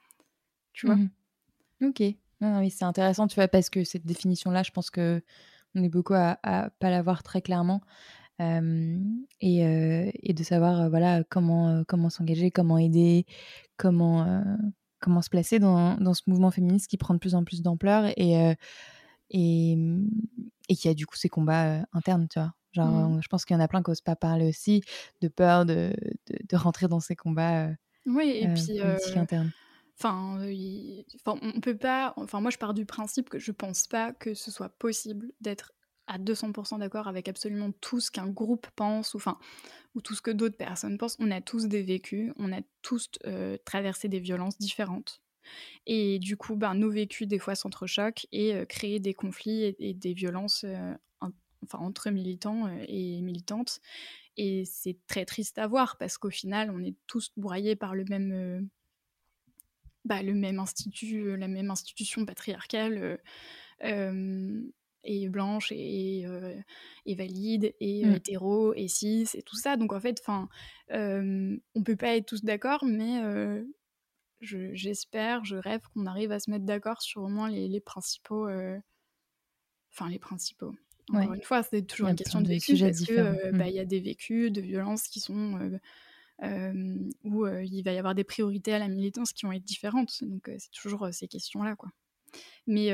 Tu 0.72 0.86
vois 0.86 0.96
mmh 0.96 1.10
Ok. 1.82 2.02
Non, 2.40 2.60
oui, 2.60 2.70
c'est 2.70 2.84
intéressant, 2.84 3.26
tu 3.26 3.34
vois, 3.34 3.46
parce 3.46 3.68
que 3.68 3.84
cette 3.84 4.06
définition-là, 4.06 4.62
je 4.62 4.70
pense 4.70 4.90
que 4.90 5.22
on 5.74 5.82
est 5.82 5.88
beaucoup 5.88 6.14
à, 6.14 6.38
à 6.42 6.70
pas 6.70 6.88
l'avoir 6.88 7.22
très 7.22 7.42
clairement. 7.42 7.82
Euh, 8.40 8.98
et, 9.40 10.10
et, 10.22 10.32
de 10.32 10.42
savoir 10.44 10.88
voilà 10.90 11.24
comment 11.24 11.82
comment 11.88 12.08
s'engager, 12.08 12.50
comment 12.50 12.78
aider, 12.78 13.26
comment 13.76 14.44
comment 15.00 15.22
se 15.22 15.30
placer 15.30 15.58
dans, 15.58 15.96
dans, 15.96 16.14
ce 16.14 16.22
mouvement 16.26 16.50
féministe 16.52 16.88
qui 16.88 16.98
prend 16.98 17.14
de 17.14 17.18
plus 17.18 17.34
en 17.34 17.42
plus 17.42 17.62
d'ampleur 17.62 18.06
et 18.16 18.54
et, 19.30 19.76
mmh, 19.76 20.08
et 20.68 20.76
qui 20.76 20.88
a 20.88 20.94
du 20.94 21.06
coup 21.06 21.16
ces 21.16 21.28
combats 21.28 21.84
internes, 21.92 22.28
tu 22.30 22.38
vois. 22.38 22.52
Genre, 22.72 23.10
mmh. 23.10 23.22
je 23.22 23.28
pense 23.28 23.44
qu'il 23.44 23.54
y 23.54 23.56
en 23.56 23.62
a 23.62 23.68
plein 23.68 23.82
qui 23.82 23.90
n'osent 23.90 24.00
pas 24.00 24.16
parler 24.16 24.48
aussi, 24.48 24.82
de 25.20 25.28
peur 25.28 25.66
de, 25.66 25.92
de, 26.28 26.56
rentrer 26.56 26.86
dans 26.86 27.00
ces 27.00 27.16
combats 27.16 27.68
oui, 28.06 28.40
et 28.40 28.48
puis, 28.54 28.80
internes. 29.18 29.52
Enfin, 29.98 30.38
on 31.26 31.60
peut 31.60 31.76
pas. 31.76 32.14
Enfin, 32.16 32.40
moi, 32.40 32.50
je 32.50 32.58
pars 32.58 32.72
du 32.72 32.86
principe 32.86 33.28
que 33.28 33.38
je 33.38 33.50
pense 33.50 33.86
pas 33.86 34.12
que 34.12 34.32
ce 34.34 34.50
soit 34.50 34.68
possible 34.68 35.32
d'être 35.40 35.72
à 36.08 36.18
200% 36.18 36.78
d'accord 36.78 37.06
avec 37.06 37.28
absolument 37.28 37.70
tout 37.80 38.00
ce 38.00 38.10
qu'un 38.10 38.28
groupe 38.28 38.66
pense, 38.74 39.14
ou, 39.14 39.18
enfin, 39.18 39.38
ou 39.94 40.00
tout 40.00 40.14
ce 40.14 40.22
que 40.22 40.30
d'autres 40.30 40.56
personnes 40.56 40.98
pensent. 40.98 41.16
On 41.20 41.30
a 41.30 41.40
tous 41.40 41.66
des 41.66 41.82
vécus, 41.82 42.32
on 42.36 42.52
a 42.52 42.60
tous 42.82 43.08
traversé 43.64 44.08
des 44.08 44.20
violences 44.20 44.58
différentes. 44.58 45.22
Et 45.86 46.18
du 46.18 46.36
coup, 46.36 46.56
ben, 46.56 46.74
nos 46.74 46.90
vécus, 46.90 47.26
des 47.26 47.38
fois, 47.38 47.54
s'entrechoquent 47.54 48.26
et 48.32 48.54
euh, 48.54 48.64
créent 48.64 49.00
des 49.00 49.14
conflits 49.14 49.74
et, 49.78 49.94
des 49.94 50.12
violences 50.12 50.64
euh, 50.64 50.94
enfin, 51.20 51.78
entre 51.78 52.10
militants 52.10 52.66
euh, 52.66 52.84
et 52.86 53.20
militantes. 53.20 53.80
Et 54.36 54.64
c'est 54.64 54.98
très 55.06 55.24
triste 55.24 55.58
à 55.58 55.66
voir 55.66 55.96
parce 55.98 56.18
qu'au 56.18 56.30
final, 56.30 56.70
on 56.70 56.82
est 56.82 56.94
tous 57.06 57.32
broyés 57.36 57.76
par 57.76 57.94
le 57.94 58.04
même, 58.04 58.68
bah, 60.04 60.22
le 60.22 60.34
même 60.34 60.60
institut, 60.60 61.36
la 61.36 61.48
même 61.48 61.70
institution 61.70 62.24
patriarcale 62.24 63.18
et 65.08 65.28
blanche 65.28 65.72
et, 65.72 66.24
et, 67.06 67.14
valide 67.14 67.74
et 67.80 68.04
mmh. 68.04 68.12
hétéro 68.12 68.74
et 68.74 68.88
cis 68.88 69.26
et 69.34 69.42
tout 69.42 69.56
ça. 69.56 69.76
Donc 69.76 69.92
en 69.92 70.00
fait, 70.00 70.20
enfin, 70.20 70.48
on 70.90 71.82
peut 71.82 71.96
pas 71.96 72.16
être 72.16 72.26
tous 72.26 72.44
d'accord, 72.44 72.84
mais 72.84 73.20
j'espère, 74.40 75.44
je, 75.44 75.56
rêve 75.56 75.80
qu'on 75.92 76.06
arrive 76.06 76.32
à 76.32 76.40
se 76.40 76.50
mettre 76.50 76.64
d'accord 76.64 77.02
sur 77.02 77.22
au 77.22 77.28
moins 77.28 77.50
les, 77.50 77.80
principaux. 77.80 78.48
Euh, 78.48 78.78
enfin, 79.92 80.08
les 80.08 80.18
principaux. 80.18 80.74
Encore 81.10 81.34
une 81.34 81.42
fois, 81.42 81.62
c'est 81.62 81.82
toujours 81.82 82.08
une 82.08 82.16
question 82.16 82.40
de 82.40 82.48
vécu 82.48 82.76
parce 82.78 83.00
qu'il 83.00 83.18
euh, 83.18 83.50
bah, 83.52 83.66
mmh. 83.66 83.70
y 83.70 83.78
a 83.78 83.84
des 83.84 84.00
vécus 84.00 84.52
de 84.52 84.60
violence 84.60 85.08
qui 85.08 85.20
sont. 85.20 85.58
Euh, 86.44 87.08
où 87.24 87.48
il 87.48 87.82
va 87.82 87.92
y 87.92 87.98
avoir 87.98 88.14
des 88.14 88.22
priorités 88.22 88.72
à 88.72 88.78
la 88.78 88.86
militance 88.86 89.32
qui 89.32 89.44
vont 89.44 89.52
être 89.52 89.64
différentes. 89.64 90.22
Donc, 90.22 90.48
c'est 90.58 90.70
toujours 90.70 91.08
ces 91.10 91.26
questions-là, 91.26 91.74
quoi. 91.74 91.90
Mais, 92.66 92.92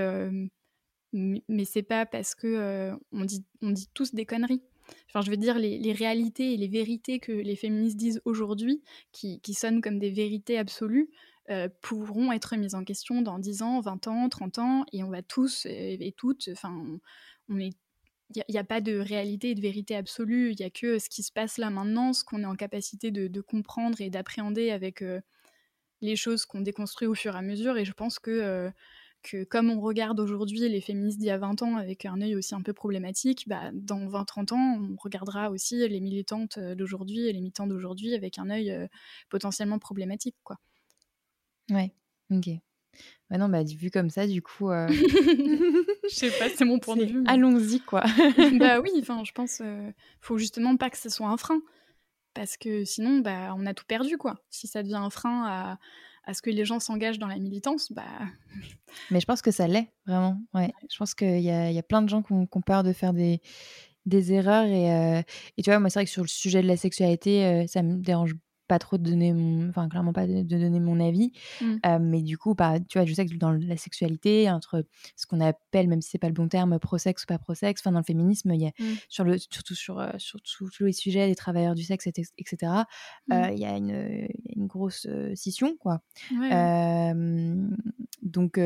mais, 1.15 1.65
c'est 1.65 1.83
pas 1.83 2.07
parce 2.07 2.35
que 2.35 2.93
on, 3.13 3.25
dit, 3.25 3.45
on 3.63 3.71
dit 3.71 3.89
tous 3.95 4.15
des 4.15 4.27
conneries. 4.27 4.63
Enfin, 5.09 5.23
je 5.23 5.31
veux 5.31 5.37
dire, 5.37 5.59
les, 5.59 5.93
réalités 5.93 6.53
et 6.53 6.57
les 6.57 6.69
vérités 6.69 7.19
que 7.19 7.33
les 7.33 7.57
féministes 7.57 7.97
disent 7.97 8.21
aujourd'hui, 8.25 8.83
qui, 9.13 9.41
qui, 9.41 9.55
sonnent 9.55 9.81
comme 9.81 9.99
des 9.99 10.11
vérités 10.11 10.59
absolues, 10.59 11.09
euh, 11.51 11.69
pourront 11.83 12.33
être 12.33 12.57
mises 12.57 12.75
en 12.75 12.85
question 12.85 13.21
dans 13.21 13.39
10 13.39 13.63
ans, 13.63 13.81
20 13.81 14.09
ans, 14.09 14.29
30 14.29 14.59
ans, 14.59 14.85
et 14.93 15.03
on 15.03 15.11
va 15.11 15.23
tous 15.23 15.67
et, 15.67 16.15
toutes, 16.17 16.49
enfin, 16.53 16.75
on 17.49 17.59
est 17.59 17.73
il 18.35 18.43
n'y 18.49 18.59
a, 18.59 18.65
pas 18.65 18.81
de 18.81 18.99
réalité 18.99 19.51
et 19.51 19.55
de 19.55 19.61
vérité 19.61 19.95
absolue, 19.95 20.51
il 20.51 20.57
n'y 20.59 20.65
a 20.65 20.71
que 20.71 20.99
ce 20.99 21.11
qui 21.11 21.23
se 21.23 21.31
passe 21.31 21.59
là 21.59 21.69
maintenant, 21.69 22.15
ce 22.15 22.25
qu'on 22.25 22.43
est 22.43 22.47
en 22.47 22.57
capacité 22.57 23.11
de, 23.11 23.41
comprendre 23.43 24.01
et 24.01 24.09
d'appréhender 24.09 24.71
avec 24.71 25.03
euh, 25.03 25.21
les 26.01 26.17
choses 26.17 26.47
qu'on 26.47 26.63
déconstruit 26.63 27.07
au 27.07 27.15
fur 27.15 27.35
et 27.35 27.39
à 27.39 27.43
mesure. 27.43 27.77
Et 27.77 27.85
je 27.85 27.93
pense 27.93 28.19
que, 28.19 28.31
euh, 28.31 28.71
que 29.25 29.43
comme 29.43 29.71
on 29.71 29.81
regarde 29.81 30.21
aujourd'hui 30.21 30.69
les 30.69 30.81
féministes 30.81 31.19
d'il 31.19 31.27
y 31.27 31.31
a 31.31 31.39
20 31.39 31.63
ans 31.63 31.77
avec 31.77 32.07
un 32.07 32.21
œil 32.21 32.37
aussi 32.37 32.55
un 32.55 32.63
peu 32.63 32.73
problématique, 32.73 33.49
bah, 33.49 33.71
dans 33.73 34.07
20-30 34.07 34.55
ans, 34.55 34.79
on 34.81 34.97
regardera 34.97 35.51
aussi 35.51 35.89
les 35.89 36.01
militantes 36.01 36.59
d'aujourd'hui 36.59 37.27
et 37.27 37.33
les 37.33 37.41
militants 37.41 37.67
d'aujourd'hui 37.67 38.15
avec 38.15 38.39
un 38.39 38.51
œil 38.51 38.89
potentiellement 39.31 39.81
problématique. 39.81 40.37
quoi. 40.45 40.59
Ouais, 41.71 41.93
ok. 42.31 42.49
Ouais, 43.31 43.39
non, 43.39 43.49
bah, 43.49 43.63
vu 43.63 43.91
comme 43.91 44.11
ça, 44.11 44.27
du 44.27 44.43
coup. 44.43 44.71
Euh... 44.71 44.87
je 44.89 46.15
sais 46.15 46.31
pas, 46.31 46.49
c'est 46.49 46.65
mon 46.65 46.79
point 46.79 46.97
de 46.97 47.05
vue. 47.05 47.25
Allons-y, 47.27 47.81
quoi. 47.81 48.03
bah 48.59 48.81
oui, 48.81 48.91
enfin, 49.01 49.23
je 49.25 49.33
pense 49.33 49.61
euh, 49.63 49.91
faut 50.21 50.39
justement 50.39 50.77
pas 50.77 50.91
que 50.91 50.99
ce 50.99 51.09
soit 51.09 51.29
un 51.29 51.37
frein. 51.37 51.61
Parce 52.35 52.57
que 52.57 52.85
sinon, 52.85 53.21
bah, 53.21 53.55
on 53.57 53.67
a 53.67 53.75
tout 53.75 53.85
perdu, 53.87 54.19
quoi. 54.19 54.43
Si 54.51 54.67
ça 54.67 54.83
devient 54.83 54.97
un 54.97 55.11
frein 55.11 55.45
à, 55.47 55.79
à 56.27 56.35
ce 56.35 56.43
que 56.43 56.51
les 56.51 56.65
gens 56.65 56.81
s'engagent 56.81 57.19
dans 57.19 57.27
la 57.27 57.39
militance, 57.39 57.93
bah. 57.93 58.03
Mais 59.11 59.21
je 59.21 59.27
pense 59.27 59.43
que 59.43 59.51
ça 59.51 59.67
l'est, 59.67 59.93
vraiment. 60.07 60.41
Ouais. 60.55 60.73
Je 60.91 60.97
pense 60.97 61.15
qu'il 61.15 61.41
y 61.41 61.51
a, 61.51 61.71
y 61.71 61.79
a 61.79 61.83
plein 61.83 62.03
de 62.03 62.09
gens 62.09 62.23
qui 62.23 62.33
ont, 62.33 62.47
peur 62.47 62.83
de 62.83 62.93
faire 62.93 63.13
des, 63.13 63.41
des 64.07 64.33
erreurs. 64.33 64.67
Et, 64.67 64.93
euh, 64.93 65.23
et 65.57 65.63
tu 65.63 65.71
vois, 65.71 65.79
moi, 65.81 65.91
c'est 65.91 65.99
vrai 65.99 66.05
que 66.05 66.11
sur 66.11 66.23
le 66.23 66.29
sujet 66.29 66.63
de 66.63 66.69
la 66.69 66.77
sexualité, 66.77 67.45
euh, 67.45 67.67
ça 67.67 67.83
me 67.83 67.97
dérange 67.97 68.35
pas 68.67 68.79
trop 68.79 68.99
de 68.99 69.03
donner 69.03 69.33
mon 69.33 69.69
enfin 69.69 69.89
clairement 69.89 70.13
pas 70.13 70.27
de, 70.27 70.43
donner 70.43 70.81
mon 70.81 71.01
avis 71.01 71.33
mmh. 71.61 71.75
euh, 71.87 71.99
mais 72.01 72.23
du 72.23 72.39
coup 72.39 72.55
bah, 72.55 72.81
tu 72.81 72.99
vois 72.99 73.07
je 73.07 73.15
sais 73.15 73.27
que 73.27 73.35
dans 73.37 73.53
la 73.53 73.77
sexualité 73.77 74.51
entre 74.51 74.85
ce 75.17 75.27
qu'on 75.27 75.41
appelle 75.41 75.89
même 75.89 76.01
si 76.01 76.11
c'est 76.11 76.19
pas 76.19 76.29
le 76.29 76.35
bon 76.35 76.49
terme 76.49 76.79
pro-sexe 76.79 77.25
ou 77.25 77.27
pas 77.27 77.39
pro-sexe 77.39 77.83
enfin 77.83 77.93
dans 77.93 77.99
le 77.99 78.05
féminisme 78.05 78.53
il 78.53 78.63
y 78.63 78.67
a 78.67 78.73
mmh. 78.79 78.85
sur 79.09 79.25
le 79.25 79.39
surtout 79.39 79.75
sur, 79.75 79.99
euh, 79.99 80.11
sur, 80.19 80.41
tous 80.43 80.71
les 80.81 80.93
sujets 80.93 81.29
des 81.29 81.35
travailleurs 81.35 81.75
du 81.75 81.83
sexe 81.83 82.07
etc 82.07 82.73
euh, 83.33 83.49
mmh. 83.49 83.53
il 83.53 83.59
y 83.59 83.65
a 83.65 83.77
une, 83.77 84.29
une 84.57 84.67
grosse 84.67 85.07
scission 85.35 85.77
quoi 85.79 86.01
donc 88.23 88.59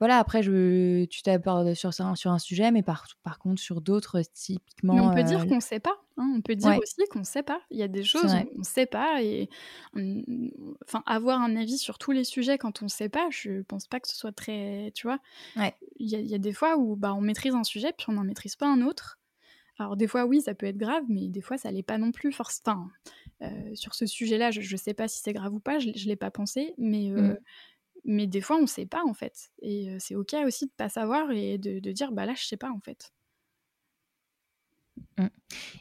voilà, 0.00 0.18
après, 0.18 0.42
je, 0.42 1.04
tu 1.06 1.22
t'abordes 1.22 1.74
sur, 1.74 1.92
sur 1.92 2.30
un 2.30 2.38
sujet, 2.38 2.70
mais 2.70 2.82
par, 2.82 3.06
par 3.24 3.38
contre, 3.38 3.60
sur 3.60 3.80
d'autres, 3.80 4.22
typiquement. 4.32 4.94
Mais 4.94 5.00
on 5.00 5.12
peut 5.12 5.24
dire 5.24 5.46
qu'on 5.46 5.56
ne 5.56 5.60
sait 5.60 5.80
pas. 5.80 5.96
Hein, 6.16 6.32
on 6.36 6.40
peut 6.40 6.54
dire 6.54 6.78
aussi 6.78 7.02
qu'on 7.10 7.20
ne 7.20 7.24
sait 7.24 7.42
pas. 7.42 7.60
Il 7.70 7.78
y 7.78 7.82
a 7.82 7.88
des 7.88 8.04
choses 8.04 8.32
on 8.54 8.58
ne 8.58 8.64
sait 8.64 8.86
pas. 8.86 9.22
Et 9.22 9.48
enfin, 10.86 11.02
avoir 11.06 11.42
un 11.42 11.56
avis 11.56 11.78
sur 11.78 11.98
tous 11.98 12.12
les 12.12 12.24
sujets 12.24 12.58
quand 12.58 12.82
on 12.82 12.84
ne 12.84 12.90
sait 12.90 13.08
pas, 13.08 13.28
je 13.30 13.50
ne 13.50 13.62
pense 13.62 13.88
pas 13.88 13.98
que 13.98 14.08
ce 14.08 14.16
soit 14.16 14.32
très. 14.32 14.92
Tu 14.94 15.08
vois 15.08 15.18
Il 15.96 16.08
y, 16.08 16.34
a 16.34 16.38
des 16.38 16.52
fois 16.52 16.76
où 16.76 16.94
bah, 16.94 17.12
on 17.14 17.20
maîtrise 17.20 17.54
un 17.54 17.64
sujet, 17.64 17.92
puis 17.96 18.06
on 18.08 18.12
n'en 18.12 18.24
maîtrise 18.24 18.54
pas 18.54 18.68
un 18.68 18.82
autre. 18.82 19.18
Alors, 19.80 19.96
des 19.96 20.08
fois, 20.08 20.26
oui, 20.26 20.40
ça 20.40 20.54
peut 20.54 20.66
être 20.66 20.76
grave, 20.76 21.04
mais 21.08 21.28
des 21.28 21.40
fois, 21.40 21.56
ça 21.56 21.70
l'est 21.70 21.84
pas 21.84 21.98
non 21.98 22.10
plus. 22.10 22.32
Force... 22.32 22.60
Enfin, 22.64 22.88
euh, 23.42 23.74
sur 23.74 23.94
ce 23.94 24.06
sujet-là, 24.06 24.50
je 24.50 24.60
ne 24.60 24.76
sais 24.76 24.94
pas 24.94 25.06
si 25.06 25.20
c'est 25.22 25.32
grave 25.32 25.54
ou 25.54 25.60
pas, 25.60 25.78
je 25.78 25.88
ne 25.88 26.08
l'ai 26.08 26.16
pas 26.16 26.30
pensé, 26.30 26.74
mais. 26.78 27.10
Euh, 27.10 27.32
mmh. 27.32 27.38
Mais 28.08 28.26
des 28.26 28.40
fois, 28.40 28.56
on 28.56 28.62
ne 28.62 28.66
sait 28.66 28.86
pas 28.86 29.04
en 29.04 29.12
fait. 29.12 29.50
Et 29.60 29.94
c'est 30.00 30.14
ok 30.16 30.34
aussi 30.46 30.66
de 30.66 30.72
pas 30.72 30.88
savoir 30.88 31.30
et 31.30 31.58
de, 31.58 31.78
dire 31.92 32.10
bah 32.10 32.24
là, 32.24 32.34
je 32.34 32.44
sais 32.46 32.56
pas 32.56 32.70
en 32.70 32.80
fait. 32.80 33.12
Mmh. 35.18 35.26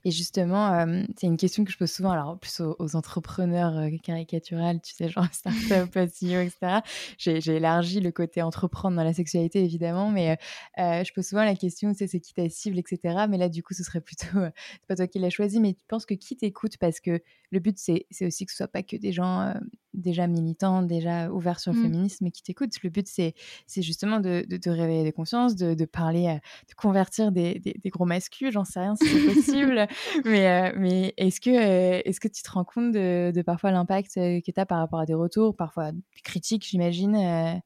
Et 0.06 0.12
justement, 0.12 0.74
euh, 0.74 1.04
c'est 1.18 1.28
une 1.28 1.38
question 1.38 1.64
que 1.64 1.72
je 1.72 1.78
pose 1.78 1.92
souvent, 1.92 2.12
alors 2.12 2.40
plus 2.40 2.62
aux, 2.62 2.96
entrepreneurs 2.96 3.78
euh, 3.78 3.90
caricaturales, 4.02 4.82
tu 4.82 4.94
sais, 4.94 5.10
genre 5.10 5.28
start-up, 5.32 5.92
CEO, 5.94 6.42
etc. 6.42 6.80
J'ai 7.18 7.56
élargi 7.56 8.00
le 8.00 8.12
côté 8.12 8.42
entreprendre 8.42 8.96
dans 8.96 9.04
la 9.04 9.14
sexualité, 9.14 9.64
évidemment, 9.64 10.10
mais 10.10 10.38
euh, 10.80 11.04
je 11.04 11.14
pose 11.14 11.28
souvent 11.28 11.44
la 11.44 11.56
question, 11.56 11.92
tu 11.92 12.00
sais, 12.00 12.08
c'est 12.08 12.20
qui 12.20 12.34
ta 12.34 12.50
cible, 12.50 12.80
etc. 12.80 13.26
Mais 13.30 13.38
là, 13.38 13.50
du 13.50 13.64
coup, 13.64 13.74
ce 13.74 13.84
serait 13.84 14.02
plutôt, 14.02 14.28
c'est 14.34 14.88
pas 14.88 14.96
toi 14.96 15.08
qui 15.08 15.20
l'as 15.20 15.30
choisi, 15.30 15.60
mais 15.60 15.74
tu 15.74 15.86
penses 15.88 16.06
que 16.06 16.14
qui 16.14 16.36
t'écoute? 16.36 16.78
Parce 16.78 17.00
que 17.00 17.22
le 17.52 17.60
but, 17.60 17.78
c'est 17.78 18.06
aussi 18.22 18.46
que 18.46 18.52
ce 18.52 18.58
soit 18.58 18.68
pas 18.68 18.84
que 18.84 18.98
des 18.98 19.12
gens 19.12 19.54
déjà 19.94 20.28
militants, 20.28 20.82
déjà 20.82 21.32
ouverts 21.32 21.60
sur 21.60 21.72
le 21.74 21.80
mmh. 21.80 21.84
féminisme, 21.84 22.26
mais 22.26 22.32
qui 22.32 22.44
t'écoutent. 22.44 22.74
Le 22.84 22.90
but, 22.90 23.08
c'est 23.08 23.34
justement 23.78 24.20
de, 24.20 24.46
te 24.58 24.70
réveiller 24.70 25.04
des 25.04 25.14
consciences, 25.14 25.56
de, 25.56 25.86
parler, 25.86 26.40
de 26.70 26.74
convertir 26.76 27.32
des, 27.32 27.60
des, 27.60 27.90
gros 27.90 28.06
masculins, 28.06 28.52
j'en 28.52 28.66
sais 28.66 28.80
rien 28.80 28.96
possible. 29.34 29.88
mais 30.26 30.74
mais 30.76 31.14
est-ce 31.18 31.42
que, 31.42 31.50
est-ce 31.50 32.20
que 32.20 32.28
tu 32.28 32.44
te 32.44 32.52
rends 32.52 32.64
compte 32.64 32.92
de, 32.92 33.42
parfois 33.46 33.72
l'impact 33.72 34.16
que 34.16 34.52
tu 34.52 34.60
as 34.60 34.66
par 34.66 34.80
rapport 34.80 35.00
à 35.00 35.06
des 35.06 35.14
retours, 35.14 35.56
parfois 35.56 35.92
des 35.92 36.22
critiques, 36.24 36.66
j'imagine 36.68 37.62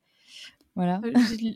voilà. 0.75 1.01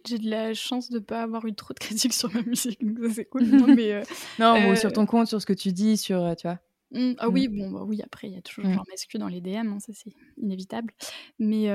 J'ai 0.06 0.18
de 0.18 0.30
la 0.30 0.54
chance 0.54 0.90
de 0.90 0.96
ne 0.96 1.04
pas 1.04 1.22
avoir 1.22 1.46
eu 1.46 1.56
trop 1.56 1.74
de 1.74 1.80
critiques 1.80 2.14
sur 2.14 2.34
ma 2.34 2.42
musique, 2.42 2.86
donc 2.86 3.00
ça 3.08 3.14
c'est 3.14 3.26
cool. 3.26 3.44
Non, 3.44 3.68
mais, 3.68 4.02
non 4.40 4.76
sur 4.76 4.92
ton 4.92 5.06
compte, 5.06 5.28
sur 5.28 5.42
ce 5.42 5.46
que 5.46 5.54
tu 5.54 5.72
dis, 5.72 5.96
sur, 5.98 6.36
tu 6.36 6.48
vois. 6.48 6.60
Mmh, 6.92 7.14
ah 7.18 7.30
oui, 7.30 7.48
bon, 7.48 7.72
bah 7.72 7.84
oui, 7.84 8.02
après, 8.04 8.28
il 8.28 8.34
y 8.34 8.38
a 8.38 8.42
toujours 8.42 8.66
mmh. 8.66 8.74
genre 8.74 8.86
masculin 8.90 9.26
dans 9.26 9.32
les 9.32 9.42
DM, 9.42 9.68
hein, 9.68 9.80
ça 9.80 9.94
c'est 9.94 10.12
inévitable. 10.38 10.94
Mais, 11.40 11.70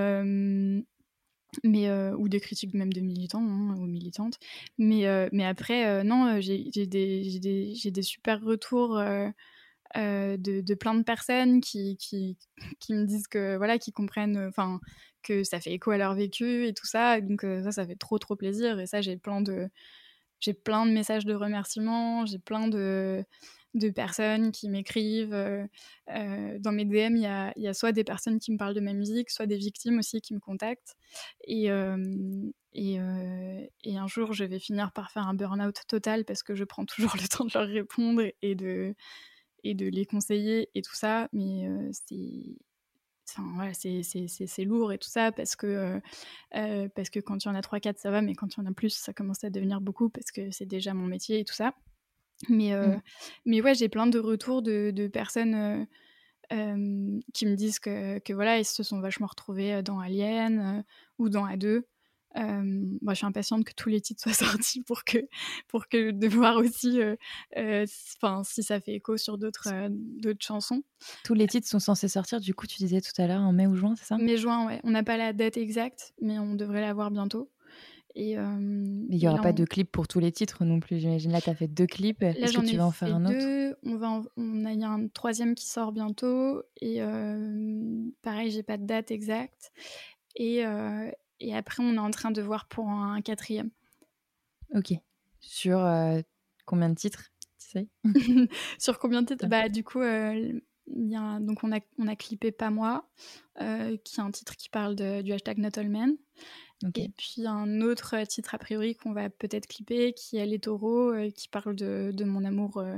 mais 1.64 1.90
ou 2.12 2.28
des 2.28 2.40
critiques 2.40 2.74
même 2.74 2.92
de 2.92 3.00
militants 3.00 3.42
hein, 3.42 3.74
ou 3.78 3.86
militantes. 3.86 4.38
Mais, 4.78 5.04
mais 5.32 5.44
après, 5.44 6.04
non, 6.04 6.40
j'ai 6.40 6.70
des, 6.70 6.86
des, 6.86 7.90
des, 7.90 8.02
super 8.02 8.40
retours 8.42 8.98
de, 9.94 10.36
de, 10.36 10.74
plein 10.74 10.94
de 10.94 11.02
personnes 11.02 11.60
qui, 11.60 11.96
qui, 11.96 12.36
qui, 12.78 12.94
me 12.94 13.04
disent 13.06 13.28
que, 13.28 13.56
voilà, 13.56 13.78
qui 13.78 13.92
comprennent, 13.92 14.46
enfin, 14.48 14.80
que 15.22 15.44
ça 15.44 15.60
fait 15.60 15.72
écho 15.72 15.90
à 15.90 15.98
leur 15.98 16.14
vécu 16.14 16.66
et 16.66 16.74
tout 16.74 16.86
ça. 16.86 17.20
Donc 17.20 17.42
ça, 17.42 17.72
ça 17.72 17.86
fait 17.86 17.96
trop, 17.96 18.18
trop 18.18 18.36
plaisir. 18.36 18.78
Et 18.80 18.86
ça, 18.86 19.00
j'ai 19.00 19.16
plein 19.16 19.40
de, 19.40 19.68
j'ai 20.40 20.54
plein 20.54 20.86
de 20.86 20.90
messages 20.90 21.26
de 21.26 21.34
remerciements, 21.34 22.26
j'ai 22.26 22.38
plein 22.38 22.66
de 22.68 23.24
de 23.74 23.90
personnes 23.90 24.52
qui 24.52 24.68
m'écrivent. 24.68 25.34
Euh, 25.34 25.66
euh, 26.10 26.58
dans 26.58 26.72
mes 26.72 26.84
DM, 26.84 27.16
il 27.16 27.52
y 27.56 27.68
a, 27.68 27.74
soit 27.74 27.92
des 27.92 28.04
personnes 28.04 28.38
qui 28.38 28.52
me 28.52 28.56
parlent 28.56 28.74
de 28.74 28.80
ma 28.80 28.92
musique, 28.92 29.30
soit 29.30 29.46
des 29.46 29.56
victimes 29.56 29.98
aussi 29.98 30.20
qui 30.20 30.34
me 30.34 30.40
contactent. 30.40 30.96
Et, 31.44 31.70
euh, 31.70 31.96
et, 32.72 32.98
un 32.98 34.06
jour, 34.06 34.32
je 34.32 34.44
vais 34.44 34.58
finir 34.58 34.92
par 34.92 35.10
faire 35.10 35.26
un 35.26 35.34
burn-out 35.34 35.80
total 35.86 36.24
parce 36.24 36.42
que 36.42 36.54
je 36.54 36.64
prends 36.64 36.84
toujours 36.86 37.14
le 37.16 37.28
temps 37.28 37.44
de 37.44 37.50
leur 37.54 37.68
répondre 37.68 38.22
et 38.42 38.54
de, 38.54 38.94
et 39.64 39.74
de 39.74 39.86
les 39.86 40.06
conseiller 40.06 40.70
et 40.74 40.82
tout 40.82 40.94
ça. 40.94 41.28
Mais 41.32 41.68
c'est 41.92 42.56
c'est 44.02 44.64
lourd 44.64 44.92
et 44.92 44.98
tout 44.98 45.08
ça 45.08 45.30
parce 45.30 45.54
que, 45.54 46.00
parce 46.50 47.10
que 47.10 47.20
quand 47.20 47.44
il 47.44 47.48
y 47.48 47.50
en 47.50 47.54
a 47.54 47.60
3-4 47.60 47.98
ça 47.98 48.10
va 48.10 48.22
mais 48.22 48.34
quand 48.34 48.56
il 48.56 48.60
y 48.60 48.62
en 48.62 48.66
a 48.66 48.72
plus 48.72 48.90
ça 48.90 49.12
commence 49.12 49.44
à 49.44 49.50
devenir 49.50 49.80
beaucoup 49.80 50.08
parce 50.08 50.32
que 50.32 50.50
c'est 50.50 50.66
déjà 50.66 50.94
mon 50.94 51.06
métier 51.06 51.38
et 51.38 51.44
tout 51.44 51.54
ça 51.54 51.72
mais, 52.48 52.74
mmh. 52.74 53.00
mais 53.46 53.60
ouais, 53.60 53.74
j'ai 53.74 53.88
plein 53.88 54.06
de 54.06 54.18
retours 54.18 54.62
de, 54.62 54.90
de 54.90 55.08
personnes 55.08 55.86
qui 56.48 57.46
me 57.46 57.54
disent 57.54 57.78
que, 57.78 58.18
que, 58.18 58.32
voilà, 58.32 58.58
ils 58.58 58.64
se 58.64 58.82
sont 58.82 59.00
vachement 59.00 59.28
retrouvés 59.28 59.82
dans 59.82 60.00
Alien 60.00 60.84
ou 61.18 61.28
dans 61.28 61.46
A2. 61.46 61.82
moi, 62.34 63.14
je 63.14 63.14
suis 63.14 63.26
impatiente 63.26 63.64
que 63.64 63.72
tous 63.72 63.88
les 63.88 64.00
titres 64.00 64.22
soient 64.24 64.32
sortis 64.32 64.82
pour 64.82 65.04
que, 65.04 65.18
pour 65.68 65.86
que 65.86 66.10
de 66.10 66.28
voir 66.28 66.56
aussi 66.56 66.98
enfin 68.16 68.42
si 68.42 68.64
ça 68.64 68.80
fait 68.80 68.94
écho 68.94 69.16
sur 69.16 69.38
d'autres 69.38 69.68
d'autres 69.90 70.44
chansons. 70.44 70.82
Tous 71.24 71.34
les 71.34 71.46
titres 71.46 71.68
sont 71.68 71.78
censés 71.78 72.08
sortir, 72.08 72.40
du 72.40 72.52
coup, 72.52 72.66
tu 72.66 72.78
disais 72.78 73.00
tout 73.00 73.22
à 73.22 73.28
l'heure 73.28 73.42
en 73.42 73.52
mai 73.52 73.68
ou 73.68 73.76
juin, 73.76 73.94
c'est 73.96 74.06
ça? 74.06 74.18
Mai-juin, 74.18 74.66
ouais. 74.66 74.80
On 74.82 74.90
n'a 74.90 75.04
pas 75.04 75.16
la 75.16 75.32
date 75.32 75.56
exacte, 75.56 76.14
mais 76.20 76.38
on 76.40 76.56
devrait 76.56 76.80
l'avoir 76.80 77.12
bientôt. 77.12 77.48
Et, 78.14 78.36
Mais 78.36 79.16
il 79.16 79.18
n'y 79.18 79.28
aura 79.28 79.40
pas 79.40 79.52
de 79.52 79.64
clip 79.64 79.90
pour 79.90 80.08
tous 80.08 80.20
les 80.20 80.32
titres 80.32 80.64
non 80.64 80.80
plus, 80.80 80.98
j'imagine. 80.98 81.32
Là, 81.32 81.40
tu 81.40 81.50
as 81.50 81.54
fait 81.54 81.68
deux 81.68 81.86
clips. 81.86 82.22
Est-ce 82.22 82.58
que 82.58 82.66
tu 82.66 82.76
vas 82.76 82.86
en 82.86 82.90
faire 82.90 83.14
un 83.14 83.24
autre? 83.24 83.76
On, 83.84 83.96
va 83.96 84.20
on 84.36 84.64
a, 84.64 84.72
y 84.72 84.84
a 84.84 84.88
un 84.88 85.08
troisième 85.08 85.54
qui 85.54 85.66
sort 85.66 85.92
bientôt. 85.92 86.62
Et 86.80 87.00
pareil, 88.22 88.50
j'ai 88.50 88.62
pas 88.62 88.76
de 88.76 88.84
date 88.84 89.10
exacte. 89.10 89.72
Et, 90.36 90.64
et, 91.40 91.54
après, 91.54 91.82
on 91.82 91.94
est 91.94 91.98
en 91.98 92.10
train 92.10 92.30
de 92.30 92.42
voir 92.42 92.66
pour 92.66 92.88
un, 92.88 93.20
quatrième. 93.20 93.70
Ok. 94.74 94.92
Sur 95.40 95.88
combien 96.66 96.90
de 96.90 96.94
titres? 96.94 97.30
Tu 97.58 97.68
sais? 97.68 97.88
Sur 98.78 98.98
combien 98.98 99.22
de 99.22 99.28
titres? 99.28 99.46
Bah, 99.46 99.68
du 99.68 99.84
coup, 99.84 100.00
y 100.96 101.16
a, 101.16 101.38
donc 101.40 101.62
on 101.64 101.72
a, 101.72 101.80
on 101.98 102.06
a 102.08 102.16
clippé 102.16 102.52
Pas 102.52 102.70
moi, 102.70 103.08
qui 103.58 103.64
est 103.64 104.20
un 104.20 104.30
titre 104.30 104.56
qui 104.56 104.68
parle 104.68 104.94
de, 104.96 105.22
du 105.22 105.32
hashtag 105.32 105.58
Not 105.58 105.78
All 105.78 105.88
Men. 105.88 106.16
Et 106.94 107.10
puis 107.10 107.46
un 107.46 107.80
autre 107.82 108.16
titre 108.26 108.54
a 108.54 108.58
priori 108.58 108.96
qu'on 108.96 109.12
va 109.12 109.28
peut-être 109.28 109.66
clipper 109.66 110.14
qui 110.14 110.38
est 110.38 110.46
Les 110.46 110.58
Taureaux, 110.58 111.12
euh, 111.12 111.30
qui 111.30 111.48
parle 111.48 111.74
de, 111.76 112.10
de 112.12 112.24
mon 112.24 112.44
amour, 112.44 112.78
euh, 112.78 112.96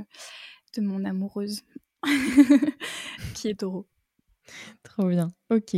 de 0.75 0.81
mon 0.81 1.03
amoureuse, 1.03 1.63
qui 3.35 3.49
est 3.49 3.59
taureau. 3.59 3.87
Trop 4.83 5.07
bien, 5.07 5.33
ok. 5.49 5.75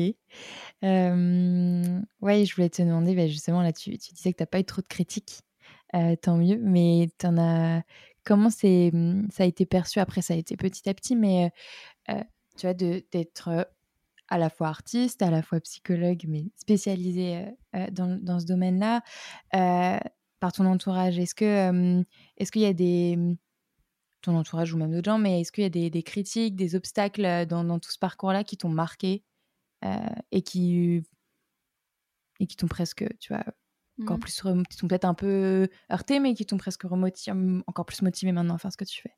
Euh, 0.84 2.02
ouais, 2.22 2.46
je 2.46 2.56
voulais 2.56 2.70
te 2.70 2.82
demander, 2.82 3.16
bah, 3.16 3.28
justement, 3.28 3.62
là, 3.62 3.74
tu, 3.74 3.98
tu 3.98 4.14
disais 4.14 4.34
que 4.34 4.38
tu 4.38 4.44
n'as 4.44 4.48
pas 4.48 4.60
eu 4.60 4.66
trop 4.66 4.82
de 4.82 4.88
critiques, 4.88 5.42
tant 6.22 6.38
mieux, 6.38 6.58
mais 6.58 7.08
en 7.24 7.38
as... 7.38 7.84
comment 8.26 8.50
c'est, 8.50 8.92
ça 9.32 9.44
a 9.44 9.46
été 9.46 9.66
perçu? 9.66 10.00
Après, 10.00 10.22
ça 10.22 10.34
a 10.34 10.38
été 10.38 10.58
petit 10.58 10.90
à 10.90 10.94
petit, 10.94 11.16
mais 11.16 11.52
tu 12.08 12.62
vois, 12.64 12.74
d'être 12.74 13.68
à 14.28 14.38
la 14.38 14.50
fois 14.50 14.68
artiste, 14.68 15.22
à 15.22 15.30
la 15.32 15.42
fois 15.42 15.60
psychologue, 15.62 16.24
mais 16.28 16.46
spécialisé 16.58 17.46
dans, 17.92 18.40
ce 18.40 18.46
domaine-là, 18.46 19.02
par 20.40 20.52
ton 20.54 20.66
entourage. 20.66 21.20
Est-ce 21.20 21.36
que 21.36 22.04
est-ce 22.38 22.52
qu'il 22.52 22.64
y 22.64 22.66
a 22.66 22.74
des 22.74 23.18
ton 24.22 24.36
entourage 24.36 24.74
ou 24.74 24.78
même 24.78 24.92
d'autres 24.92 25.06
gens, 25.06 25.20
mais 25.20 25.42
est-ce 25.42 25.52
qu'il 25.52 25.64
y 25.64 25.68
a 25.68 25.90
des, 25.90 26.04
critiques, 26.04 26.56
des 26.56 26.76
obstacles 26.76 27.46
dans, 27.46 27.64
dans 27.64 27.78
tout 27.80 27.92
ce 27.92 28.00
parcours-là 28.00 28.44
qui 28.44 28.58
t'ont 28.58 28.70
marqué 28.70 29.24
et 30.32 30.42
qui 30.42 31.04
et 32.40 32.48
qui 32.48 32.56
t'ont 32.56 32.68
presque, 32.68 33.06
tu 33.20 33.34
vois, 33.34 33.46
encore 34.02 34.18
mmh. 34.18 34.20
plus, 34.20 34.42
qui 34.70 34.78
t'ont 34.78 34.88
peut-être 34.88 35.06
un 35.06 35.14
peu 35.14 35.68
heurté, 35.92 36.20
mais 36.20 36.34
qui 36.34 36.46
t'ont 36.46 36.58
presque 36.58 36.84
remotivé, 36.84 37.62
encore 37.68 37.86
plus 37.86 38.02
motivé 38.02 38.32
maintenant 38.32 38.56
à 38.56 38.58
faire 38.58 38.72
ce 38.72 38.78
que 38.78 38.86
tu 38.86 39.02
fais 39.02 39.14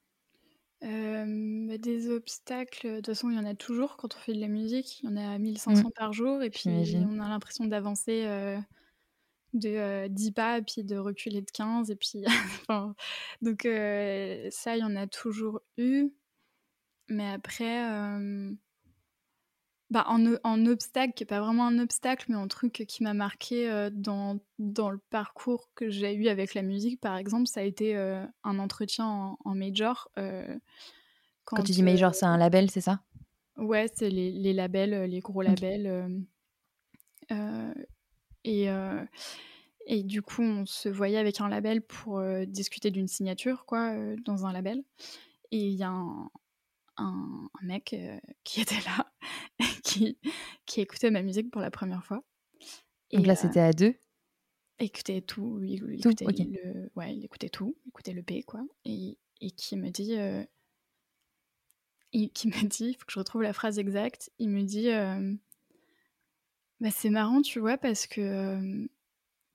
des 1.80 2.10
obstacles, 2.10 2.88
de 2.88 2.96
toute 2.98 3.08
façon, 3.08 3.30
il 3.30 3.36
y 3.36 3.40
en 3.40 3.46
a 3.46 3.56
toujours 3.56 3.98
quand 3.98 4.16
on 4.16 4.20
fait 4.20 4.34
de 4.34 4.40
la 4.40 4.48
musique. 4.48 5.02
Il 5.02 5.10
y 5.10 5.14
en 5.14 5.18
a 5.18 5.38
1500 5.38 5.90
mmh. 5.90 5.92
par 5.96 6.14
jour 6.14 6.44
et 6.44 6.50
puis 6.50 6.70
on 6.70 7.20
a 7.20 7.30
l'impression 7.30 7.66
d'avancer, 7.66 8.26
de, 9.54 10.08
10 10.08 10.32
pas 10.32 10.62
puis 10.62 10.84
de 10.84 10.98
reculer 10.98 11.42
de 11.42 11.52
15 11.52 11.92
et 11.92 11.96
puis 11.96 12.24
donc 13.42 13.62
ça, 13.64 14.76
il 14.76 14.80
y 14.80 14.84
en 14.84 14.96
a 14.96 15.08
toujours 15.08 15.62
eu. 15.78 16.10
Mais 17.10 17.32
après, 17.32 17.84
bah, 19.90 20.06
en, 20.10 20.66
obstacle, 20.66 21.14
qui 21.14 21.24
n'est 21.24 21.28
pas 21.28 21.40
vraiment 21.40 21.66
un 21.66 21.80
obstacle, 21.80 22.26
mais 22.30 22.36
un 22.36 22.48
truc 22.48 22.84
qui 22.88 23.04
m'a 23.04 23.14
marqué 23.14 23.90
dans, 23.94 24.38
dans 24.60 24.90
le 24.90 24.98
parcours 25.10 25.70
que 25.76 25.90
j'ai 25.90 26.14
eu 26.14 26.28
avec 26.28 26.54
la 26.54 26.62
musique, 26.62 27.00
par 27.00 27.16
exemple, 27.16 27.48
ça 27.48 27.62
a 27.62 27.64
été 27.64 27.96
un 27.96 28.60
entretien 28.60 29.38
en, 29.44 29.56
major. 29.56 30.10
Euh, 30.18 30.58
quand, 31.46 31.64
tu 31.64 31.72
dis 31.72 31.84
major, 31.84 32.14
c'est 32.14 32.26
un 32.26 32.38
label, 32.38 32.70
c'est 32.70 32.82
ça? 32.82 33.02
Ouais, 33.56 33.90
c'est 33.96 34.10
les, 34.10 34.32
les, 34.32 34.54
labels, 34.54 35.10
les 35.10 35.20
gros 35.22 35.42
labels. 35.42 36.26
et, 38.44 38.68
et 39.86 40.04
du 40.04 40.22
coup, 40.22 40.44
on 40.44 40.66
se 40.66 40.90
voyait 40.90 41.18
avec 41.18 41.40
un 41.40 41.48
label 41.48 41.82
pour 41.82 42.22
discuter 42.46 42.92
d'une 42.92 43.08
signature, 43.08 43.66
quoi, 43.66 43.96
dans 44.26 44.46
un 44.46 44.52
label. 44.52 44.84
Et 45.52 45.66
il 45.66 45.76
y 45.76 45.84
a 45.84 45.92
un, 45.92 46.30
un, 46.98 47.50
mec 47.62 47.94
euh, 47.94 48.20
qui 48.44 48.62
était 48.62 48.82
là, 48.86 49.12
qui, 49.84 50.18
qui 50.66 50.82
écoutait 50.82 51.12
ma 51.12 51.22
musique 51.22 51.52
pour 51.52 51.62
la 51.62 51.72
première 51.72 52.04
fois. 52.04 52.24
Et 53.12 53.18
Donc 53.18 53.28
là, 53.28 53.36
c'était 53.36 53.60
à 53.60 53.74
deux? 53.74 53.96
Écoutait 54.80 55.22
tout, 55.22 55.60
il, 55.64 55.76
écoutait 55.94 56.26
le, 56.26 56.92
ouais, 56.96 57.16
il 57.16 57.26
écoutait 57.26 57.50
tout, 57.50 57.76
il 57.86 57.90
écoutait 57.90 58.14
le 58.14 58.22
P, 58.22 58.44
quoi. 58.44 58.64
Et, 58.86 59.18
et 59.42 59.50
qui 59.52 59.76
me 59.76 59.90
dit, 59.90 60.16
euh, 60.16 60.44
qui 62.12 62.48
me 62.48 62.52
dit, 62.68 62.90
il 62.90 62.94
faut 62.94 63.06
que 63.06 63.14
je 63.14 63.20
retrouve 63.20 63.42
la 63.42 63.54
phrase 63.54 63.80
exacte, 63.80 64.32
il 64.38 64.50
me 64.50 64.62
dit, 64.62 64.90
euh, 64.90 65.34
bah, 66.80 66.92
c'est 66.92 67.10
marrant, 67.10 67.42
tu 67.42 67.60
vois, 67.60 67.78
parce 67.78 68.06
que 68.06 68.88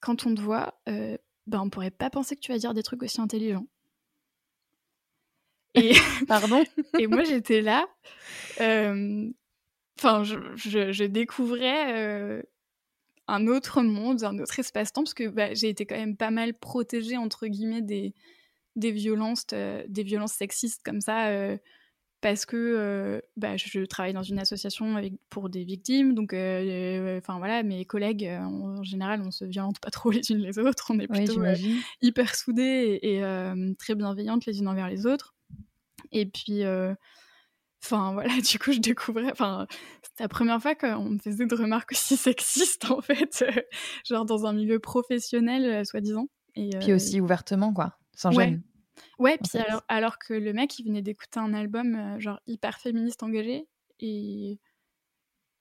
quand 0.01 0.27
on 0.27 0.35
te 0.35 0.41
voit, 0.41 0.81
bah, 1.47 1.61
on 1.63 1.71
pourrait 1.71 1.93
pas 1.93 2.11
penser 2.11 2.35
que 2.35 2.41
tu 2.41 2.51
vas 2.51 2.59
dire 2.59 2.75
des 2.75 2.83
trucs 2.83 3.03
aussi 3.05 3.21
intelligents. 3.21 3.67
Et, 5.75 5.93
Pardon 6.29 6.65
Et 6.99 7.07
moi, 7.07 7.25
j'étais 7.25 7.61
là. 7.61 7.87
Enfin, 8.59 10.25
je, 10.25 11.05
découvrais 11.05 12.43
un 13.29 13.47
autre 13.47 13.83
monde, 13.83 14.25
un 14.25 14.39
autre 14.39 14.59
espace-temps, 14.59 15.03
parce 15.03 15.15
que 15.15 15.29
bah, 15.29 15.55
j'ai 15.55 15.69
été 15.69 15.87
quand 15.87 15.97
même 15.97 16.17
pas 16.17 16.31
mal 16.31 16.55
protégée, 16.55 17.17
entre 17.17 17.47
guillemets, 17.47 17.83
des, 17.83 18.15
des 18.77 18.93
violences, 18.93 19.47
des 19.47 20.03
violences 20.03 20.33
sexistes 20.33 20.83
comme 20.85 21.01
ça 21.01 21.59
parce 22.23 22.47
que 22.47 23.21
bah, 23.37 23.57
je 23.57 23.85
travaille 23.85 24.13
dans 24.15 24.23
une 24.23 24.39
association 24.39 24.97
avec, 24.97 25.15
pour 25.29 25.51
des 25.51 25.65
victimes, 25.65 26.15
donc 26.15 26.33
enfin 26.33 27.39
voilà, 27.39 27.63
mes 27.65 27.85
collègues 27.85 28.31
en 28.41 28.83
général 28.83 29.21
on 29.23 29.31
se 29.31 29.45
violente 29.45 29.81
pas 29.81 29.91
trop 29.91 30.11
les 30.11 30.31
unes 30.31 30.39
les 30.39 30.59
autres, 30.59 30.87
on 30.91 30.99
est 31.01 31.09
plutôt 31.09 31.43
hyper 32.01 32.35
soudées 32.35 33.01
et, 33.03 33.21
très 33.79 33.95
bienveillantes 33.97 34.47
les 34.47 34.59
unes 34.61 34.69
envers 34.69 34.89
les 34.89 35.05
autres. 35.05 35.35
Et 36.13 36.27
puis 36.27 36.63
Enfin 37.85 38.13
voilà, 38.13 38.29
du 38.41 38.59
coup 38.61 38.73
je 38.73 38.79
découvrais, 38.79 39.33
enfin 39.33 39.67
c'était 40.05 40.23
la 40.23 40.29
première 40.29 40.63
fois 40.63 40.77
qu'on 40.77 41.11
me 41.11 41.19
faisait 41.19 41.47
de 41.47 41.55
remarques 41.57 41.91
aussi 41.91 42.17
sexistes 42.17 42.89
en 42.91 43.01
fait, 43.01 43.45
genre 44.09 44.25
dans 44.25 44.47
un 44.47 44.53
milieu 44.53 44.79
professionnel 44.79 45.85
soi-disant. 45.85 46.29
Et 46.55 46.71
puis 46.81 46.93
aussi 46.93 47.21
ouvertement 47.21 47.73
quoi, 47.73 47.99
sans 48.15 48.31
gêne. 48.31 48.63
Ouais, 49.19 49.39
puis 49.39 49.59
alors, 49.59 49.83
alors 49.89 50.19
que 50.19 50.35
le 50.35 50.53
mec, 50.53 50.79
il 50.79 50.87
venait 50.87 51.03
d'écouter 51.03 51.41
un 51.41 51.55
album 51.55 51.95
euh, 51.95 52.21
genre 52.21 52.41
hyper 52.47 52.79
féministe 52.79 53.23
engagé, 53.23 53.69
et 54.01 54.59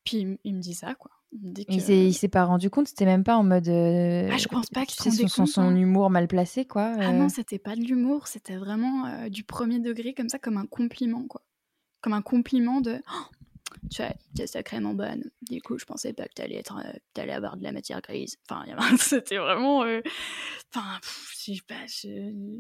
puis 0.04 0.40
il, 0.44 0.56
me 0.56 0.60
dit 0.60 0.74
ça, 0.74 0.96
quoi. 0.96 1.12
Il, 1.34 1.90
il 1.90 2.14
s'est 2.14 2.28
pas 2.28 2.44
rendu 2.44 2.70
compte, 2.70 2.90
c'était 2.90 3.06
même 3.06 3.24
pas 3.24 3.38
en 3.38 3.44
mode. 3.44 3.70
Euh, 3.70 4.30
ah, 4.32 4.38
je 4.38 4.48
pense 4.50 4.70
pas 4.70 4.86
qu'il 4.86 5.02
se 5.02 5.28
son, 5.28 5.46
son, 5.46 5.62
hein. 5.62 5.76
humour 5.76 6.10
mal 6.10 6.28
placé, 6.28 6.66
quoi. 6.66 6.94
Ah 7.00 7.14
non, 7.14 7.26
euh. 7.26 7.30
c'était 7.30 7.60
pas 7.60 7.76
de 7.76 7.82
l'humour, 7.82 8.28
c'était 8.28 8.58
vraiment 8.58 9.28
du 9.30 9.44
premier 9.44 9.80
degré, 9.80 10.14
comme 10.14 10.28
ça, 10.28 10.40
comme 10.40 10.58
un 10.58 10.66
compliment, 10.66 11.26
quoi. 11.28 11.42
Comme 12.02 12.14
un 12.14 12.22
compliment 12.22 12.82
de. 12.82 13.02
Oh, 13.10 13.26
tu 13.90 14.02
es 14.02 14.48
sacrément 14.48 14.94
bonne. 14.94 15.24
Du 15.42 15.62
coup, 15.62 15.78
je 15.78 15.86
pensais 15.86 16.12
pas 16.12 16.28
que 16.28 16.34
t'allais 16.34 16.56
être, 16.56 16.78
allais 17.16 17.32
avoir 17.32 17.56
de 17.56 17.64
la 17.64 17.72
matière 17.72 18.02
grise. 18.02 18.38
Enfin, 18.50 18.66
c'était 18.98 19.38
vraiment. 19.38 19.86
Enfin, 20.74 21.00
je 21.32 21.54
sais 21.54 21.62
pas. 21.66 21.86
Je... 21.88 22.60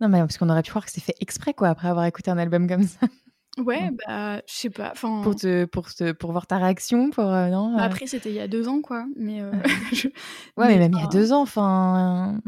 Non, 0.00 0.08
mais 0.08 0.20
parce 0.20 0.38
qu'on 0.38 0.48
aurait 0.48 0.62
pu 0.62 0.70
croire 0.70 0.86
que 0.86 0.92
c'est 0.92 1.02
fait 1.02 1.16
exprès, 1.20 1.52
quoi, 1.52 1.68
après 1.68 1.88
avoir 1.88 2.06
écouté 2.06 2.30
un 2.30 2.38
album 2.38 2.68
comme 2.68 2.84
ça. 2.84 3.06
Ouais, 3.58 3.90
bah, 4.06 4.40
je 4.46 4.54
sais 4.54 4.70
pas. 4.70 4.92
Pour, 4.92 5.34
te, 5.34 5.64
pour, 5.64 5.92
te, 5.92 6.12
pour 6.12 6.32
voir 6.32 6.46
ta 6.46 6.58
réaction, 6.58 7.10
pour. 7.10 7.24
Euh, 7.24 7.48
non 7.48 7.74
bah, 7.74 7.82
euh. 7.82 7.86
Après, 7.86 8.06
c'était 8.06 8.30
il 8.30 8.36
y 8.36 8.40
a 8.40 8.48
deux 8.48 8.68
ans, 8.68 8.80
quoi. 8.80 9.06
Mais, 9.16 9.40
euh, 9.40 9.50
Ouais, 10.56 10.68
mais, 10.68 10.78
même 10.78 10.92
il 10.94 11.00
y 11.00 11.04
a 11.04 11.08
deux 11.08 11.32
ans, 11.32 11.42
enfin. 11.42 12.40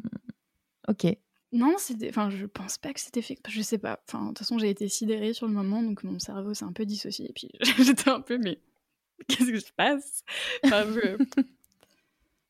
Ok. 0.88 1.06
Non, 1.52 1.74
enfin, 2.08 2.30
je 2.30 2.46
pense 2.46 2.78
pas 2.78 2.92
que 2.92 3.00
c'était 3.00 3.22
fait. 3.22 3.38
Je 3.48 3.62
sais 3.62 3.78
pas. 3.78 4.00
Enfin, 4.06 4.22
de 4.22 4.28
toute 4.28 4.38
façon, 4.38 4.58
j'ai 4.58 4.70
été 4.70 4.88
sidérée 4.88 5.32
sur 5.32 5.46
le 5.46 5.52
moment, 5.52 5.82
donc 5.82 6.04
mon 6.04 6.18
cerveau 6.18 6.54
s'est 6.54 6.64
un 6.64 6.72
peu 6.72 6.86
dissocié. 6.86 7.28
Et 7.28 7.32
puis, 7.32 7.50
j'étais 7.78 8.10
un 8.10 8.20
peu, 8.20 8.38
mais 8.38 8.60
qu'est-ce 9.28 9.50
que 9.50 9.58
je 9.58 9.72
passe? 9.76 10.22
Enfin, 10.64 10.84
je... 10.92 11.42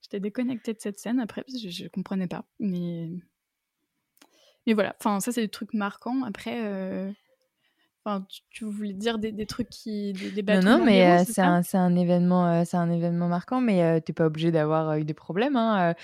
J'étais 0.02 0.20
déconnectée 0.20 0.74
de 0.74 0.80
cette 0.80 0.98
scène 0.98 1.20
après, 1.20 1.42
parce 1.42 1.54
que 1.54 1.60
je, 1.60 1.84
je 1.84 1.88
comprenais 1.88 2.26
pas. 2.26 2.44
Mais 2.58 3.10
mais 4.66 4.74
voilà, 4.74 4.94
enfin, 4.98 5.20
ça, 5.20 5.32
c'est 5.32 5.42
des 5.42 5.48
trucs 5.48 5.74
marquants. 5.74 6.22
Après, 6.24 6.64
euh, 6.64 7.10
enfin, 8.04 8.26
tu, 8.50 8.64
voulais 8.64 8.92
dire 8.92 9.18
des, 9.18 9.46
trucs 9.46 9.68
qui. 9.68 10.12
Des, 10.12 10.42
non, 10.42 10.78
non, 10.78 10.84
mais 10.84 11.06
euh, 11.06 11.24
c'est 11.26 11.40
un, 11.42 11.62
un, 11.74 11.96
événement, 11.96 12.48
euh, 12.48 12.62
c'est 12.64 12.76
un 12.76 12.90
événement 12.90 13.28
marquant, 13.28 13.60
mais 13.60 14.00
t'es 14.00 14.12
pas 14.12 14.26
obligé 14.26 14.50
d'avoir 14.50 14.94
eu 14.96 15.04
des 15.04 15.14
problèmes. 15.14 15.56
Hein, 15.56 15.94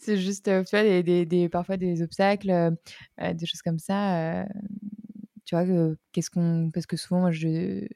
c'est 0.00 0.16
juste, 0.16 0.44
tu 0.66 0.70
vois, 0.70 1.02
des, 1.02 1.26
des, 1.26 1.48
parfois 1.48 1.76
des 1.76 2.02
obstacles, 2.02 2.72
des 3.18 3.46
choses 3.46 3.62
comme 3.62 3.78
ça. 3.78 4.46
tu 5.44 5.54
vois, 5.54 5.94
qu'est-ce 6.12 6.30
qu'on. 6.30 6.70
Parce 6.72 6.86
que 6.86 6.96
souvent, 6.96 7.20
moi, 7.20 7.30
je. 7.30 7.86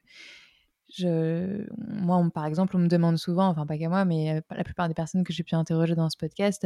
Je, 0.89 1.67
moi, 1.77 2.25
par 2.33 2.45
exemple, 2.45 2.77
on 2.77 2.79
me 2.79 2.87
demande 2.87 3.17
souvent, 3.17 3.47
enfin 3.49 3.65
pas 3.65 3.77
qu'à 3.77 3.89
moi, 3.89 4.05
mais 4.05 4.41
la 4.49 4.63
plupart 4.63 4.87
des 4.87 4.93
personnes 4.93 5.25
que 5.25 5.33
j'ai 5.33 5.43
pu 5.43 5.53
interroger 5.53 5.95
dans 5.95 6.09
ce 6.09 6.15
podcast, 6.17 6.65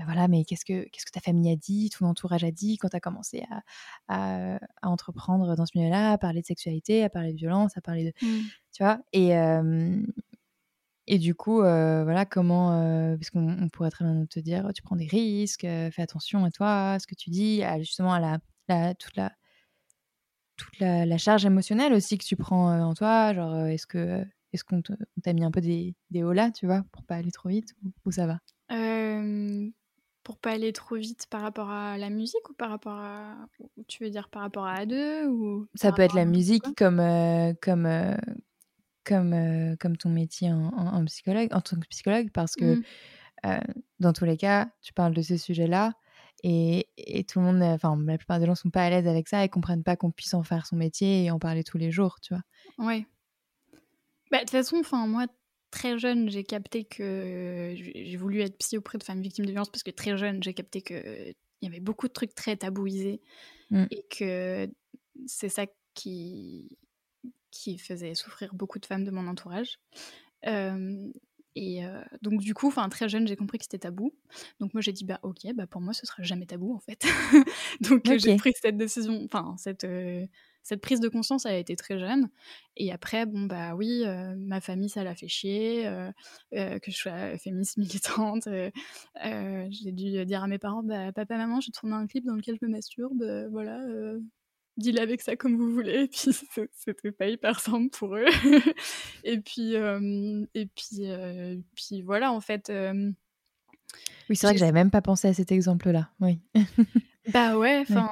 bah, 0.00 0.04
voilà, 0.06 0.28
mais 0.28 0.44
qu'est-ce 0.44 0.64
que, 0.64 0.88
qu'est-ce 0.88 1.04
que 1.04 1.10
ta 1.10 1.20
famille 1.20 1.52
a 1.52 1.56
dit, 1.56 1.90
ton 1.90 2.06
entourage 2.06 2.42
a 2.42 2.50
dit 2.50 2.78
quand 2.78 2.88
tu 2.88 2.96
as 2.96 3.00
commencé 3.00 3.44
à, 4.08 4.56
à, 4.56 4.58
entreprendre 4.82 5.54
dans 5.56 5.66
ce 5.66 5.76
milieu-là, 5.76 6.12
à 6.12 6.18
parler 6.18 6.40
de 6.40 6.46
sexualité, 6.46 7.04
à 7.04 7.10
parler 7.10 7.32
de 7.32 7.38
violence, 7.38 7.76
à 7.76 7.82
parler 7.82 8.04
de. 8.04 8.26
Mmh. 8.26 8.40
Tu 8.72 8.82
vois? 8.82 9.00
Et. 9.12 9.32
Et 11.06 11.18
du 11.18 11.34
coup, 11.34 11.56
voilà, 11.56 12.24
comment, 12.24 12.68
parce 13.16 13.30
qu'on 13.30 13.68
pourrait 13.72 13.90
très 13.90 14.04
bien 14.04 14.26
te 14.26 14.38
dire, 14.38 14.70
tu 14.72 14.80
prends 14.82 14.94
des 14.94 15.08
risques, 15.08 15.62
fais 15.62 16.02
attention 16.02 16.44
à 16.44 16.52
toi, 16.52 16.92
à 16.92 16.98
ce 17.00 17.08
que 17.08 17.16
tu 17.16 17.30
dis, 17.30 17.64
à, 17.64 17.80
justement 17.80 18.12
à 18.12 18.20
la, 18.20 18.38
la, 18.68 18.94
toute 18.94 19.16
la, 19.16 19.32
toute 20.56 20.78
la, 20.78 21.18
charge 21.18 21.44
émotionnelle 21.44 21.92
aussi 21.94 22.16
que 22.16 22.24
tu 22.24 22.36
prends 22.36 22.80
en 22.80 22.94
toi. 22.94 23.34
Genre, 23.34 23.66
est-ce 23.66 23.88
que, 23.88 24.24
est-ce 24.52 24.62
qu'on 24.64 24.82
t'a 24.82 25.32
mis 25.32 25.44
un 25.44 25.50
peu 25.50 25.60
des, 25.60 25.94
des 26.10 26.22
hauts 26.22 26.32
là, 26.32 26.50
tu 26.50 26.66
vois, 26.66 26.84
pour 26.92 27.04
pas 27.04 27.16
aller 27.16 27.32
trop 27.32 27.48
vite, 27.48 27.74
ou, 28.04 28.12
ça 28.12 28.26
va? 28.26 28.38
Pour 30.30 30.38
pas 30.38 30.52
aller 30.52 30.72
trop 30.72 30.94
vite 30.94 31.26
par 31.28 31.40
rapport 31.40 31.70
à 31.70 31.98
la 31.98 32.08
musique 32.08 32.48
ou 32.48 32.52
par 32.52 32.70
rapport 32.70 32.94
à 32.94 33.34
tu 33.88 34.04
veux 34.04 34.10
dire 34.10 34.28
par 34.28 34.42
rapport 34.42 34.64
à 34.64 34.84
A2 34.84 35.26
ou 35.26 35.66
ça 35.74 35.90
peut 35.90 36.02
être 36.02 36.14
la 36.14 36.24
musique 36.24 36.62
comme 36.76 37.00
euh, 37.00 37.52
comme 37.60 37.84
euh, 37.84 38.14
comme 39.04 39.32
euh, 39.32 39.74
comme 39.80 39.96
ton 39.96 40.08
métier 40.08 40.52
en, 40.52 41.04
psychologue 41.06 41.48
en 41.50 41.60
tant 41.60 41.80
que 41.80 41.88
psychologue 41.88 42.30
parce 42.32 42.54
que 42.54 42.76
mmh. 42.76 43.60
dans 43.98 44.12
tous 44.12 44.24
les 44.24 44.36
cas 44.36 44.68
tu 44.82 44.92
parles 44.92 45.14
de 45.14 45.22
ce 45.22 45.36
sujet 45.36 45.66
là 45.66 45.94
et, 46.44 46.86
et 46.96 47.24
tout 47.24 47.40
le 47.40 47.46
monde 47.46 47.60
enfin 47.60 47.98
la 48.06 48.16
plupart 48.16 48.38
des 48.38 48.46
gens 48.46 48.54
sont 48.54 48.70
pas 48.70 48.84
à 48.84 48.90
l'aise 48.90 49.08
avec 49.08 49.26
ça 49.26 49.42
et 49.42 49.48
comprennent 49.48 49.82
pas 49.82 49.96
qu'on 49.96 50.12
puisse 50.12 50.34
en 50.34 50.44
faire 50.44 50.64
son 50.64 50.76
métier 50.76 51.24
et 51.24 51.32
en 51.32 51.40
parler 51.40 51.64
tous 51.64 51.76
les 51.76 51.90
jours 51.90 52.20
tu 52.20 52.34
vois? 52.34 52.44
Oui 52.78 53.04
bah, 54.30 54.38
de 54.38 54.42
toute 54.42 54.50
façon 54.50 54.76
enfin 54.78 55.08
moi 55.08 55.26
très 55.70 55.98
jeune, 55.98 56.28
j'ai 56.30 56.44
capté 56.44 56.84
que 56.84 57.74
j'ai 57.76 58.16
voulu 58.16 58.40
être 58.40 58.56
psy 58.58 58.76
auprès 58.76 58.98
de 58.98 59.04
femmes 59.04 59.22
victimes 59.22 59.46
de 59.46 59.50
violence 59.50 59.70
parce 59.70 59.82
que 59.82 59.90
très 59.90 60.16
jeune, 60.16 60.42
j'ai 60.42 60.54
capté 60.54 60.82
qu'il 60.82 61.34
y 61.62 61.66
avait 61.66 61.80
beaucoup 61.80 62.08
de 62.08 62.12
trucs 62.12 62.34
très 62.34 62.56
tabouisés 62.56 63.20
mmh. 63.70 63.84
et 63.90 64.04
que 64.10 64.68
c'est 65.26 65.48
ça 65.48 65.66
qui, 65.94 66.78
qui 67.50 67.78
faisait 67.78 68.14
souffrir 68.14 68.54
beaucoup 68.54 68.78
de 68.78 68.86
femmes 68.86 69.04
de 69.04 69.10
mon 69.10 69.26
entourage. 69.26 69.78
et 70.44 71.82
donc 72.22 72.40
du 72.40 72.54
coup, 72.54 72.68
enfin 72.68 72.88
très 72.88 73.08
jeune, 73.08 73.26
j'ai 73.26 73.36
compris 73.36 73.58
que 73.58 73.64
c'était 73.64 73.78
tabou. 73.78 74.14
Donc 74.58 74.74
moi 74.74 74.80
j'ai 74.80 74.92
dit 74.92 75.04
bah 75.04 75.20
ok, 75.22 75.40
bah 75.54 75.66
pour 75.66 75.80
moi 75.80 75.92
ce 75.94 76.06
sera 76.06 76.22
jamais 76.22 76.46
tabou 76.46 76.74
en 76.74 76.80
fait. 76.80 77.04
donc 77.80 78.02
j'ai 78.18 78.36
pris 78.36 78.52
cette 78.60 78.76
décision, 78.76 79.22
enfin 79.24 79.54
cette 79.58 79.86
cette 80.62 80.80
prise 80.80 81.00
de 81.00 81.08
conscience, 81.08 81.46
elle 81.46 81.54
a 81.54 81.58
été 81.58 81.76
très 81.76 81.98
jeune. 81.98 82.28
Et 82.76 82.92
après, 82.92 83.26
bon, 83.26 83.46
bah 83.46 83.74
oui, 83.74 84.02
euh, 84.04 84.34
ma 84.36 84.60
famille, 84.60 84.88
ça 84.88 85.04
l'a 85.04 85.14
fait 85.14 85.28
chier, 85.28 85.86
euh, 85.86 86.10
euh, 86.54 86.78
que 86.78 86.90
je 86.90 86.96
sois 86.96 87.38
féministe 87.38 87.76
militante. 87.78 88.48
j'ai 89.70 89.92
dû 89.92 90.24
dire 90.24 90.42
à 90.42 90.48
mes 90.48 90.58
parents, 90.58 90.82
bah, 90.82 91.12
papa, 91.12 91.36
maman, 91.36 91.60
j'ai 91.60 91.72
tourné 91.72 91.94
un 91.94 92.06
clip 92.06 92.24
dans 92.24 92.34
lequel 92.34 92.56
je 92.60 92.66
me 92.66 92.70
masturbe, 92.70 93.22
voilà, 93.50 93.80
deal 94.76 94.98
avec 94.98 95.22
ça 95.22 95.36
comme 95.36 95.56
vous 95.56 95.72
voulez. 95.72 96.02
Et 96.04 96.08
puis, 96.08 96.30
c'était 96.74 97.12
pas 97.12 97.28
hyper 97.28 97.60
simple 97.60 97.90
pour 97.90 98.16
eux. 98.16 98.26
et 99.24 99.40
puis, 99.40 99.74
et 99.74 100.66
puis, 100.66 101.08
puis 101.74 102.02
voilà, 102.02 102.32
en 102.32 102.40
fait. 102.40 102.70
oui, 104.28 104.36
c'est 104.36 104.46
vrai 104.46 104.54
que 104.54 104.60
j'avais 104.60 104.72
même 104.72 104.90
pas 104.90 105.02
pensé 105.02 105.28
à 105.28 105.34
cet 105.34 105.52
exemple-là. 105.52 106.10
Oui. 106.20 106.40
Bah 107.32 107.56
ouais, 107.56 107.80
enfin, 107.80 108.08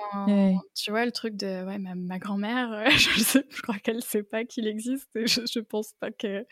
tu 0.75 0.91
vois, 0.91 1.05
le 1.05 1.13
truc 1.13 1.35
de 1.37 1.65
ouais, 1.65 1.79
ma, 1.79 2.19
grand-mère, 2.19 2.73
euh, 2.73 2.85
je, 2.91 3.21
sais, 3.21 3.45
je 3.49 3.63
crois 3.63 3.79
qu'elle 3.79 4.03
sait 4.03 4.23
pas 4.23 4.45
qu'il 4.45 4.67
existe 4.67 5.09
et 5.17 5.27
je, 5.27 5.41
je 5.51 5.61
pense 5.61 5.93
pas 5.95 6.11
que 6.11 6.45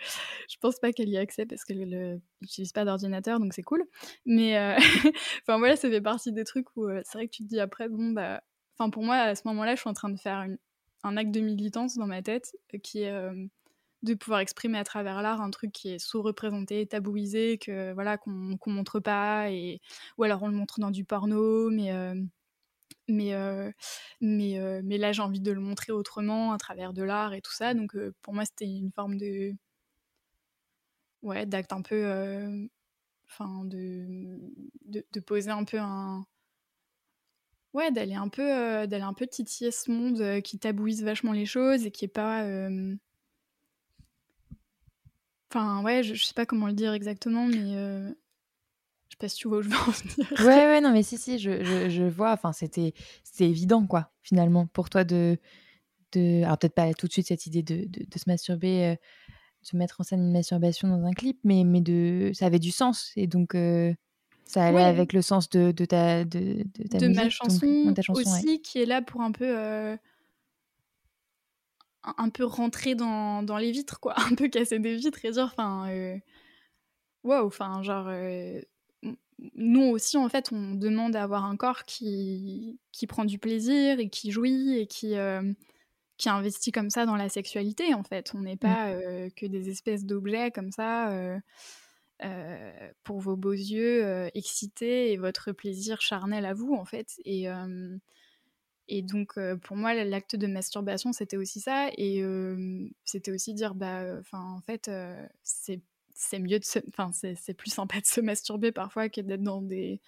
je 0.48 0.56
pense 0.60 0.78
pas 0.78 0.92
qu'elle 0.92 1.08
y 1.08 1.16
a 1.16 1.20
accès 1.20 1.46
parce 1.46 1.64
qu'elle 1.64 2.20
n'utilise 2.40 2.72
pas 2.72 2.84
d'ordinateur, 2.84 3.38
donc 3.40 3.52
c'est 3.52 3.62
cool. 3.62 3.84
Mais 4.24 4.58
euh, 4.58 4.76
enfin 5.42 5.58
voilà, 5.58 5.76
ça 5.76 5.88
fait 5.88 6.00
partie 6.00 6.32
des 6.32 6.44
trucs 6.44 6.76
où 6.76 6.86
euh, 6.86 7.02
c'est 7.04 7.18
vrai 7.18 7.26
que 7.26 7.32
tu 7.32 7.44
te 7.44 7.48
dis 7.48 7.60
après, 7.60 7.88
bon 7.88 8.10
bah, 8.12 8.42
enfin 8.78 8.90
pour 8.90 9.02
moi 9.04 9.16
à 9.16 9.34
ce 9.34 9.42
moment-là, 9.46 9.74
je 9.74 9.80
suis 9.80 9.90
en 9.90 9.94
train 9.94 10.10
de 10.10 10.18
faire 10.18 10.46
un 11.04 11.16
acte 11.16 11.30
de 11.30 11.40
militance 11.40 11.96
dans 11.96 12.06
ma 12.06 12.22
tête 12.22 12.56
qui 12.82 13.02
est 13.02 13.12
de 14.02 14.14
pouvoir 14.14 14.40
exprimer 14.40 14.78
à 14.78 14.84
travers 14.84 15.22
l'art 15.22 15.40
un 15.40 15.50
truc 15.50 15.72
qui 15.72 15.90
est 15.90 15.98
sous-représenté, 15.98 16.86
tabouisé, 16.86 17.58
que 17.58 17.92
voilà 17.92 18.18
qu'on 18.18 18.56
qu 18.56 18.70
montre 18.70 19.00
pas 19.00 19.50
et 19.50 19.80
ou 20.18 20.24
alors 20.24 20.42
on 20.42 20.48
le 20.48 20.54
montre 20.54 20.80
dans 20.80 20.90
du 20.90 21.04
porno, 21.04 21.70
mais 21.70 21.92
mais, 23.08 23.32
mais, 24.20 24.80
mais 24.84 24.98
là 24.98 25.12
j'ai 25.12 25.22
envie 25.22 25.40
de 25.40 25.52
le 25.52 25.60
montrer 25.60 25.92
autrement 25.92 26.52
à 26.52 26.58
travers 26.58 26.92
de 26.92 27.02
l'art 27.02 27.34
et 27.34 27.40
tout 27.42 27.52
ça. 27.52 27.74
Donc 27.74 27.96
pour 28.22 28.34
moi 28.34 28.44
c'était 28.44 28.66
une 28.66 28.92
forme 28.92 29.16
de 29.16 29.52
ouais 31.22 31.46
d'acte 31.46 31.72
un 31.72 31.82
peu 31.82 32.68
enfin 33.28 33.64
de, 33.64 34.38
de, 34.84 35.20
poser 35.20 35.50
un 35.50 35.64
peu 35.64 35.78
un 35.80 36.24
ouais 37.74 37.90
d'aller 37.90 38.14
un 38.14 38.28
peu 38.28 38.86
d'aller 38.86 39.02
un 39.02 39.14
peu 39.14 39.26
titiller 39.26 39.70
ce 39.70 39.90
monde 39.90 40.42
qui 40.42 40.58
tabouise 40.58 41.02
vachement 41.02 41.32
les 41.32 41.46
choses 41.46 41.86
et 41.86 41.90
qui 41.90 42.04
est 42.04 42.08
pas 42.08 42.42
enfin 45.50 45.82
ouais 45.82 46.02
je, 46.02 46.14
je, 46.14 46.24
sais 46.24 46.34
pas 46.34 46.46
comment 46.46 46.66
le 46.66 46.72
dire 46.72 46.92
exactement 46.92 47.46
mais 47.46 48.14
je 49.08 49.14
sais 49.14 49.18
pas 49.18 49.28
si 49.28 49.36
tu 49.36 49.48
vois 49.48 49.58
où 49.58 49.62
je 49.62 49.68
veux 49.68 49.76
en 49.76 49.90
venir. 49.90 50.32
Ouais, 50.40 50.66
ouais, 50.66 50.80
non, 50.80 50.92
mais 50.92 51.02
si, 51.02 51.16
si, 51.16 51.38
je, 51.38 51.62
je, 51.62 51.88
je 51.88 52.02
vois. 52.02 52.32
Enfin, 52.32 52.52
c'était 52.52 52.92
évident, 53.40 53.86
quoi, 53.86 54.10
finalement, 54.22 54.66
pour 54.66 54.90
toi 54.90 55.04
de. 55.04 55.38
de... 56.12 56.42
Alors, 56.42 56.58
peut-être 56.58 56.74
pas 56.74 56.92
tout 56.94 57.06
de 57.06 57.12
suite 57.12 57.28
cette 57.28 57.46
idée 57.46 57.62
de, 57.62 57.84
de, 57.86 58.04
de 58.04 58.18
se 58.18 58.24
masturber, 58.26 58.84
euh, 58.84 58.96
de 59.72 59.78
mettre 59.78 60.00
en 60.00 60.04
scène 60.04 60.20
une 60.20 60.32
masturbation 60.32 60.88
dans 60.88 61.04
un 61.04 61.12
clip, 61.12 61.38
mais, 61.44 61.62
mais 61.64 61.80
de... 61.80 62.32
ça 62.34 62.46
avait 62.46 62.58
du 62.58 62.72
sens. 62.72 63.12
Et 63.14 63.28
donc, 63.28 63.54
euh, 63.54 63.94
Ça 64.44 64.64
allait 64.64 64.82
avec 64.82 65.12
le 65.12 65.22
sens 65.22 65.48
de, 65.50 65.70
de 65.70 65.84
ta 65.84 66.24
de, 66.24 66.64
de 66.78 66.88
ta 66.88 66.98
de 66.98 67.06
musique, 67.06 67.22
ma 67.22 67.30
chanson, 67.30 67.94
ta 67.94 68.02
chanson 68.02 68.20
aussi, 68.20 68.60
qui 68.60 68.80
est 68.80 68.86
là 68.86 69.02
pour 69.02 69.20
un 69.20 69.32
peu 69.32 69.96
un 72.18 72.28
peu 72.28 72.44
rentrer 72.44 72.94
dans, 72.94 73.42
dans, 73.42 73.56
les 73.56 73.72
vitres, 73.72 73.98
quoi, 73.98 74.14
un 74.30 74.34
peu 74.34 74.48
casser 74.48 74.78
des 74.78 74.96
vitres 74.96 75.24
et 75.24 75.30
dire, 75.30 75.44
enfin, 75.44 75.88
wow, 77.24 77.46
enfin, 77.46 77.82
genre, 77.82 78.08
nous 79.54 79.82
aussi, 79.82 80.16
en 80.16 80.28
fait, 80.28 80.50
on 80.52 80.74
demande 80.74 81.14
à 81.16 81.22
avoir 81.22 81.44
un 81.44 81.56
corps 81.56 81.84
qui, 81.84 82.78
qui 82.92 83.06
prend 83.06 83.24
du 83.24 83.38
plaisir 83.38 84.00
et 84.00 84.08
qui 84.08 84.30
jouit 84.30 84.78
et 84.78 84.86
qui, 84.86 85.14
qui 86.16 86.28
investit 86.28 86.72
comme 86.72 86.90
ça 86.90 87.06
dans 87.06 87.16
la 87.16 87.28
sexualité, 87.28 87.94
en 87.94 88.02
fait. 88.02 88.32
On 88.34 88.40
n'est 88.40 88.54
mmh. 88.54 88.58
pas 88.58 88.94
que 89.36 89.46
des 89.46 89.68
espèces 89.68 90.04
d'objets 90.04 90.50
comme 90.50 90.72
ça. 90.72 91.12
pour 93.04 93.20
vos 93.20 93.36
beaux 93.36 93.52
yeux 93.52 94.30
excités 94.34 95.12
et 95.12 95.16
votre 95.18 95.52
plaisir 95.52 96.00
charnel 96.00 96.46
à 96.46 96.54
vous 96.54 96.74
en 96.74 96.86
fait 96.86 97.20
et 97.24 97.48
et 98.88 99.02
donc, 99.02 99.34
pour 99.62 99.76
moi, 99.76 99.94
l'acte 99.94 100.36
de 100.36 100.46
masturbation, 100.46 101.12
c'était 101.12 101.36
aussi 101.36 101.60
ça. 101.60 101.88
Et 101.96 102.22
c'était 103.04 103.32
aussi 103.32 103.54
dire, 103.54 103.74
bah, 103.74 104.18
enfin, 104.20 104.40
en 104.40 104.60
fait, 104.60 104.90
c'est 105.42 105.80
c'est 106.16 106.38
mieux 106.38 106.58
de 106.58 106.64
se... 106.64 106.78
Enfin, 106.88 107.10
c'est 107.12 107.54
plus 107.54 107.70
sympa 107.70 108.00
de 108.00 108.06
se 108.06 108.20
masturber 108.20 108.72
parfois 108.72 109.08
que 109.08 109.20
d'être 109.20 109.42
dans 109.42 109.62
des... 109.62 110.00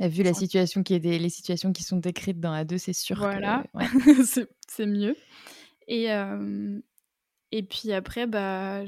Vu 0.00 0.22
la 0.22 0.34
situation 0.34 0.82
qui 0.82 0.94
est 0.94 1.00
des... 1.00 1.18
les 1.18 1.28
situations 1.28 1.72
qui 1.72 1.82
sont 1.82 1.98
décrites 1.98 2.40
dans 2.40 2.52
la 2.52 2.64
2, 2.64 2.78
c'est 2.78 2.92
sûr 2.92 3.18
voilà. 3.18 3.64
que... 3.74 4.48
c'est 4.68 4.86
mieux. 4.86 5.16
Et, 5.86 6.06
et 7.52 7.62
puis 7.62 7.92
après, 7.92 8.26
bah... 8.26 8.82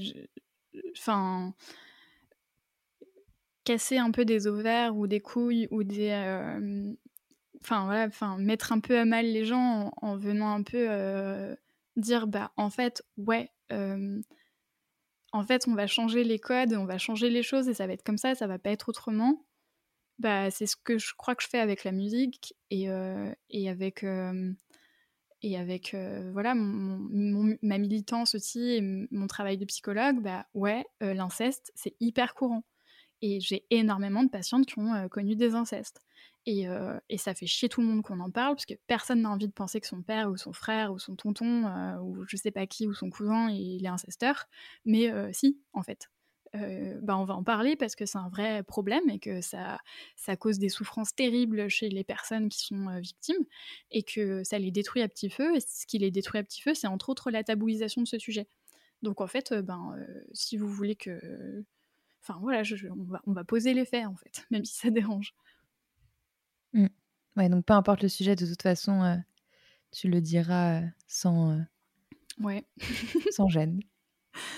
Enfin... 0.96 1.54
Casser 3.64 3.98
un 3.98 4.10
peu 4.10 4.24
des 4.24 4.46
ovaires 4.46 4.96
ou 4.96 5.06
des 5.06 5.20
couilles 5.20 5.68
ou 5.70 5.84
des 5.84 6.10
enfin 7.62 7.84
voilà, 7.84 8.06
enfin 8.06 8.38
mettre 8.38 8.72
un 8.72 8.80
peu 8.80 8.98
à 8.98 9.04
mal 9.04 9.26
les 9.26 9.44
gens 9.44 9.92
en, 9.96 10.16
venant 10.16 10.52
un 10.52 10.62
peu 10.62 10.86
euh, 10.88 11.54
dire 11.96 12.26
bah 12.26 12.52
en 12.56 12.70
fait 12.70 13.04
ouais, 13.18 13.50
en 15.32 15.44
fait 15.44 15.66
on 15.68 15.74
va 15.74 15.86
changer 15.86 16.24
les 16.24 16.38
codes, 16.38 16.74
on 16.74 16.86
va 16.86 16.98
changer 16.98 17.30
les 17.30 17.42
choses 17.42 17.68
et 17.68 17.74
ça 17.74 17.86
va 17.86 17.92
être 17.94 18.02
comme 18.04 18.18
ça, 18.18 18.34
ça 18.34 18.46
va 18.46 18.58
pas 18.58 18.70
être 18.70 18.88
autrement. 18.88 19.46
Bah 20.18 20.50
c'est 20.50 20.66
ce 20.66 20.76
que 20.76 20.98
je 20.98 21.14
crois 21.16 21.34
que 21.34 21.42
je 21.42 21.48
fais 21.48 21.60
avec 21.60 21.84
la 21.84 21.92
musique 21.92 22.54
et, 22.70 22.88
et 23.50 23.70
avec 23.70 24.04
et 25.42 25.56
avec 25.56 25.96
voilà 26.32 26.54
mon, 26.54 27.56
ma 27.62 27.78
militance 27.78 28.34
aussi 28.34 28.60
et 28.60 28.82
mon 29.10 29.26
travail 29.26 29.56
de 29.56 29.64
psychologue, 29.64 30.20
bah 30.22 30.46
ouais, 30.54 30.84
l'inceste 31.00 31.72
c'est 31.74 31.94
hyper 32.00 32.34
courant. 32.34 32.64
Et 33.22 33.40
j'ai 33.40 33.66
énormément 33.70 34.22
de 34.22 34.30
patientes 34.30 34.66
qui 34.66 34.78
ont 34.78 35.08
connu 35.08 35.36
des 35.36 35.54
incestes. 35.54 36.00
Et, 36.46 36.66
ça 37.18 37.34
fait 37.34 37.46
chier 37.46 37.68
tout 37.68 37.80
le 37.80 37.86
monde 37.86 38.02
qu'on 38.02 38.20
en 38.20 38.30
parle, 38.30 38.54
parce 38.54 38.66
que 38.66 38.74
personne 38.86 39.22
n'a 39.22 39.30
envie 39.30 39.48
de 39.48 39.52
penser 39.52 39.80
que 39.80 39.86
son 39.86 40.02
père 40.02 40.30
ou 40.30 40.36
son 40.36 40.52
frère 40.52 40.92
ou 40.92 40.98
son 40.98 41.14
tonton 41.14 41.64
ou 42.02 42.24
je 42.26 42.36
sais 42.36 42.50
pas 42.50 42.66
qui 42.66 42.86
ou 42.86 42.94
son 42.94 43.10
cousin 43.10 43.50
il 43.50 43.84
est 43.84 43.88
incesteur. 43.88 44.46
Mais 44.84 45.12
si, 45.32 45.60
en 45.72 45.82
fait. 45.82 46.08
bah 46.54 47.16
on 47.18 47.24
va 47.24 47.34
en 47.34 47.44
parler 47.44 47.76
parce 47.76 47.94
que 47.94 48.06
c'est 48.06 48.18
un 48.18 48.28
vrai 48.28 48.62
problème 48.62 49.08
et 49.10 49.18
que 49.18 49.40
ça, 49.40 49.78
ça 50.16 50.36
cause 50.36 50.58
des 50.58 50.70
souffrances 50.70 51.14
terribles 51.14 51.68
chez 51.68 51.88
les 51.88 52.04
personnes 52.04 52.48
qui 52.48 52.66
sont 52.66 52.98
victimes 52.98 53.44
et 53.90 54.02
que 54.02 54.42
ça 54.44 54.58
les 54.58 54.70
détruit 54.70 55.02
à 55.02 55.08
petit 55.08 55.30
feu. 55.30 55.56
Et 55.56 55.60
ce 55.60 55.86
qui 55.86 55.98
les 55.98 56.10
détruit 56.10 56.40
à 56.40 56.42
petit 56.42 56.62
feu, 56.62 56.74
c'est 56.74 56.88
entre 56.88 57.10
autres 57.10 57.30
la 57.30 57.44
tabouisation 57.44 58.02
de 58.02 58.08
ce 58.08 58.18
sujet. 58.18 58.48
Donc 59.02 59.20
en 59.20 59.26
fait, 59.26 59.52
ben, 59.52 59.94
si 60.32 60.56
vous 60.56 60.68
voulez 60.68 60.96
que... 60.96 61.64
Enfin 62.22 62.38
voilà, 62.40 62.62
on, 62.90 63.04
va, 63.04 63.22
on 63.26 63.32
va 63.32 63.44
poser 63.44 63.72
les 63.72 63.86
faits 63.86 64.06
en 64.06 64.14
fait, 64.14 64.46
même 64.50 64.64
si 64.64 64.74
ça 64.74 64.90
dérange. 64.90 65.34
Mmh. 66.72 66.86
Ouais, 67.36 67.48
donc 67.48 67.64
peu 67.64 67.74
importe 67.74 68.02
le 68.02 68.08
sujet, 68.08 68.36
de 68.36 68.46
toute 68.46 68.62
façon, 68.62 69.02
euh, 69.02 69.16
tu 69.92 70.08
le 70.08 70.20
diras 70.20 70.80
euh, 70.80 70.86
sans, 71.06 71.52
euh, 71.52 71.62
ouais. 72.40 72.64
sans 73.30 73.48
gêne. 73.48 73.80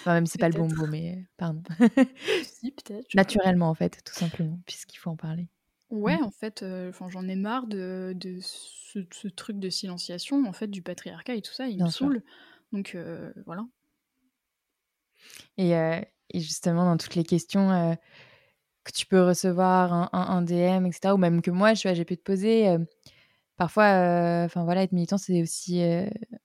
Enfin, 0.00 0.14
même 0.14 0.26
si 0.26 0.32
c'est 0.32 0.38
pas 0.38 0.48
le 0.48 0.58
bon 0.58 0.68
mot, 0.68 0.86
mais 0.86 1.26
pardon. 1.36 1.62
si, 2.42 2.72
peut-être. 2.72 3.14
Naturellement, 3.14 3.70
en 3.70 3.74
fait, 3.74 4.02
tout 4.04 4.14
simplement, 4.14 4.58
puisqu'il 4.66 4.96
faut 4.96 5.10
en 5.10 5.16
parler. 5.16 5.48
Ouais, 5.90 6.16
mmh. 6.16 6.24
en 6.24 6.30
fait, 6.30 6.64
enfin 6.88 7.10
j'en 7.10 7.28
ai 7.28 7.36
marre 7.36 7.66
de, 7.66 8.14
de 8.16 8.38
ce, 8.40 9.28
truc 9.28 9.58
de 9.58 9.68
silenciation, 9.68 10.42
en 10.46 10.52
fait, 10.52 10.68
du 10.68 10.80
patriarcat 10.80 11.34
et 11.34 11.42
tout 11.42 11.52
ça, 11.52 11.66
il 11.66 11.82
me 11.82 11.90
saoule. 11.90 12.22
Donc 12.72 12.96
voilà. 13.44 13.66
Et, 15.58 15.72
et, 15.72 16.40
justement, 16.40 16.84
dans 16.84 16.96
toutes 16.96 17.14
les 17.14 17.24
questions 17.24 17.96
que 18.84 18.92
tu 18.92 19.06
peux 19.06 19.22
recevoir 19.22 20.10
un, 20.12 20.42
DM, 20.42 20.86
etc. 20.86 21.14
Ou 21.14 21.16
même 21.16 21.42
que 21.42 21.50
moi, 21.50 21.74
j'ai 21.74 22.04
pu 22.04 22.16
te 22.16 22.22
poser. 22.22 22.76
Parfois, 23.56 24.42
enfin 24.44 24.64
voilà, 24.64 24.82
être 24.82 24.92
militant, 24.92 25.18
c'est 25.18 25.42
aussi 25.42 25.82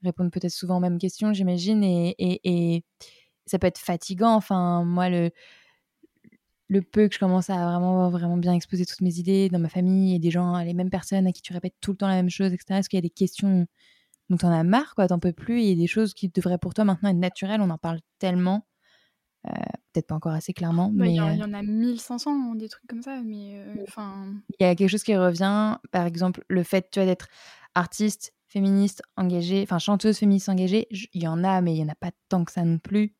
répondre 0.03 0.31
peut-être 0.31 0.51
souvent 0.51 0.77
aux 0.77 0.81
mêmes 0.81 0.99
questions, 0.99 1.33
j'imagine, 1.33 1.83
et, 1.83 2.15
et, 2.19 2.83
ça 3.45 3.59
peut 3.59 3.67
être 3.67 3.79
fatigant. 3.79 4.35
Enfin, 4.35 4.83
moi, 4.83 5.09
le, 5.09 5.31
le 6.67 6.81
peu 6.81 7.07
que 7.07 7.13
je 7.13 7.19
commence 7.19 7.49
à 7.49 7.55
vraiment, 7.55 8.09
vraiment 8.09 8.37
bien 8.37 8.53
exposer 8.53 8.85
toutes 8.85 9.01
mes 9.01 9.19
idées 9.19 9.49
dans 9.49 9.59
ma 9.59 9.69
famille 9.69 10.15
et 10.15 10.19
des 10.19 10.31
gens, 10.31 10.57
les 10.59 10.73
mêmes 10.73 10.89
personnes 10.89 11.27
à 11.27 11.31
qui 11.31 11.41
tu 11.41 11.53
répètes 11.53 11.75
tout 11.81 11.91
le 11.91 11.97
temps 11.97 12.07
la 12.07 12.15
même 12.15 12.29
chose, 12.29 12.53
etc. 12.53 12.79
Est-ce 12.79 12.89
qu'il 12.89 12.97
y 12.97 12.99
a 12.99 13.01
des 13.01 13.09
questions 13.09 13.65
dont 14.29 14.37
t'en 14.37 14.51
as 14.51 14.63
marre, 14.63 14.93
quoi, 14.95 15.07
t'en 15.07 15.19
peux 15.19 15.31
plus, 15.33 15.61
et 15.63 15.75
des 15.75 15.87
choses 15.87 16.13
qui 16.13 16.29
devraient 16.29 16.57
pour 16.57 16.73
toi 16.73 16.83
maintenant 16.83 17.09
être 17.09 17.17
naturelles, 17.17 17.61
on 17.61 17.69
en 17.69 17.77
parle 17.77 17.99
tellement. 18.19 18.65
Euh, 19.47 19.61
peut-être 19.93 20.07
pas 20.07 20.15
encore 20.15 20.33
assez 20.33 20.53
clairement. 20.53 20.89
Bah, 20.89 21.05
mais 21.05 21.13
il 21.13 21.15
y, 21.15 21.21
en 21.21 21.53
a 21.53 21.63
1500, 21.63 22.31
hein, 22.31 22.55
des 22.55 22.69
trucs 22.69 22.87
comme 22.87 23.01
ça. 23.01 23.21
Mais 23.23 23.59
euh, 23.59 23.83
enfin. 23.87 24.33
Il 24.59 24.63
y 24.63 24.65
a 24.65 24.75
quelque 24.75 24.89
chose 24.89 25.03
qui 25.03 25.15
revient, 25.15 25.77
par 25.91 26.05
exemple, 26.05 26.43
le 26.47 26.63
fait 26.63 26.89
tu 26.91 26.99
d'être 26.99 27.27
artiste, 27.75 28.33
féministe, 28.47 29.01
engagée, 29.15 29.61
enfin 29.63 29.79
chanteuse 29.79 30.17
féministe 30.17 30.49
engagée, 30.49 30.87
il 30.91 31.21
y 31.21 31.27
en 31.27 31.43
a, 31.43 31.61
mais 31.61 31.73
il 31.73 31.79
y 31.79 31.83
en 31.83 31.89
a 31.89 31.95
pas 31.95 32.11
tant 32.29 32.43
que 32.43 32.51
ça 32.51 32.63
non 32.63 32.79
plus. 32.79 33.13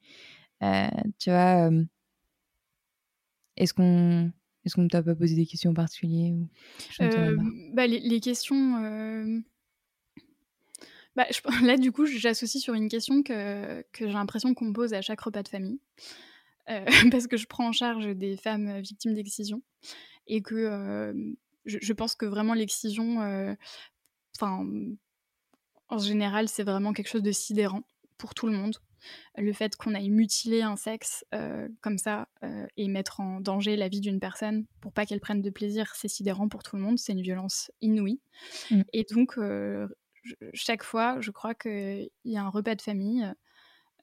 Euh, 0.63 0.87
tu 1.19 1.29
vois, 1.29 1.69
est-ce 3.57 3.73
qu'on 3.73 4.31
est-ce 4.65 4.75
qu'on 4.75 4.87
t'a 4.87 5.03
pas 5.03 5.15
posé 5.15 5.35
des 5.35 5.45
questions 5.45 5.71
en 5.71 5.75
particulier 5.75 6.33
ou... 6.33 6.49
bah, 7.73 7.87
les, 7.87 7.99
les, 7.99 8.19
questions. 8.19 9.41
Bah, 11.17 11.25
là, 11.63 11.77
du 11.77 11.91
coup, 11.91 12.05
j'associe 12.05 12.63
sur 12.63 12.75
une 12.75 12.87
question 12.87 13.23
que, 13.23 13.81
que 13.91 14.05
j'ai 14.05 14.13
l'impression 14.13 14.53
qu'on 14.53 14.65
me 14.65 14.73
pose 14.73 14.93
à 14.93 15.01
chaque 15.01 15.19
repas 15.19 15.43
de 15.43 15.49
famille. 15.49 15.79
Euh, 16.69 16.85
parce 17.11 17.27
que 17.27 17.37
je 17.37 17.47
prends 17.47 17.67
en 17.67 17.71
charge 17.71 18.07
des 18.15 18.37
femmes 18.37 18.79
victimes 18.79 19.15
d'excision. 19.15 19.61
Et 20.27 20.41
que 20.41 20.55
euh, 20.55 21.13
je, 21.65 21.93
pense 21.93 22.15
que 22.15 22.25
vraiment 22.25 22.53
l'excision, 22.53 23.21
euh, 23.21 23.55
en 24.41 25.97
général, 25.97 26.47
c'est 26.49 26.63
vraiment 26.63 26.93
quelque 26.93 27.09
chose 27.09 27.23
de 27.23 27.31
sidérant 27.31 27.81
pour 28.17 28.35
tout 28.35 28.45
le 28.45 28.53
monde. 28.53 28.77
Le 29.37 29.53
fait 29.53 29.75
qu'on 29.75 29.95
aille 29.95 30.09
mutiler 30.09 30.61
un 30.63 30.75
sexe 30.75 31.23
comme 31.81 31.97
ça 31.97 32.27
et 32.75 32.89
mettre 32.89 33.21
en 33.21 33.39
danger 33.39 33.77
la 33.77 33.87
vie 33.87 34.01
d'une 34.01 34.19
personne 34.19 34.65
pour 34.81 34.91
pas 34.91 35.05
qu'elle 35.05 35.21
prenne 35.21 35.41
de 35.41 35.49
plaisir, 35.49 35.93
c'est 35.95 36.09
sidérant 36.09 36.49
pour 36.49 36.61
tout 36.61 36.75
le 36.75 36.81
monde. 36.81 36.97
C'est 36.97 37.13
une 37.13 37.21
violence 37.21 37.71
inouïe. 37.79 38.19
Mmh. 38.69 38.81
Et 38.91 39.05
donc, 39.09 39.37
chaque 40.53 40.83
fois, 40.83 41.19
je 41.21 41.31
crois 41.31 41.53
qu'il 41.55 42.09
y 42.25 42.37
a 42.37 42.43
un 42.43 42.49
repas 42.49 42.75
de 42.75 42.81
famille 42.81 43.27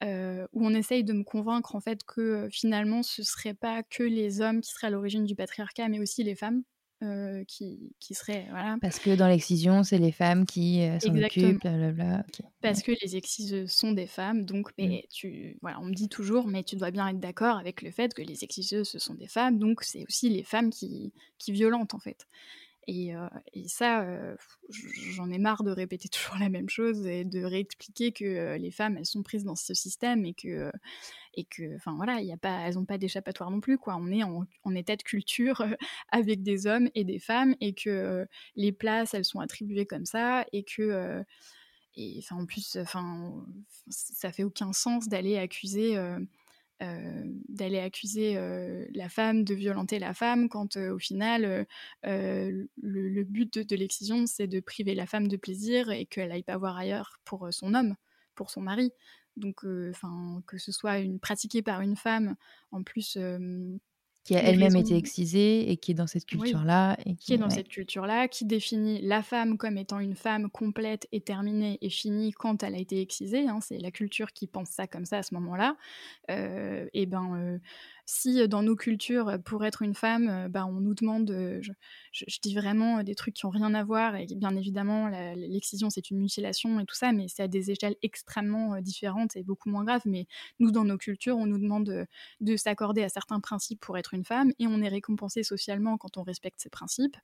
euh, 0.03 0.47
où 0.53 0.67
on 0.67 0.75
essaye 0.75 1.05
de 1.05 1.13
me 1.13 1.23
convaincre 1.23 1.77
en 1.77 1.81
fait 1.81 2.03
que 2.05 2.21
euh, 2.21 2.49
finalement 2.51 3.03
ce 3.05 3.23
serait 3.23 3.55
pas 3.55 3.83
que 3.85 4.03
les 4.03 4.41
hommes 4.41 4.61
qui 4.61 4.73
seraient 4.73 4.89
à 4.89 4.91
l'origine 4.91 5.25
du 5.25 5.37
patriarcat, 5.37 5.89
mais 5.89 6.01
aussi 6.01 6.25
les 6.25 6.35
femmes. 6.35 6.63
Euh, 7.03 7.45
qui, 7.49 7.93
qui 7.99 8.15
seraient 8.15 8.47
voilà. 8.51 8.79
parce 8.81 9.01
que 9.01 9.15
dans 9.15 9.27
l'excision 9.27 9.83
c'est 9.83 9.99
les 9.99 10.13
femmes 10.13 10.47
qui 10.47 10.89
s'en 11.03 11.15
occupent 11.17 11.61
blablabla 11.61 12.25
parce 12.63 12.83
que 12.83 12.93
les 13.03 13.17
exciseuses 13.17 13.71
sont 13.71 13.93
des 13.93 14.07
femmes 14.07 14.45
donc 14.45 14.71
mais 14.79 15.03
mmh. 15.05 15.09
tu 15.13 15.59
voilà 15.61 15.81
on 15.81 15.87
me 15.87 15.93
dit 15.93 16.09
toujours 16.09 16.47
mais 16.47 16.63
tu 16.63 16.77
dois 16.77 16.93
bien 16.93 17.09
être 17.09 17.19
d'accord 17.19 17.59
avec 17.59 17.83
le 17.83 17.91
fait 17.91 18.15
que 18.15 18.23
les 18.23 18.45
exciseuses 18.45 18.89
ce 18.89 19.01
sont 19.01 19.15
des 19.15 19.27
femmes 19.27 19.59
donc 19.59 19.83
c'est 19.83 20.05
aussi 20.09 20.31
les 20.31 20.45
femmes 20.45 20.71
qui 20.71 21.13
qui 21.37 21.51
violentent 21.51 21.95
en 21.95 21.99
fait 21.99 22.27
et, 22.87 23.15
ça, 23.67 24.07
j'en 25.13 25.31
ai 25.31 25.39
marre 25.39 25.63
de 25.63 25.71
répéter 25.71 26.09
toujours 26.11 26.37
la 26.39 26.49
même 26.49 26.69
chose 26.69 27.07
et 27.07 27.25
de 27.25 27.43
réexpliquer 27.43 28.13
que 28.13 28.57
les 28.57 28.71
femmes, 28.71 28.97
elles 28.97 29.07
sont 29.07 29.23
prises 29.23 29.45
dans 29.45 29.57
ce 29.57 29.75
système 29.75 30.25
et 30.25 30.35
que, 30.35 30.71
et 31.35 31.45
que, 31.45 31.75
enfin 31.77 31.95
voilà, 31.97 32.21
y 32.21 32.33
a 32.33 32.37
pas, 32.37 32.61
elles 32.61 32.75
n'ont 32.75 32.85
pas 32.85 32.99
d'échappatoire 32.99 33.51
non 33.51 33.61
plus, 33.61 33.79
quoi. 33.79 33.97
On 33.97 34.11
est 34.11 34.23
en, 34.23 34.75
état 34.75 34.97
de 34.97 35.03
culture 35.03 35.65
avec 36.11 36.43
des 36.43 36.67
hommes 36.67 36.89
et 36.95 37.05
des 37.05 37.19
femmes 37.19 37.55
et 37.61 37.75
que 37.75 38.27
les 38.57 38.73
places, 38.73 39.15
elles 39.15 39.25
sont 39.25 39.41
attribuées 39.41 39.87
comme 39.87 40.07
ça 40.07 40.45
et 40.53 40.63
que, 40.65 41.25
en 42.31 42.47
plus, 42.47 42.77
enfin, 42.77 43.45
ça 43.89 44.33
fait 44.33 44.45
aucun 44.45 44.73
sens 44.73 45.09
d'aller 45.09 45.39
accuser 45.39 45.97
euh, 45.97 46.19
d'aller 46.81 47.79
accuser 47.79 48.37
euh, 48.37 48.85
la 48.95 49.09
femme 49.09 49.45
de 49.45 49.55
violenter 49.55 49.99
la 49.99 50.13
femme 50.13 50.49
quand 50.49 50.77
euh, 50.77 50.95
au 50.95 50.99
final 50.99 51.67
le, 52.03 53.23
but 53.23 53.59
de, 53.59 53.77
l'excision 53.77 54.27
c'est 54.27 54.47
de 54.47 54.61
priver 54.61 54.95
la 54.95 55.07
femme 55.07 55.29
de 55.29 55.37
plaisir 55.37 55.91
et 55.91 56.07
qu'elle 56.07 56.33
aille 56.33 56.43
pas 56.43 56.57
voir 56.57 56.77
ailleurs 56.77 57.21
pour 57.25 57.49
son 57.53 57.75
homme, 57.75 57.95
pour 58.35 58.51
son 58.51 58.61
mari. 58.61 58.93
Donc, 59.37 59.63
que 59.63 60.59
ce 60.59 60.71
soit 60.71 60.99
une, 60.99 61.19
pratiquée 61.19 61.63
par 61.63 61.81
une 61.81 61.97
femme, 61.97 62.37
en 62.71 62.85
plus 62.85 63.19
qui 64.25 64.35
a 64.35 64.43
elle-même 64.43 64.75
été 64.75 64.97
excisée 64.97 65.71
et 65.71 65.77
qui 65.77 65.91
est 65.91 65.95
dans 65.95 66.07
cette 66.07 66.25
culture-là. 66.25 66.97
et 67.05 67.15
qui, 67.15 67.35
est 67.35 67.39
dans 67.39 67.51
cette 67.51 67.69
culture-là, 67.69 68.27
qui 68.27 68.47
définit 68.47 69.03
la 69.03 69.23
femme 69.23 69.59
comme 69.59 69.77
étant 69.77 69.99
une 70.01 70.15
femme 70.15 70.49
complète 70.49 71.07
et 71.13 71.21
terminée 71.21 71.79
et 71.83 71.91
finie 71.91 72.33
quand 72.33 72.63
elle 72.63 72.75
a 72.75 72.79
été 72.79 73.03
excisée. 73.03 73.47
Hein, 73.47 73.59
c'est 73.61 73.79
la 73.79 73.91
culture 73.91 74.33
qui 74.33 74.47
pense 74.47 74.71
ça 74.71 74.87
comme 74.87 75.05
ça 75.05 75.19
à 75.19 75.23
ce 75.23 75.35
moment-là. 75.35 75.77
Euh, 76.31 76.89
et 76.95 77.05
ben, 77.05 77.35
euh, 77.37 77.59
si 78.07 78.47
dans 78.49 78.63
nos 78.63 78.77
cultures, 78.77 79.39
pour 79.45 79.65
être 79.65 79.83
une 79.83 79.95
femme, 79.95 80.49
bah, 80.49 80.67
on 80.67 80.81
nous 80.81 80.95
demande, 80.95 81.31
je, 82.13 82.41
dis 82.43 82.55
vraiment 82.55 83.03
des 83.03 83.15
trucs 83.15 83.35
qui 83.35 83.47
n'ont 83.47 83.51
rien 83.51 83.75
à 83.75 83.85
voir, 83.85 84.17
et 84.17 84.27
bien 84.37 84.55
évidemment, 84.57 85.09
l'excision, 85.37 85.91
c'est 85.91 86.11
une 86.11 86.19
mutilation 86.19 86.81
et 86.81 86.85
tout 86.85 86.95
ça, 86.95 87.13
mais 87.13 87.27
c'est 87.29 87.43
à 87.43 87.49
des 87.49 87.71
échelles 87.71 87.97
extrêmement 88.03 88.81
différentes 88.81 89.37
et 89.37 89.43
beaucoup 89.43 89.71
moins 89.71 89.85
graves. 89.85 90.03
Mais 90.05 90.27
nous, 90.59 90.71
dans 90.71 90.85
nos 90.85 90.99
cultures, 90.99 91.37
on 91.37 91.47
nous 91.47 91.59
demande 91.59 92.07
de, 92.41 92.57
s'accorder 92.57 93.03
à 93.03 93.09
certains 93.09 93.41
principes 93.41 93.81
pour 93.81 93.99
être 93.99 94.15
une 94.15 94.25
femme, 94.25 94.53
et 94.59 94.67
on 94.67 94.81
est 94.81 94.89
récompensé 94.89 95.43
socialement 95.43 95.97
quand 95.97 96.17
on 96.17 96.23
respecte 96.23 96.61
ces 96.61 96.71
principes. 96.71 97.17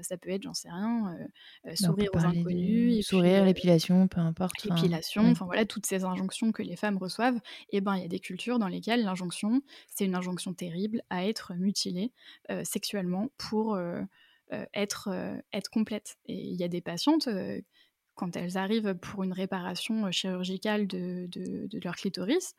ça 0.00 0.16
peut 0.16 0.30
être, 0.30 0.42
j'en 0.42 0.54
sais 0.54 0.70
rien, 0.70 1.16
bah, 1.64 1.76
sourire 1.76 2.10
aux 2.14 2.24
inconnus. 2.24 3.06
sourire, 3.06 3.44
l'épilation, 3.44 4.08
peu 4.08 4.20
importe. 4.20 4.64
L'épilation, 4.64 5.30
enfin 5.30 5.46
voilà, 5.46 5.64
toutes 5.66 5.86
ces 5.86 6.04
injonctions 6.04 6.52
que 6.52 6.62
les 6.62 6.76
femmes 6.76 6.96
reçoivent, 6.96 7.40
et 7.70 7.80
ben 7.80 7.96
il 7.96 8.02
y 8.02 8.04
a 8.04 8.08
des 8.08 8.20
cultures 8.20 8.58
dans 8.58 8.68
lesquelles 8.68 9.04
l'injonction, 9.04 9.62
c'est 9.88 10.04
une 10.04 10.14
injonction 10.22 10.54
terrible 10.54 11.02
à 11.10 11.26
être 11.26 11.54
mutilée 11.54 12.12
euh, 12.50 12.62
sexuellement 12.64 13.30
pour 13.36 13.74
euh, 13.74 14.00
euh, 14.52 14.64
être, 14.74 15.10
être 15.52 15.70
complète. 15.70 16.16
Et 16.26 16.34
il 16.34 16.54
y 16.54 16.64
a 16.64 16.68
des 16.68 16.80
patientes 16.80 17.28
quand 18.14 18.36
elles 18.36 18.58
arrivent 18.58 18.94
pour 18.94 19.24
une 19.24 19.32
réparation 19.32 20.10
chirurgicale 20.10 20.86
de, 20.86 21.26
de, 21.28 21.80
leur 21.82 21.96
clitoris, 21.96 22.54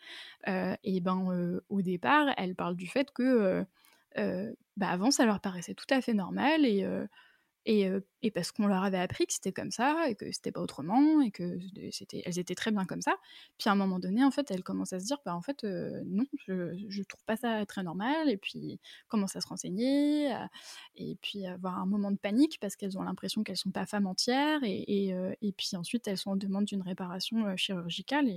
et 0.48 1.00
ben 1.02 1.62
au 1.70 1.82
départ, 1.84 2.34
elles 2.38 2.56
parlent 2.56 2.76
du 2.76 2.88
fait 2.88 3.12
que 3.12 3.64
bah, 4.16 4.90
avant 4.90 5.12
ça 5.12 5.26
leur 5.26 5.40
paraissait 5.40 5.76
tout 5.76 5.86
à 5.92 6.02
fait 6.02 6.16
normal 6.16 6.66
et 6.66 6.84
et, 7.66 7.90
parce 8.34 8.52
qu'on 8.52 8.68
leur 8.68 8.84
avait 8.84 9.00
appris 9.00 9.26
que 9.26 9.34
c'était 9.34 9.52
comme 9.52 9.72
ça 9.72 10.10
et 10.10 10.16
que 10.16 10.32
c'était 10.32 10.52
pas 10.52 10.62
autrement 10.62 11.22
et 11.22 11.32
que 11.32 11.60
c'était 11.92 12.22
elles 12.26 12.40
étaient 12.40 12.56
très 12.56 12.72
bien 12.72 12.86
comme 12.86 13.02
ça. 13.02 13.16
Puis 13.58 13.70
à 13.70 13.74
un 13.74 13.76
moment 13.76 14.00
donné 14.00 14.24
en 14.24 14.32
fait 14.32 14.50
elles 14.52 14.64
commencent 14.64 14.94
à 14.94 15.00
se 15.00 15.06
dire 15.06 15.18
bah 15.26 15.36
en 15.36 15.42
fait 15.42 15.64
non 15.64 16.26
je, 16.46 16.76
je 16.90 17.04
trouve 17.04 17.24
pas 17.26 17.38
ça 17.38 17.66
très 17.66 17.84
normal 17.84 18.30
et 18.30 18.38
puis 18.38 18.80
commencent 19.08 19.36
à 19.36 19.42
se 19.42 19.48
renseigner 19.48 20.36
et 20.96 21.16
puis 21.22 21.46
avoir 21.46 21.80
un 21.80 21.86
moment 21.86 22.12
de 22.12 22.18
panique 22.18 22.58
parce 22.60 22.76
qu'elles 22.76 22.98
ont 22.98 23.04
l'impression 23.04 23.44
qu'elles 23.44 23.58
sont 23.58 23.72
pas 23.72 23.86
femmes 23.86 24.08
entières 24.08 24.60
et, 24.64 25.10
et, 25.42 25.52
puis 25.54 25.76
ensuite 25.76 26.08
elles 26.08 26.18
sont 26.18 26.32
en 26.32 26.36
demande 26.36 26.66
d'une 26.66 26.82
réparation 26.82 27.56
chirurgicale 27.56 28.28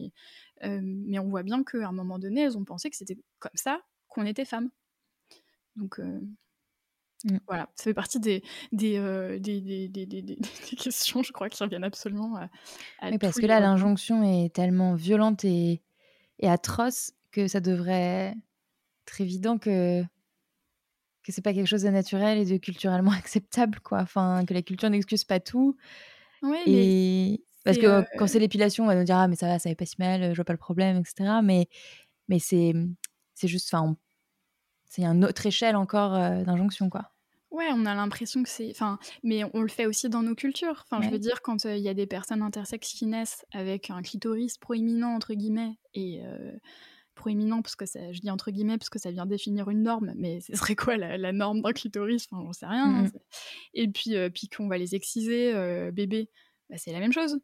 mais 0.62 1.18
on 1.18 1.28
voit 1.28 1.42
bien 1.42 1.64
qu'à 1.64 1.88
un 1.88 1.92
moment 1.92 2.18
donné 2.18 2.42
elles 2.42 2.58
ont 2.58 2.64
pensé 2.64 2.90
que 2.90 2.96
c'était 2.96 3.18
comme 3.38 3.50
ça 3.54 3.80
qu'on 4.08 4.24
était 4.24 4.44
femmes. 4.44 4.70
Donc 5.76 6.00
Mmh. 7.26 7.38
Voilà, 7.48 7.68
ça 7.74 7.84
fait 7.84 7.94
partie 7.94 8.20
des, 8.20 8.42
euh, 8.82 9.40
des, 9.40 9.60
des, 9.60 9.88
des, 9.88 10.06
des, 10.22 10.36
questions, 10.78 11.24
je 11.24 11.32
crois, 11.32 11.48
qui 11.48 11.60
reviennent 11.60 11.82
absolument 11.82 12.36
à, 12.36 12.48
oui, 13.10 13.18
parce 13.18 13.36
que 13.36 13.46
là, 13.46 13.58
l'injonction 13.58 14.22
est 14.22 14.54
tellement 14.54 14.94
violente 14.94 15.44
et, 15.44 15.82
et, 16.38 16.48
atroce 16.48 17.12
que 17.32 17.48
ça 17.48 17.58
devrait 17.58 18.34
être 19.06 19.20
évident 19.20 19.58
que 19.58 20.02
que 21.24 21.32
c'est 21.32 21.42
pas 21.42 21.52
quelque 21.52 21.66
chose 21.66 21.82
de 21.82 21.88
naturel 21.88 22.38
et 22.38 22.44
de 22.44 22.56
culturellement 22.58 23.10
acceptable, 23.18 23.80
quoi. 23.80 23.98
Enfin, 23.98 24.44
que 24.46 24.54
la 24.54 24.62
culture 24.62 24.88
n'excuse 24.88 25.24
pas 25.24 25.40
tout. 25.40 25.76
Oui, 26.42 26.62
et... 26.66 27.44
Parce 27.64 27.78
que 27.78 28.04
quand 28.16 28.28
c'est 28.28 28.38
l'épilation, 28.38 28.84
on 28.84 28.86
va 28.86 28.94
nous 28.94 29.02
dire 29.02 29.16
ah 29.16 29.26
mais 29.26 29.34
ça 29.34 29.48
va, 29.48 29.58
ça 29.58 29.68
va 29.68 29.74
pas 29.74 29.86
si 29.86 29.96
mal, 29.98 30.30
je 30.30 30.36
vois 30.36 30.44
pas 30.44 30.52
le 30.52 30.58
problème, 30.58 30.98
etc. 30.98 31.40
Mais 31.42 31.66
mais 32.28 32.38
c'est 32.38 32.72
c'est 33.34 33.48
juste, 33.48 33.74
enfin, 33.74 33.96
c'est 34.88 35.02
une 35.02 35.24
autre 35.24 35.44
échelle 35.44 35.74
encore 35.74 36.12
d'injonction, 36.12 36.88
quoi. 36.88 37.10
Ouais, 37.56 37.70
on 37.72 37.86
a 37.86 37.94
l'impression 37.94 38.42
que 38.42 38.50
c'est. 38.50 38.70
Enfin, 38.70 38.98
mais 39.22 39.42
on 39.54 39.62
le 39.62 39.68
fait 39.68 39.86
aussi 39.86 40.10
dans 40.10 40.22
nos 40.22 40.34
cultures. 40.34 40.84
Enfin, 40.84 41.00
je 41.02 41.08
veux 41.08 41.18
dire, 41.18 41.40
quand 41.40 41.64
il 41.64 41.78
y 41.78 41.88
a 41.88 41.94
des 41.94 42.06
personnes 42.06 42.42
intersexes 42.42 42.92
qui 42.92 43.06
naissent 43.06 43.46
avec 43.50 43.88
un 43.88 44.02
clitoris 44.02 44.58
proéminent, 44.58 45.14
entre 45.14 45.32
guillemets, 45.32 45.78
et. 45.94 46.20
proéminent, 47.14 47.62
parce 47.62 47.76
que 47.76 47.86
ça, 47.86 48.12
je 48.12 48.20
dis 48.20 48.30
entre 48.30 48.50
guillemets, 48.50 48.76
parce 48.76 48.90
que 48.90 48.98
ça 48.98 49.10
vient 49.10 49.24
définir 49.24 49.70
une 49.70 49.82
norme, 49.82 50.12
mais 50.16 50.42
ce 50.42 50.54
serait 50.54 50.76
quoi 50.76 50.98
la, 50.98 51.32
norme 51.32 51.62
d'un 51.62 51.72
clitoris? 51.72 52.26
Enfin, 52.30 52.42
j'en 52.44 52.52
sais 52.52 52.66
rien. 52.66 52.84
Hein, 52.84 53.02
mmh 53.04 53.10
et 53.72 53.88
puis, 53.88 54.14
puis 54.34 54.48
qu'on 54.48 54.68
va 54.68 54.76
les 54.76 54.94
exciser, 54.94 55.54
bébé, 55.92 56.28
bah, 56.68 56.76
c'est 56.76 56.92
la 56.92 57.00
même 57.00 57.14
chose. 57.14 57.38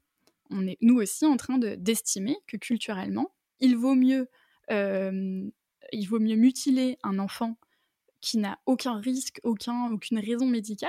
On 0.51 0.67
est, 0.67 0.77
nous 0.83 0.97
aussi, 0.97 1.25
en 1.25 1.39
train 1.39 1.57
de, 1.57 1.75
d'estimer 1.75 2.37
que 2.47 2.59
culturellement, 2.59 3.33
il 3.61 3.79
vaut 3.79 3.95
mieux, 3.95 4.29
il 4.69 6.07
vaut 6.07 6.21
mieux 6.21 6.37
mutiler 6.37 6.99
un 7.03 7.19
enfant 7.19 7.57
qui 8.23 8.39
n'a 8.39 8.59
aucun 8.65 8.99
risque, 8.99 9.41
aucun, 9.43 9.93
aucune 9.93 10.19
raison 10.19 10.47
médicale 10.47 10.89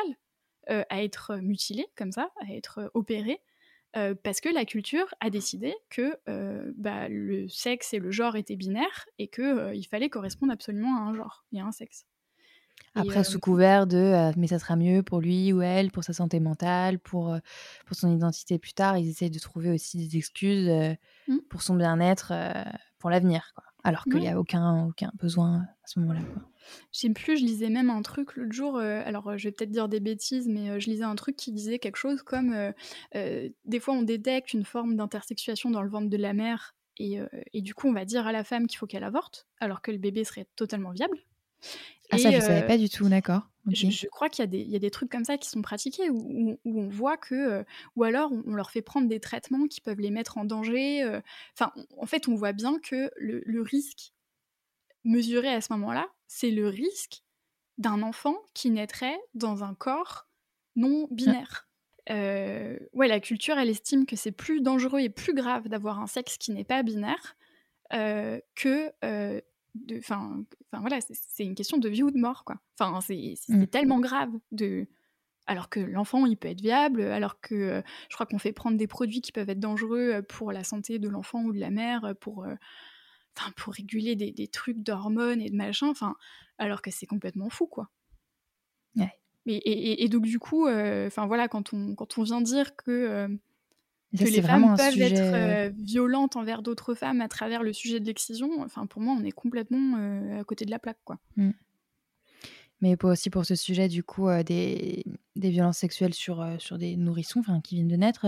euh, 0.69 0.83
à 0.89 1.03
être 1.03 1.35
mutilé 1.37 1.87
comme 1.97 2.13
ça, 2.13 2.29
à 2.39 2.53
être 2.53 2.89
opéré, 2.93 3.41
euh, 3.97 4.15
parce 4.23 4.39
que 4.39 4.47
la 4.47 4.63
culture 4.63 5.13
a 5.19 5.29
décidé 5.29 5.75
que 5.89 6.15
euh, 6.29 6.71
bah, 6.77 7.09
le 7.09 7.49
sexe 7.49 7.93
et 7.93 7.99
le 7.99 8.11
genre 8.11 8.37
étaient 8.37 8.55
binaires 8.55 9.05
et 9.17 9.27
qu'il 9.27 9.71
il 9.73 9.83
fallait 9.87 10.09
correspondre 10.09 10.53
absolument 10.53 10.95
à 10.95 11.01
un 11.01 11.13
genre 11.15 11.43
et 11.51 11.59
à 11.59 11.65
un 11.65 11.73
sexe. 11.73 12.05
Après, 12.95 13.23
sous 13.23 13.39
couvert 13.39 13.87
de 13.87 14.31
mais 14.37 14.47
ça 14.47 14.59
sera 14.59 14.75
mieux 14.75 15.01
pour 15.01 15.19
lui 15.19 15.51
ou 15.51 15.61
elle, 15.61 15.91
pour 15.91 16.03
sa 16.03 16.13
santé 16.13 16.39
mentale, 16.39 16.99
pour, 16.99 17.35
pour 17.85 17.95
son 17.95 18.15
identité 18.15 18.59
plus 18.59 18.73
tard, 18.73 18.97
ils 18.97 19.09
essayent 19.09 19.31
de 19.31 19.39
trouver 19.39 19.71
aussi 19.71 19.97
des 19.97 20.17
excuses 20.17 20.69
mmh. 21.27 21.37
pour 21.49 21.63
son 21.63 21.75
bien-être, 21.75 22.33
pour 22.99 23.09
l'avenir. 23.09 23.53
Alors 23.83 24.03
qu'il 24.05 24.19
n'y 24.19 24.29
a 24.29 24.39
aucun, 24.39 24.87
aucun 24.87 25.11
besoin 25.15 25.67
à 25.83 25.87
ce 25.87 25.99
moment-là. 25.99 26.21
Je 26.91 26.99
sais 26.99 27.09
plus, 27.09 27.37
je 27.37 27.43
lisais 27.43 27.69
même 27.69 27.89
un 27.89 28.01
truc 28.01 28.35
l'autre 28.35 28.53
jour, 28.53 28.77
euh, 28.77 29.01
alors 29.05 29.29
euh, 29.29 29.37
je 29.37 29.47
vais 29.47 29.51
peut-être 29.51 29.71
dire 29.71 29.89
des 29.89 29.99
bêtises, 29.99 30.47
mais 30.47 30.69
euh, 30.69 30.79
je 30.79 30.89
lisais 30.89 31.03
un 31.03 31.15
truc 31.15 31.35
qui 31.35 31.51
disait 31.51 31.79
quelque 31.79 31.97
chose 31.97 32.23
comme 32.23 32.55
des 33.13 33.79
fois 33.79 33.93
on 33.93 34.01
détecte 34.01 34.53
une 34.53 34.63
forme 34.63 34.95
d'intersexuation 34.95 35.69
dans 35.69 35.81
le 35.81 35.89
ventre 35.89 36.09
de 36.09 36.17
la 36.17 36.33
mère, 36.33 36.75
et, 36.97 37.19
et, 37.53 37.61
du 37.61 37.73
coup 37.73 37.87
on 37.87 37.93
va 37.93 38.05
dire 38.05 38.27
à 38.27 38.31
la 38.31 38.43
femme 38.43 38.67
qu'il 38.67 38.77
faut 38.77 38.85
qu'elle 38.85 39.03
avorte, 39.03 39.47
alors 39.59 39.81
que 39.81 39.91
le 39.91 39.97
bébé 39.97 40.23
serait 40.23 40.47
totalement 40.55 40.91
viable. 40.91 41.17
Ah 42.13 42.17
ça 42.17 42.31
je 42.31 42.39
savais 42.39 42.65
pas 42.65 42.77
du 42.77 42.89
tout, 42.89 43.07
d'accord. 43.09 43.49
Je, 43.71 44.07
crois 44.07 44.27
qu'il 44.27 44.53
y, 44.53 44.57
y, 44.57 44.75
a 44.75 44.79
des 44.79 44.91
trucs 44.91 45.09
comme 45.09 45.23
ça 45.23 45.37
qui 45.37 45.47
sont 45.47 45.61
pratiqués, 45.61 46.09
où, 46.09 46.59
où, 46.65 46.81
on 46.81 46.89
voit 46.89 47.15
que, 47.15 47.63
ou 47.95 48.03
alors 48.03 48.29
on, 48.45 48.55
leur 48.55 48.71
fait 48.71 48.81
prendre 48.81 49.07
des 49.07 49.21
traitements 49.21 49.67
qui 49.67 49.79
peuvent 49.79 50.01
les 50.01 50.11
mettre 50.11 50.37
en 50.37 50.43
danger. 50.43 51.21
Enfin, 51.53 51.71
en 51.97 52.05
fait 52.05 52.27
on 52.27 52.35
voit 52.35 52.51
bien 52.51 52.77
que 52.79 53.09
le, 53.15 53.41
le 53.45 53.61
risque 53.61 54.11
mesuré 55.05 55.47
à 55.47 55.61
ce 55.61 55.71
moment-là, 55.73 56.07
c'est 56.27 56.51
le 56.51 56.67
risque 56.67 57.23
d'un 57.77 58.01
enfant 58.01 58.37
qui 58.53 58.69
naîtrait 58.69 59.19
dans 59.33 59.63
un 59.63 59.73
corps 59.75 60.27
non 60.75 61.07
binaire. 61.11 61.67
Euh, 62.09 62.77
ouais, 62.93 63.07
la 63.07 63.19
culture, 63.19 63.57
elle 63.57 63.69
estime 63.69 64.05
que 64.05 64.15
c'est 64.15 64.31
plus 64.31 64.61
dangereux 64.61 64.99
et 64.99 65.09
plus 65.09 65.33
grave 65.33 65.67
d'avoir 65.69 65.99
un 65.99 66.07
sexe 66.07 66.37
qui 66.37 66.51
n'est 66.51 66.63
pas 66.63 66.83
binaire 66.83 67.35
euh, 67.93 68.39
que. 68.55 68.91
Euh, 69.03 69.39
enfin, 69.97 70.45
voilà, 70.71 70.99
c'est 71.01 71.43
une 71.43 71.55
question 71.55 71.77
de 71.77 71.89
vie 71.89 72.03
ou 72.03 72.11
de 72.11 72.19
mort, 72.19 72.43
quoi. 72.45 72.57
Enfin, 72.79 72.99
c'est 73.01 73.35
mmh. 73.49 73.67
tellement 73.67 73.99
grave 73.99 74.31
de. 74.51 74.87
Alors 75.45 75.67
que 75.67 75.81
l'enfant, 75.81 76.25
il 76.25 76.37
peut 76.37 76.47
être 76.47 76.61
viable, 76.61 77.01
alors 77.01 77.41
que 77.41 77.83
je 78.09 78.15
crois 78.15 78.25
qu'on 78.25 78.39
fait 78.39 78.53
prendre 78.53 78.77
des 78.77 78.87
produits 78.87 79.19
qui 79.19 79.33
peuvent 79.33 79.49
être 79.49 79.59
dangereux 79.59 80.21
pour 80.29 80.53
la 80.53 80.63
santé 80.63 80.99
de 80.99 81.09
l'enfant 81.09 81.43
ou 81.43 81.51
de 81.51 81.59
la 81.59 81.69
mère, 81.69 82.13
pour 82.21 82.45
enfin, 83.37 83.51
pour 83.55 83.73
réguler 83.73 84.15
des, 84.15 84.31
des 84.31 84.47
trucs 84.47 84.81
d'hormones 84.81 85.41
et 85.41 85.49
de 85.49 85.55
machin, 85.55 85.87
enfin, 85.89 86.15
alors 86.57 86.81
que 86.81 86.91
c'est 86.91 87.05
complètement 87.05 87.49
fou, 87.49 87.67
quoi. 87.67 87.89
Ouais. 88.95 89.11
Et, 89.45 89.55
et, 89.55 90.03
et, 90.03 90.09
donc, 90.09 90.23
du 90.23 90.39
coup, 90.39 90.67
euh, 90.67 91.07
enfin 91.07 91.25
voilà, 91.27 91.47
quand 91.47 91.73
on, 91.73 91.95
quand 91.95 92.17
on 92.17 92.23
vient 92.23 92.41
dire 92.41 92.75
que, 92.75 92.91
euh, 92.91 93.27
que 94.17 94.23
les 94.23 94.41
femmes 94.41 94.75
peuvent 94.75 95.01
être 95.01 95.19
euh, 95.19 95.71
violentes 95.75 96.35
envers 96.35 96.61
d'autres 96.61 96.93
femmes 96.93 97.21
à 97.21 97.27
travers 97.27 97.63
le 97.63 97.73
sujet 97.73 97.99
de 97.99 98.05
l'excision, 98.05 98.49
enfin, 98.61 98.85
pour 98.85 99.01
moi, 99.01 99.15
on 99.19 99.23
est 99.23 99.31
complètement 99.31 99.97
à 100.39 100.43
côté 100.43 100.65
de 100.65 100.71
la 100.71 100.79
plaque, 100.79 100.99
quoi. 101.03 101.17
Mm. 101.37 101.51
Mais 102.81 102.97
pour 102.97 103.09
aussi 103.11 103.29
pour 103.29 103.45
ce 103.45 103.55
sujet, 103.55 103.87
du 103.87 104.03
coup, 104.03 104.27
des, 104.45 105.05
des, 105.37 105.49
violences 105.49 105.77
sexuelles 105.77 106.13
sur, 106.13 106.45
sur 106.59 106.77
des 106.77 106.97
nourrissons 106.97 107.41
qui 107.63 107.75
viennent 107.75 107.87
de 107.87 107.95
naître, 107.95 108.25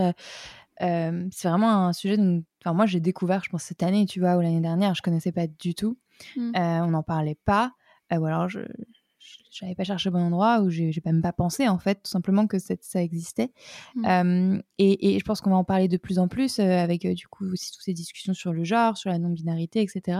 c'est 0.79 1.49
vraiment 1.49 1.87
un 1.87 1.91
sujet 1.91 2.15
dont 2.15 2.43
moi 2.67 2.85
j'ai 2.85 3.01
découvert, 3.01 3.43
je 3.43 3.49
pense, 3.49 3.63
cette 3.63 3.83
année, 3.83 4.05
tu 4.05 4.21
vois, 4.21 4.37
ou 4.37 4.41
l'année 4.41 4.61
dernière, 4.61 4.95
je 4.95 5.01
connaissais 5.01 5.33
pas 5.33 5.47
du 5.47 5.75
tout. 5.75 5.97
Mmh. 6.37 6.51
on 6.55 6.87
n'en 6.87 7.03
parlait 7.03 7.37
pas, 7.43 7.73
ou 8.13 8.25
alors 8.25 8.47
je 8.47 8.61
n'avais 9.61 9.75
pas 9.75 9.83
cherché 9.83 10.09
au 10.09 10.11
bon 10.11 10.19
endroit, 10.19 10.61
ou 10.61 10.69
j'ai 10.69 10.91
même 11.05 11.21
pas 11.21 11.33
pensé, 11.33 11.67
en 11.67 11.77
fait, 11.77 11.95
tout 12.03 12.11
simplement 12.11 12.47
que 12.47 12.57
ça 12.59 13.01
existait. 13.01 13.51
Mmh. 13.95 14.59
Et, 14.77 15.15
et, 15.15 15.19
je 15.19 15.23
pense 15.23 15.41
qu'on 15.41 15.51
va 15.51 15.55
en 15.55 15.63
parler 15.63 15.87
de 15.87 15.97
plus 15.97 16.19
en 16.19 16.27
plus, 16.27 16.59
avec 16.59 17.07
du 17.07 17.27
coup 17.27 17.45
aussi 17.51 17.71
toutes 17.71 17.83
ces 17.83 17.93
discussions 17.93 18.33
sur 18.33 18.53
le 18.53 18.63
genre, 18.63 18.97
sur 18.97 19.09
la 19.09 19.19
non-binarité, 19.19 19.81
etc. 19.81 20.19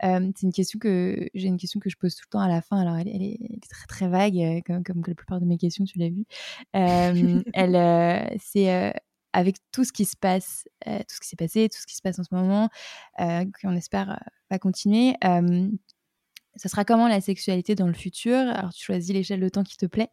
c'est 0.00 0.42
une 0.42 0.52
question 0.52 0.78
que 0.78 1.28
j'ai 1.34 1.48
une 1.48 1.58
question 1.58 1.80
que 1.80 1.90
je 1.90 1.96
pose 1.96 2.14
tout 2.14 2.24
le 2.26 2.30
temps 2.30 2.40
à 2.40 2.48
la 2.48 2.62
fin. 2.62 2.80
Alors 2.80 2.96
elle, 2.96 3.08
elle, 3.08 3.22
est, 3.22 3.38
très 3.68 3.86
très 3.86 4.08
vague, 4.08 4.62
comme, 4.66 4.82
comme 4.82 5.02
la 5.06 5.14
plupart 5.14 5.40
de 5.40 5.46
mes 5.46 5.58
questions, 5.58 5.84
tu 5.84 5.98
l'as 5.98 6.10
vu. 6.10 6.24
elle, 6.72 8.38
c'est 8.40 8.92
avec 9.32 9.56
tout 9.72 9.84
ce 9.84 9.92
qui 9.92 10.04
se 10.04 10.16
passe, 10.16 10.68
euh, 10.86 10.98
tout 11.00 11.14
ce 11.14 11.20
qui 11.20 11.28
s'est 11.28 11.36
passé, 11.36 11.68
tout 11.68 11.78
ce 11.78 11.86
qui 11.86 11.96
se 11.96 12.02
passe 12.02 12.18
en 12.18 12.24
ce 12.24 12.34
moment, 12.34 12.68
euh, 13.20 13.44
qu'on 13.60 13.74
espère 13.74 14.10
euh, 14.10 14.30
va 14.50 14.58
continuer. 14.58 15.14
Ce 16.56 16.68
sera 16.68 16.84
comment 16.84 17.08
la 17.08 17.20
sexualité 17.20 17.74
dans 17.74 17.86
le 17.86 17.94
futur? 17.94 18.36
Alors, 18.36 18.72
tu 18.72 18.84
choisis 18.84 19.12
l'échelle 19.12 19.40
de 19.40 19.48
temps 19.48 19.62
qui 19.62 19.76
te 19.76 19.86
plaît, 19.86 20.10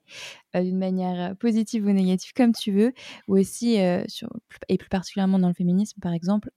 euh, 0.56 0.64
d'une 0.64 0.78
manière 0.78 1.36
positive 1.38 1.86
ou 1.86 1.92
négative, 1.92 2.32
comme 2.34 2.54
tu 2.54 2.72
veux, 2.72 2.94
ou 3.28 3.38
aussi, 3.38 3.78
sur, 4.08 4.30
et 4.68 4.78
plus 4.78 4.90
particulièrement 4.90 5.40
dans 5.40 5.50
le 5.50 5.54
féminisme, 5.54 6.00
par 6.02 6.14
exemple, 6.14 6.50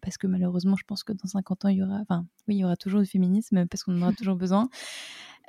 parce 0.00 0.18
que 0.18 0.26
malheureusement, 0.26 0.76
je 0.76 0.84
pense 0.84 1.04
que 1.04 1.12
dans 1.12 1.26
50 1.26 1.64
ans, 1.64 1.68
il 1.68 1.78
y 1.78 1.82
aura, 1.82 1.98
enfin, 2.00 2.26
oui, 2.48 2.56
il 2.56 2.58
y 2.58 2.64
aura 2.64 2.76
toujours 2.76 3.00
du 3.00 3.06
féminisme, 3.06 3.66
parce 3.66 3.84
qu'on 3.84 3.96
en 3.98 4.02
aura 4.02 4.12
toujours 4.12 4.36
besoin. 4.36 4.68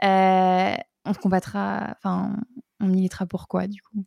on 0.01 1.13
se 1.13 1.19
combattra, 1.19 1.95
enfin, 1.97 2.37
on 2.79 2.87
militera 2.87 3.25
pourquoi, 3.25 3.67
du 3.67 3.81
coup? 3.81 4.03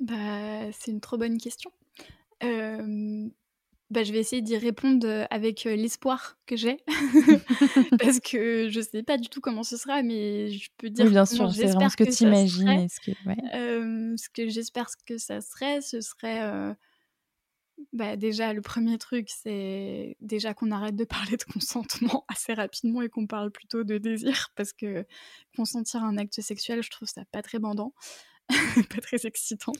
Bah, 0.00 0.72
C'est 0.72 0.90
une 0.90 1.00
trop 1.00 1.16
bonne 1.16 1.38
question. 1.38 1.70
Bah, 3.94 4.02
je 4.02 4.12
vais 4.12 4.18
essayer 4.18 4.42
d'y 4.42 4.56
répondre 4.56 5.24
avec 5.30 5.62
l'espoir 5.62 6.36
que 6.46 6.56
j'ai. 6.56 6.78
Parce 8.00 8.18
que 8.18 8.68
je 8.68 8.80
sais 8.80 9.04
pas 9.04 9.18
du 9.18 9.28
tout 9.28 9.40
comment 9.40 9.62
ce 9.62 9.76
sera, 9.76 10.02
mais 10.02 10.50
je 10.50 10.68
peux 10.78 10.90
dire 10.90 11.04
oui, 11.04 11.12
bien 11.12 11.24
sûr, 11.24 11.48
c'est 11.52 11.66
vraiment 11.66 11.88
ce 11.88 11.96
que, 11.96 12.02
tu 12.02 12.24
imagines. 12.24 12.88
Ce 12.88 12.98
que, 12.98 13.12
ce 13.12 14.28
que 14.30 14.48
j'espère 14.48 14.88
que 15.06 15.16
ça 15.16 15.40
serait, 15.40 15.80
ce 15.80 16.00
serait. 16.00 16.74
Bah, 17.92 18.16
déjà, 18.16 18.52
le 18.52 18.62
premier 18.62 18.98
truc, 18.98 19.28
c'est 19.30 20.16
déjà 20.20 20.54
qu'on 20.54 20.72
arrête 20.72 20.96
de 20.96 21.04
parler 21.04 21.36
de 21.36 21.44
consentement 21.44 22.24
assez 22.28 22.52
rapidement 22.52 23.02
et 23.02 23.08
qu'on 23.08 23.28
parle 23.28 23.52
plutôt 23.52 23.84
de 23.84 23.98
désir, 23.98 24.50
parce 24.56 24.72
que 24.72 25.06
consentir 25.56 26.02
à 26.02 26.06
un 26.06 26.18
acte 26.18 26.40
sexuel, 26.40 26.82
je 26.82 26.90
trouve 26.90 27.08
ça 27.08 27.24
pas 27.30 27.42
très 27.42 27.60
bandant, 27.60 27.94
pas 28.90 29.00
très 29.00 29.24
excitant. 29.24 29.72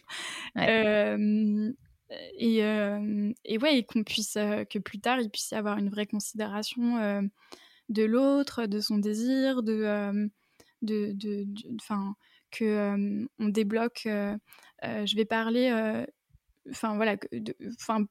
Et, 2.38 2.58
et, 2.58 3.58
ouais, 3.58 3.78
et 3.78 3.84
qu'on 3.84 4.02
puisse, 4.04 4.34
que 4.34 4.78
plus 4.78 5.00
tard, 5.00 5.20
il 5.20 5.30
puisse 5.30 5.50
y 5.50 5.54
avoir 5.54 5.78
une 5.78 5.90
vraie 5.90 6.06
considération 6.06 7.28
de 7.88 8.02
l'autre, 8.04 8.66
de 8.66 8.80
son 8.80 8.98
désir, 8.98 9.62
de, 9.62 10.28
de, 10.82 11.12
de, 11.12 11.46
enfin, 11.80 12.14
que 12.50 13.26
on 13.38 13.48
débloque. 13.48 14.02
je 14.04 15.16
vais 15.16 15.24
parler, 15.24 16.04
enfin 16.70 16.96
voilà, 16.96 17.16
enfin 17.80 18.06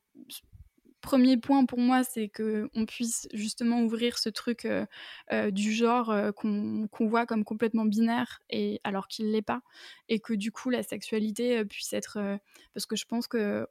premier 1.03 1.37
point 1.37 1.65
pour 1.65 1.79
moi, 1.79 2.03
c'est 2.03 2.29
qu'on 2.29 2.85
puisse 2.87 3.27
justement 3.33 3.81
ouvrir 3.81 4.17
ce 4.17 4.29
truc 4.29 4.65
euh, 4.65 4.85
euh, 5.31 5.51
du 5.51 5.73
genre 5.73 6.09
euh, 6.09 6.31
qu'on 6.31 6.87
voit 7.01 7.25
comme 7.27 7.43
complètement 7.43 7.85
binaire, 7.85 8.39
et, 8.49 8.79
alors 8.83 9.07
qu'il 9.07 9.27
ne 9.27 9.31
l'est 9.31 9.43
pas. 9.43 9.61
Et 10.07 10.19
que 10.19 10.33
du 10.33 10.51
coup, 10.51 10.69
la 10.69 10.81
sexualité 10.81 11.63
puisse 11.65 11.93
être. 11.93 12.17
parce 12.73 12.85
que 12.85 12.95
je 12.95 13.05
pense 13.05 13.27
que, 13.27 13.67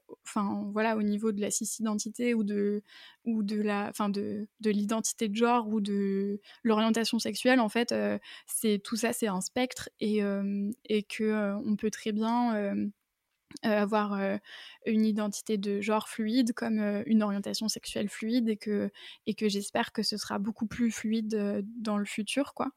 voilà, 0.72 0.96
au 0.96 1.02
niveau 1.02 1.32
de 1.32 1.40
la 1.40 1.50
cis-identité 1.50 2.34
ou 2.34 2.44
de, 2.44 2.82
ou 3.24 3.42
de 3.42 3.60
la. 3.60 3.90
De, 4.10 4.46
de 4.60 4.70
l'identité 4.70 5.28
de 5.28 5.34
genre 5.36 5.68
ou 5.68 5.80
de 5.80 6.40
l'orientation 6.62 7.18
sexuelle, 7.18 7.60
en 7.60 7.68
fait, 7.68 7.94
c'est 8.46 8.78
tout 8.84 8.96
ça, 8.96 9.12
c'est 9.12 9.28
un 9.28 9.40
spectre, 9.40 9.88
et, 10.00 10.20
et 10.84 11.02
que 11.04 11.54
on 11.64 11.76
peut 11.76 11.90
très 11.90 12.12
bien 12.12 12.74
avoir 13.62 14.14
euh, 14.14 14.36
une 14.86 15.04
identité 15.04 15.58
de 15.58 15.80
genre 15.80 16.08
fluide 16.08 16.52
comme 16.54 16.78
euh, 16.78 17.02
une 17.06 17.22
orientation 17.22 17.68
sexuelle 17.68 18.08
fluide 18.08 18.48
et 18.48 18.56
que, 18.56 18.90
et 19.26 19.34
que 19.34 19.48
j'espère 19.48 19.92
que 19.92 20.02
ce 20.02 20.16
sera 20.16 20.38
beaucoup 20.38 20.66
plus 20.66 20.90
fluide 20.90 21.64
dans 21.76 21.98
le 21.98 22.04
futur 22.04 22.54
quoi. 22.54 22.70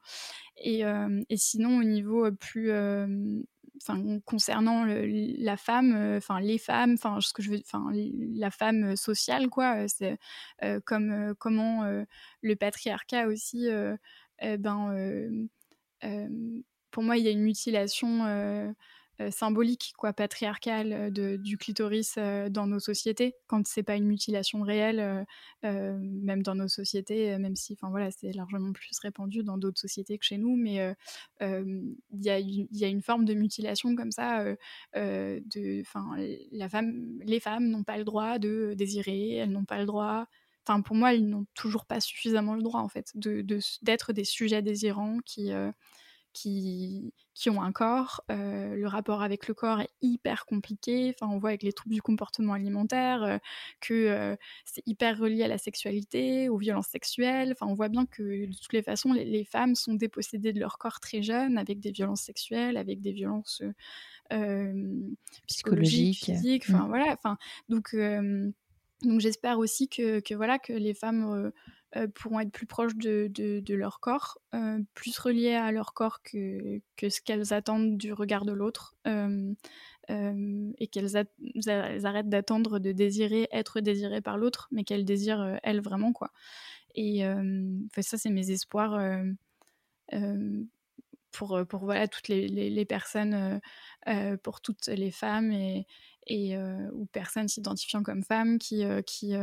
Et, 0.58 0.84
et 1.30 1.38
sinon 1.38 1.80
au 1.80 1.84
niveau 1.84 2.32
plus 2.32 2.72
enfin 2.72 4.20
concernant 4.26 4.86
la 4.86 5.58
femme 5.58 6.16
enfin 6.18 6.40
les 6.40 6.58
femmes 6.58 6.94
enfin 6.94 7.20
ce 7.20 7.34
que 7.34 7.42
je 7.42 7.52
veux 7.52 7.60
enfin 7.60 7.90
la 7.94 8.52
femme 8.52 8.96
sociale 8.96 9.50
quoi 9.50 9.88
c'est 9.90 10.18
comme 10.86 11.36
comment 11.40 11.84
le 12.42 12.56
patriarcat 12.56 13.28
aussi 13.28 13.68
ben 14.42 15.48
pour 16.96 17.04
moi 17.04 17.18
il 17.18 17.26
y 17.26 17.28
a 17.28 17.32
une 17.32 17.44
mutilation 17.44 18.26
euh, 18.26 18.72
symbolique, 19.32 19.94
quoi, 19.98 20.14
patriarcale 20.14 21.12
euh, 21.18 21.38
du 21.38 21.58
clitoris 21.58 22.16
euh, 22.18 22.50
dans 22.50 22.68
nos 22.68 22.80
sociétés, 22.80 23.36
quand 23.48 23.66
c'est 23.68 23.84
pas 23.84 23.96
une 23.96 24.06
mutilation 24.06 24.62
réelle, 24.62 25.26
même 25.64 26.44
dans 26.44 26.56
nos 26.56 26.68
sociétés, 26.68 27.38
même 27.38 27.56
si, 27.56 27.78
voilà, 27.82 28.12
c'est 28.12 28.32
largement 28.32 28.72
plus 28.72 28.98
répandu 29.00 29.44
dans 29.44 29.58
d'autres 29.58 29.80
sociétés 29.80 30.18
que 30.18 30.26
chez 30.26 30.38
nous, 30.38 30.56
mais 30.56 30.96
il 31.42 31.96
y, 32.12 32.68
y, 32.72 32.86
a 32.86 32.88
une 32.88 33.02
forme 33.02 33.26
de 33.26 33.34
mutilation 33.34 33.96
comme 33.96 34.12
ça, 34.12 34.44
de, 34.96 35.84
la 36.52 36.70
femme, 36.70 37.20
les 37.26 37.40
femmes 37.40 37.70
n'ont 37.70 37.84
pas 37.84 37.98
le 37.98 38.04
droit 38.04 38.38
de 38.38 38.74
désirer, 38.78 39.36
elles 39.36 39.52
n'ont 39.52 39.66
pas 39.66 39.80
le 39.80 39.86
droit 39.86 40.28
enfin 40.68 40.82
pour 40.82 40.96
moi, 40.96 41.14
ils 41.14 41.28
n'ont 41.28 41.46
toujours 41.54 41.86
pas 41.86 42.00
suffisamment 42.00 42.56
le 42.56 42.64
droit 42.64 42.82
en 42.82 42.90
fait 42.90 43.12
de 43.16 43.46
d'être 43.82 44.14
des 44.14 44.24
sujets 44.24 44.62
désirants 44.62 45.20
qui 45.26 45.52
qui, 46.36 47.14
qui 47.34 47.50
ont 47.50 47.62
un 47.62 47.72
corps. 47.72 48.24
Euh, 48.30 48.76
le 48.76 48.88
rapport 48.88 49.24
avec 49.24 49.48
le 49.48 49.54
corps 49.54 49.80
est 49.80 49.90
hyper 50.02 50.46
compliqué. 50.46 51.16
Enfin, 51.16 51.32
on 51.34 51.40
voit 51.40 51.50
avec 51.50 51.64
les 51.64 51.72
troubles 51.72 51.96
du 51.96 52.02
comportement 52.02 52.54
alimentaire 52.54 53.24
euh, 53.24 53.38
que 53.80 53.94
euh, 53.94 54.36
c'est 54.66 54.84
hyper 54.86 55.18
relié 55.18 55.44
à 55.44 55.48
la 55.48 55.58
sexualité, 55.58 56.50
aux 56.50 56.58
violences 56.58 56.90
sexuelles. 56.90 57.54
Enfin, 57.54 57.72
on 57.72 57.74
voit 57.74 57.88
bien 57.88 58.06
que 58.06 58.46
de 58.46 58.54
toutes 58.54 58.74
les 58.74 58.84
façons, 58.84 59.14
les, 59.14 59.46
femmes 59.46 59.76
sont 59.76 59.94
dépossédées 59.94 60.52
de 60.52 60.60
leur 60.60 60.78
corps 60.78 61.00
très 61.00 61.24
jeunes, 61.24 61.58
avec 61.58 61.80
des 61.80 61.92
violences 61.92 62.22
sexuelles, 62.22 62.78
avec 62.78 63.00
des 63.00 63.14
violences 63.14 63.64
psychologiques, 65.48 66.26
physiques. 66.26 66.66
Enfin, 66.68 66.86
mmh. 66.86 66.90
voilà. 66.90 67.14
Enfin, 67.14 67.38
donc, 67.70 67.96
donc 69.04 69.20
j'espère 69.22 69.60
aussi 69.60 69.88
que, 69.88 70.20
que, 70.20 70.34
voilà 70.34 70.60
que 70.60 70.74
les 70.74 70.94
femmes 70.94 71.52
pourront 72.14 72.42
être 72.42 72.52
plus 72.52 72.66
proches 72.66 72.96
de, 72.96 73.28
de, 73.30 73.74
leur 73.74 74.00
corps, 74.00 74.38
euh, 74.54 74.80
plus 74.94 75.18
reliées 75.18 75.54
à 75.54 75.72
leur 75.72 75.94
corps 75.94 76.22
que, 76.22 76.82
que 76.98 77.10
ce 77.10 77.22
qu'elles 77.22 77.54
attendent 77.54 77.98
du 77.98 78.12
regard 78.12 78.46
de 78.46 78.52
l'autre, 78.52 78.96
euh, 79.08 79.54
et 80.10 80.88
qu'elles 80.88 81.18
arrêtent 82.06 82.30
d'attendre 82.30 82.80
de 82.80 82.92
désirer 82.92 83.48
être 83.52 83.80
désirées 83.80 84.22
par 84.22 84.38
l'autre, 84.38 84.68
mais 84.72 84.84
qu'elles 84.84 85.06
désirent 85.06 85.58
elles 85.64 85.82
vraiment 85.82 86.14
quoi. 86.14 86.32
Et 86.96 87.24
ça, 88.00 88.18
c'est 88.18 88.30
mes 88.30 88.52
espoirs 88.52 89.00
pour, 91.32 91.60
pour 91.68 91.86
voilà 91.86 92.08
toutes 92.08 92.28
les, 92.28 92.48
les, 92.48 92.86
personnes, 92.86 93.60
pour 94.44 94.62
toutes 94.62 94.88
les 94.88 95.12
femmes 95.12 95.52
et, 95.52 95.88
et 96.28 96.58
ou 96.94 97.06
personnes 97.08 97.48
s'identifiant 97.48 98.04
comme 98.04 98.24
femmes 98.24 98.60
qui, 98.60 98.84
qui 99.06 99.34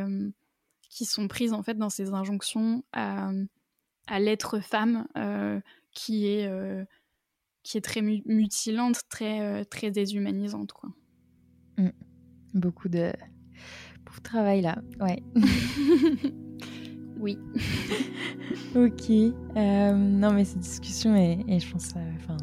qui 0.92 1.06
sont 1.06 1.26
prises 1.26 1.54
en 1.54 1.62
fait 1.62 1.74
dans 1.74 1.88
ces 1.88 2.12
injonctions 2.12 2.84
à, 2.92 3.30
à 4.06 4.20
l'être 4.20 4.60
femme 4.60 5.06
euh, 5.16 5.58
qui 5.90 6.26
est 6.26 6.46
euh, 6.46 6.84
qui 7.62 7.78
est 7.78 7.80
très 7.80 8.02
mutilante, 8.02 9.00
très 9.08 9.40
euh, 9.40 9.64
très 9.64 9.90
déshumanisante 9.90 10.72
quoi. 10.72 10.90
Mmh. 11.78 11.88
Beaucoup 12.52 12.90
de 12.90 13.10
de 13.10 14.22
travail 14.22 14.60
là, 14.60 14.82
ouais. 15.00 15.22
oui. 17.18 17.38
ok. 18.76 19.08
non 19.56 20.32
mais 20.34 20.44
cette 20.44 20.60
discussion 20.60 21.16
est, 21.16 21.38
est 21.48 21.60
je 21.60 21.72
pense, 21.72 21.94
enfin 22.16 22.36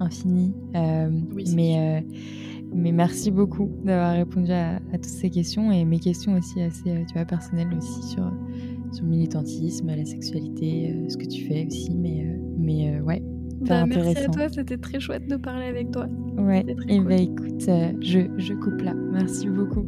infinie. 0.00 0.54
oui, 1.34 1.44
mais 1.54 2.06
mais 2.74 2.92
merci 2.92 3.30
beaucoup 3.30 3.70
d'avoir 3.84 4.14
répondu 4.14 4.52
à, 4.52 4.80
toutes 4.92 5.04
ces 5.04 5.30
questions 5.30 5.72
et 5.72 5.84
mes 5.84 5.98
questions 5.98 6.36
aussi 6.36 6.60
assez 6.60 6.90
euh, 6.90 7.04
tu 7.06 7.14
vois, 7.14 7.24
personnelles 7.24 7.72
aussi 7.76 8.02
sur, 8.02 8.32
sur 8.92 9.04
le 9.04 9.10
militantisme, 9.10 9.88
la 9.88 10.04
sexualité, 10.04 10.92
euh, 10.92 11.08
ce 11.08 11.16
que 11.16 11.26
tu 11.26 11.46
fais 11.46 11.66
aussi. 11.66 11.94
Mais, 11.94 12.24
euh, 12.24 12.36
mais 12.58 13.00
ouais, 13.00 13.22
bah, 13.66 13.86
Merci 13.86 14.18
à 14.18 14.28
toi, 14.28 14.48
c'était 14.48 14.78
très 14.78 15.00
chouette 15.00 15.26
de 15.28 15.36
parler 15.36 15.66
avec 15.66 15.90
toi. 15.90 16.06
Ouais, 16.36 16.64
et 16.88 17.00
bah 17.00 17.16
écoute, 17.16 17.68
je, 18.00 18.20
je 18.38 18.54
coupe 18.54 18.80
là. 18.82 18.94
Merci 18.94 19.48
beaucoup. 19.48 19.86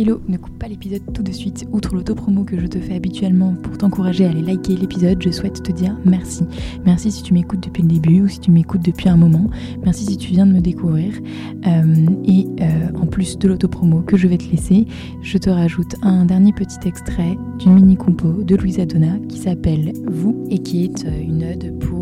Hello, 0.00 0.22
ne 0.28 0.36
coupe 0.36 0.56
pas 0.60 0.68
l'épisode 0.68 1.02
tout 1.12 1.24
de 1.24 1.32
suite. 1.32 1.66
Outre 1.72 1.96
l'auto-promo 1.96 2.44
que 2.44 2.56
je 2.56 2.68
te 2.68 2.78
fais 2.78 2.94
habituellement 2.94 3.54
pour 3.54 3.76
t'encourager 3.76 4.26
à 4.26 4.30
aller 4.30 4.42
liker 4.42 4.76
l'épisode, 4.76 5.20
je 5.20 5.30
souhaite 5.30 5.60
te 5.60 5.72
dire 5.72 5.98
merci. 6.04 6.44
Merci 6.86 7.10
si 7.10 7.24
tu 7.24 7.34
m'écoutes 7.34 7.64
depuis 7.64 7.82
le 7.82 7.88
début 7.88 8.20
ou 8.20 8.28
si 8.28 8.38
tu 8.38 8.52
m'écoutes 8.52 8.84
depuis 8.84 9.08
un 9.08 9.16
moment. 9.16 9.50
Merci 9.82 10.04
si 10.04 10.16
tu 10.16 10.28
viens 10.28 10.46
de 10.46 10.52
me 10.52 10.60
découvrir. 10.60 11.14
Euh, 11.66 12.06
et 12.24 12.46
euh, 12.60 12.90
en 12.96 13.06
plus 13.06 13.38
de 13.38 13.48
l'auto-promo 13.48 14.02
que 14.02 14.16
je 14.16 14.28
vais 14.28 14.38
te 14.38 14.48
laisser, 14.48 14.86
je 15.20 15.36
te 15.36 15.50
rajoute 15.50 15.96
un 16.02 16.26
dernier 16.26 16.52
petit 16.52 16.78
extrait 16.86 17.36
d'une 17.58 17.74
mini-compo 17.74 18.44
de 18.44 18.54
Louisa 18.54 18.86
Donna 18.86 19.18
qui 19.28 19.38
s'appelle 19.38 19.94
Vous 20.06 20.46
et 20.48 20.60
qui 20.60 20.84
est 20.84 21.06
euh, 21.06 21.20
une 21.20 21.42
ode 21.42 21.76
pour 21.80 21.97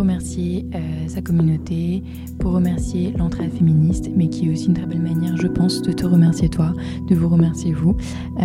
remercier 0.00 0.66
sa 1.08 1.20
communauté, 1.20 2.02
pour 2.38 2.52
remercier 2.52 3.12
l'entraide 3.16 3.52
féministe, 3.52 4.10
mais 4.16 4.28
qui 4.28 4.48
est 4.48 4.52
aussi 4.52 4.66
une 4.66 4.74
très 4.74 4.86
belle 4.86 5.02
manière, 5.02 5.36
je 5.36 5.46
pense, 5.46 5.82
de 5.82 5.92
te 5.92 6.06
remercier 6.06 6.48
toi, 6.48 6.72
de 7.08 7.14
vous 7.14 7.28
remercier 7.28 7.72
vous, 7.72 7.96
euh, 8.40 8.44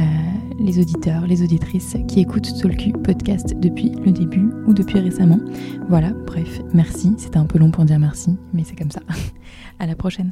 les 0.60 0.80
auditeurs, 0.80 1.26
les 1.28 1.42
auditrices 1.44 1.96
qui 2.08 2.22
écoutent 2.22 2.46
Soulcu 2.46 2.92
podcast 2.92 3.54
depuis 3.60 3.92
le 4.06 4.12
début 4.12 4.50
ou 4.68 4.74
depuis 4.74 5.00
récemment. 5.00 5.40
Voilà, 5.90 6.12
bref, 6.26 6.62
merci. 6.74 7.14
C'était 7.18 7.38
un 7.38 7.46
peu 7.46 7.60
long 7.60 7.72
pour 7.72 7.86
dire 7.86 8.00
merci, 8.00 8.38
mais 8.54 8.64
c'est 8.64 8.76
comme 8.76 8.92
ça. 8.92 9.02
à 9.80 9.86
la 9.86 9.96
prochaine. 9.96 10.32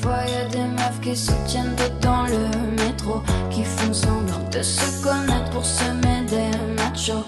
fois 0.00 0.24
y 0.28 0.34
a 0.34 0.48
des 0.48 0.58
meufs 0.58 1.00
qui 1.00 1.16
se 1.16 1.32
tiennent 1.46 1.76
dans 2.00 2.24
le 2.26 2.82
métro, 2.82 3.22
qui 3.50 3.64
font 3.64 3.92
semblant 3.92 4.48
de 4.50 4.62
se 4.62 5.02
connaître 5.02 5.50
pour 5.50 5.64
semer 5.64 6.24
des 6.28 6.56
machos. 6.76 7.24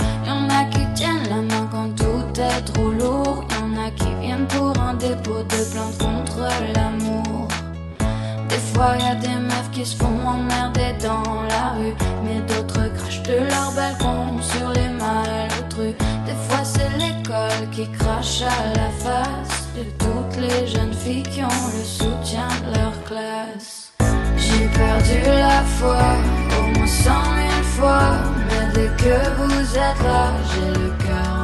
Trop 2.63 2.91
lourd, 2.91 3.45
y'en 3.51 3.87
a 3.87 3.91
qui 3.91 4.13
viennent 4.21 4.47
pour 4.47 4.73
un 4.81 4.95
dépôt 4.95 5.43
de 5.43 5.73
plainte 5.73 5.99
contre 5.99 6.49
l'amour. 6.75 7.49
Des 8.49 8.59
fois 8.73 8.97
y 8.99 9.09
a 9.11 9.15
des 9.15 9.41
meufs 9.41 9.71
qui 9.73 9.85
se 9.85 9.97
font 9.97 10.27
emmerder 10.27 10.95
dans 11.03 11.43
la 11.49 11.71
rue, 11.77 11.95
mais 12.25 12.41
d'autres 12.49 12.89
crachent 12.97 13.23
de 13.23 13.39
leur 13.51 13.73
balcon 13.73 14.41
sur 14.41 14.69
les 14.71 14.89
malotrues. 14.89 15.97
Des 16.27 16.39
fois 16.47 16.63
c'est 16.63 16.91
l'école 16.99 17.69
qui 17.73 17.91
crache 17.91 18.43
à 18.43 18.79
la 18.79 18.91
face 18.91 19.69
de 19.77 19.83
toutes 19.99 20.41
les 20.41 20.67
jeunes 20.67 20.95
filles 20.95 21.25
qui 21.25 21.43
ont 21.43 21.67
le 21.77 21.85
soutien 21.85 22.49
de 22.65 22.79
leur 22.79 22.93
classe. 23.05 23.93
J'ai 24.37 24.67
perdu 24.69 25.21
la 25.27 25.63
foi 25.63 25.99
au 26.59 26.79
moins 26.79 26.87
cent 26.87 27.31
mille 27.37 27.65
fois, 27.77 28.11
mais 28.49 28.73
dès 28.75 28.91
que 29.03 29.17
vous 29.39 29.77
êtes 29.77 30.03
là, 30.05 30.33
j'ai 30.53 30.81
le 30.81 30.91
cœur 31.05 31.44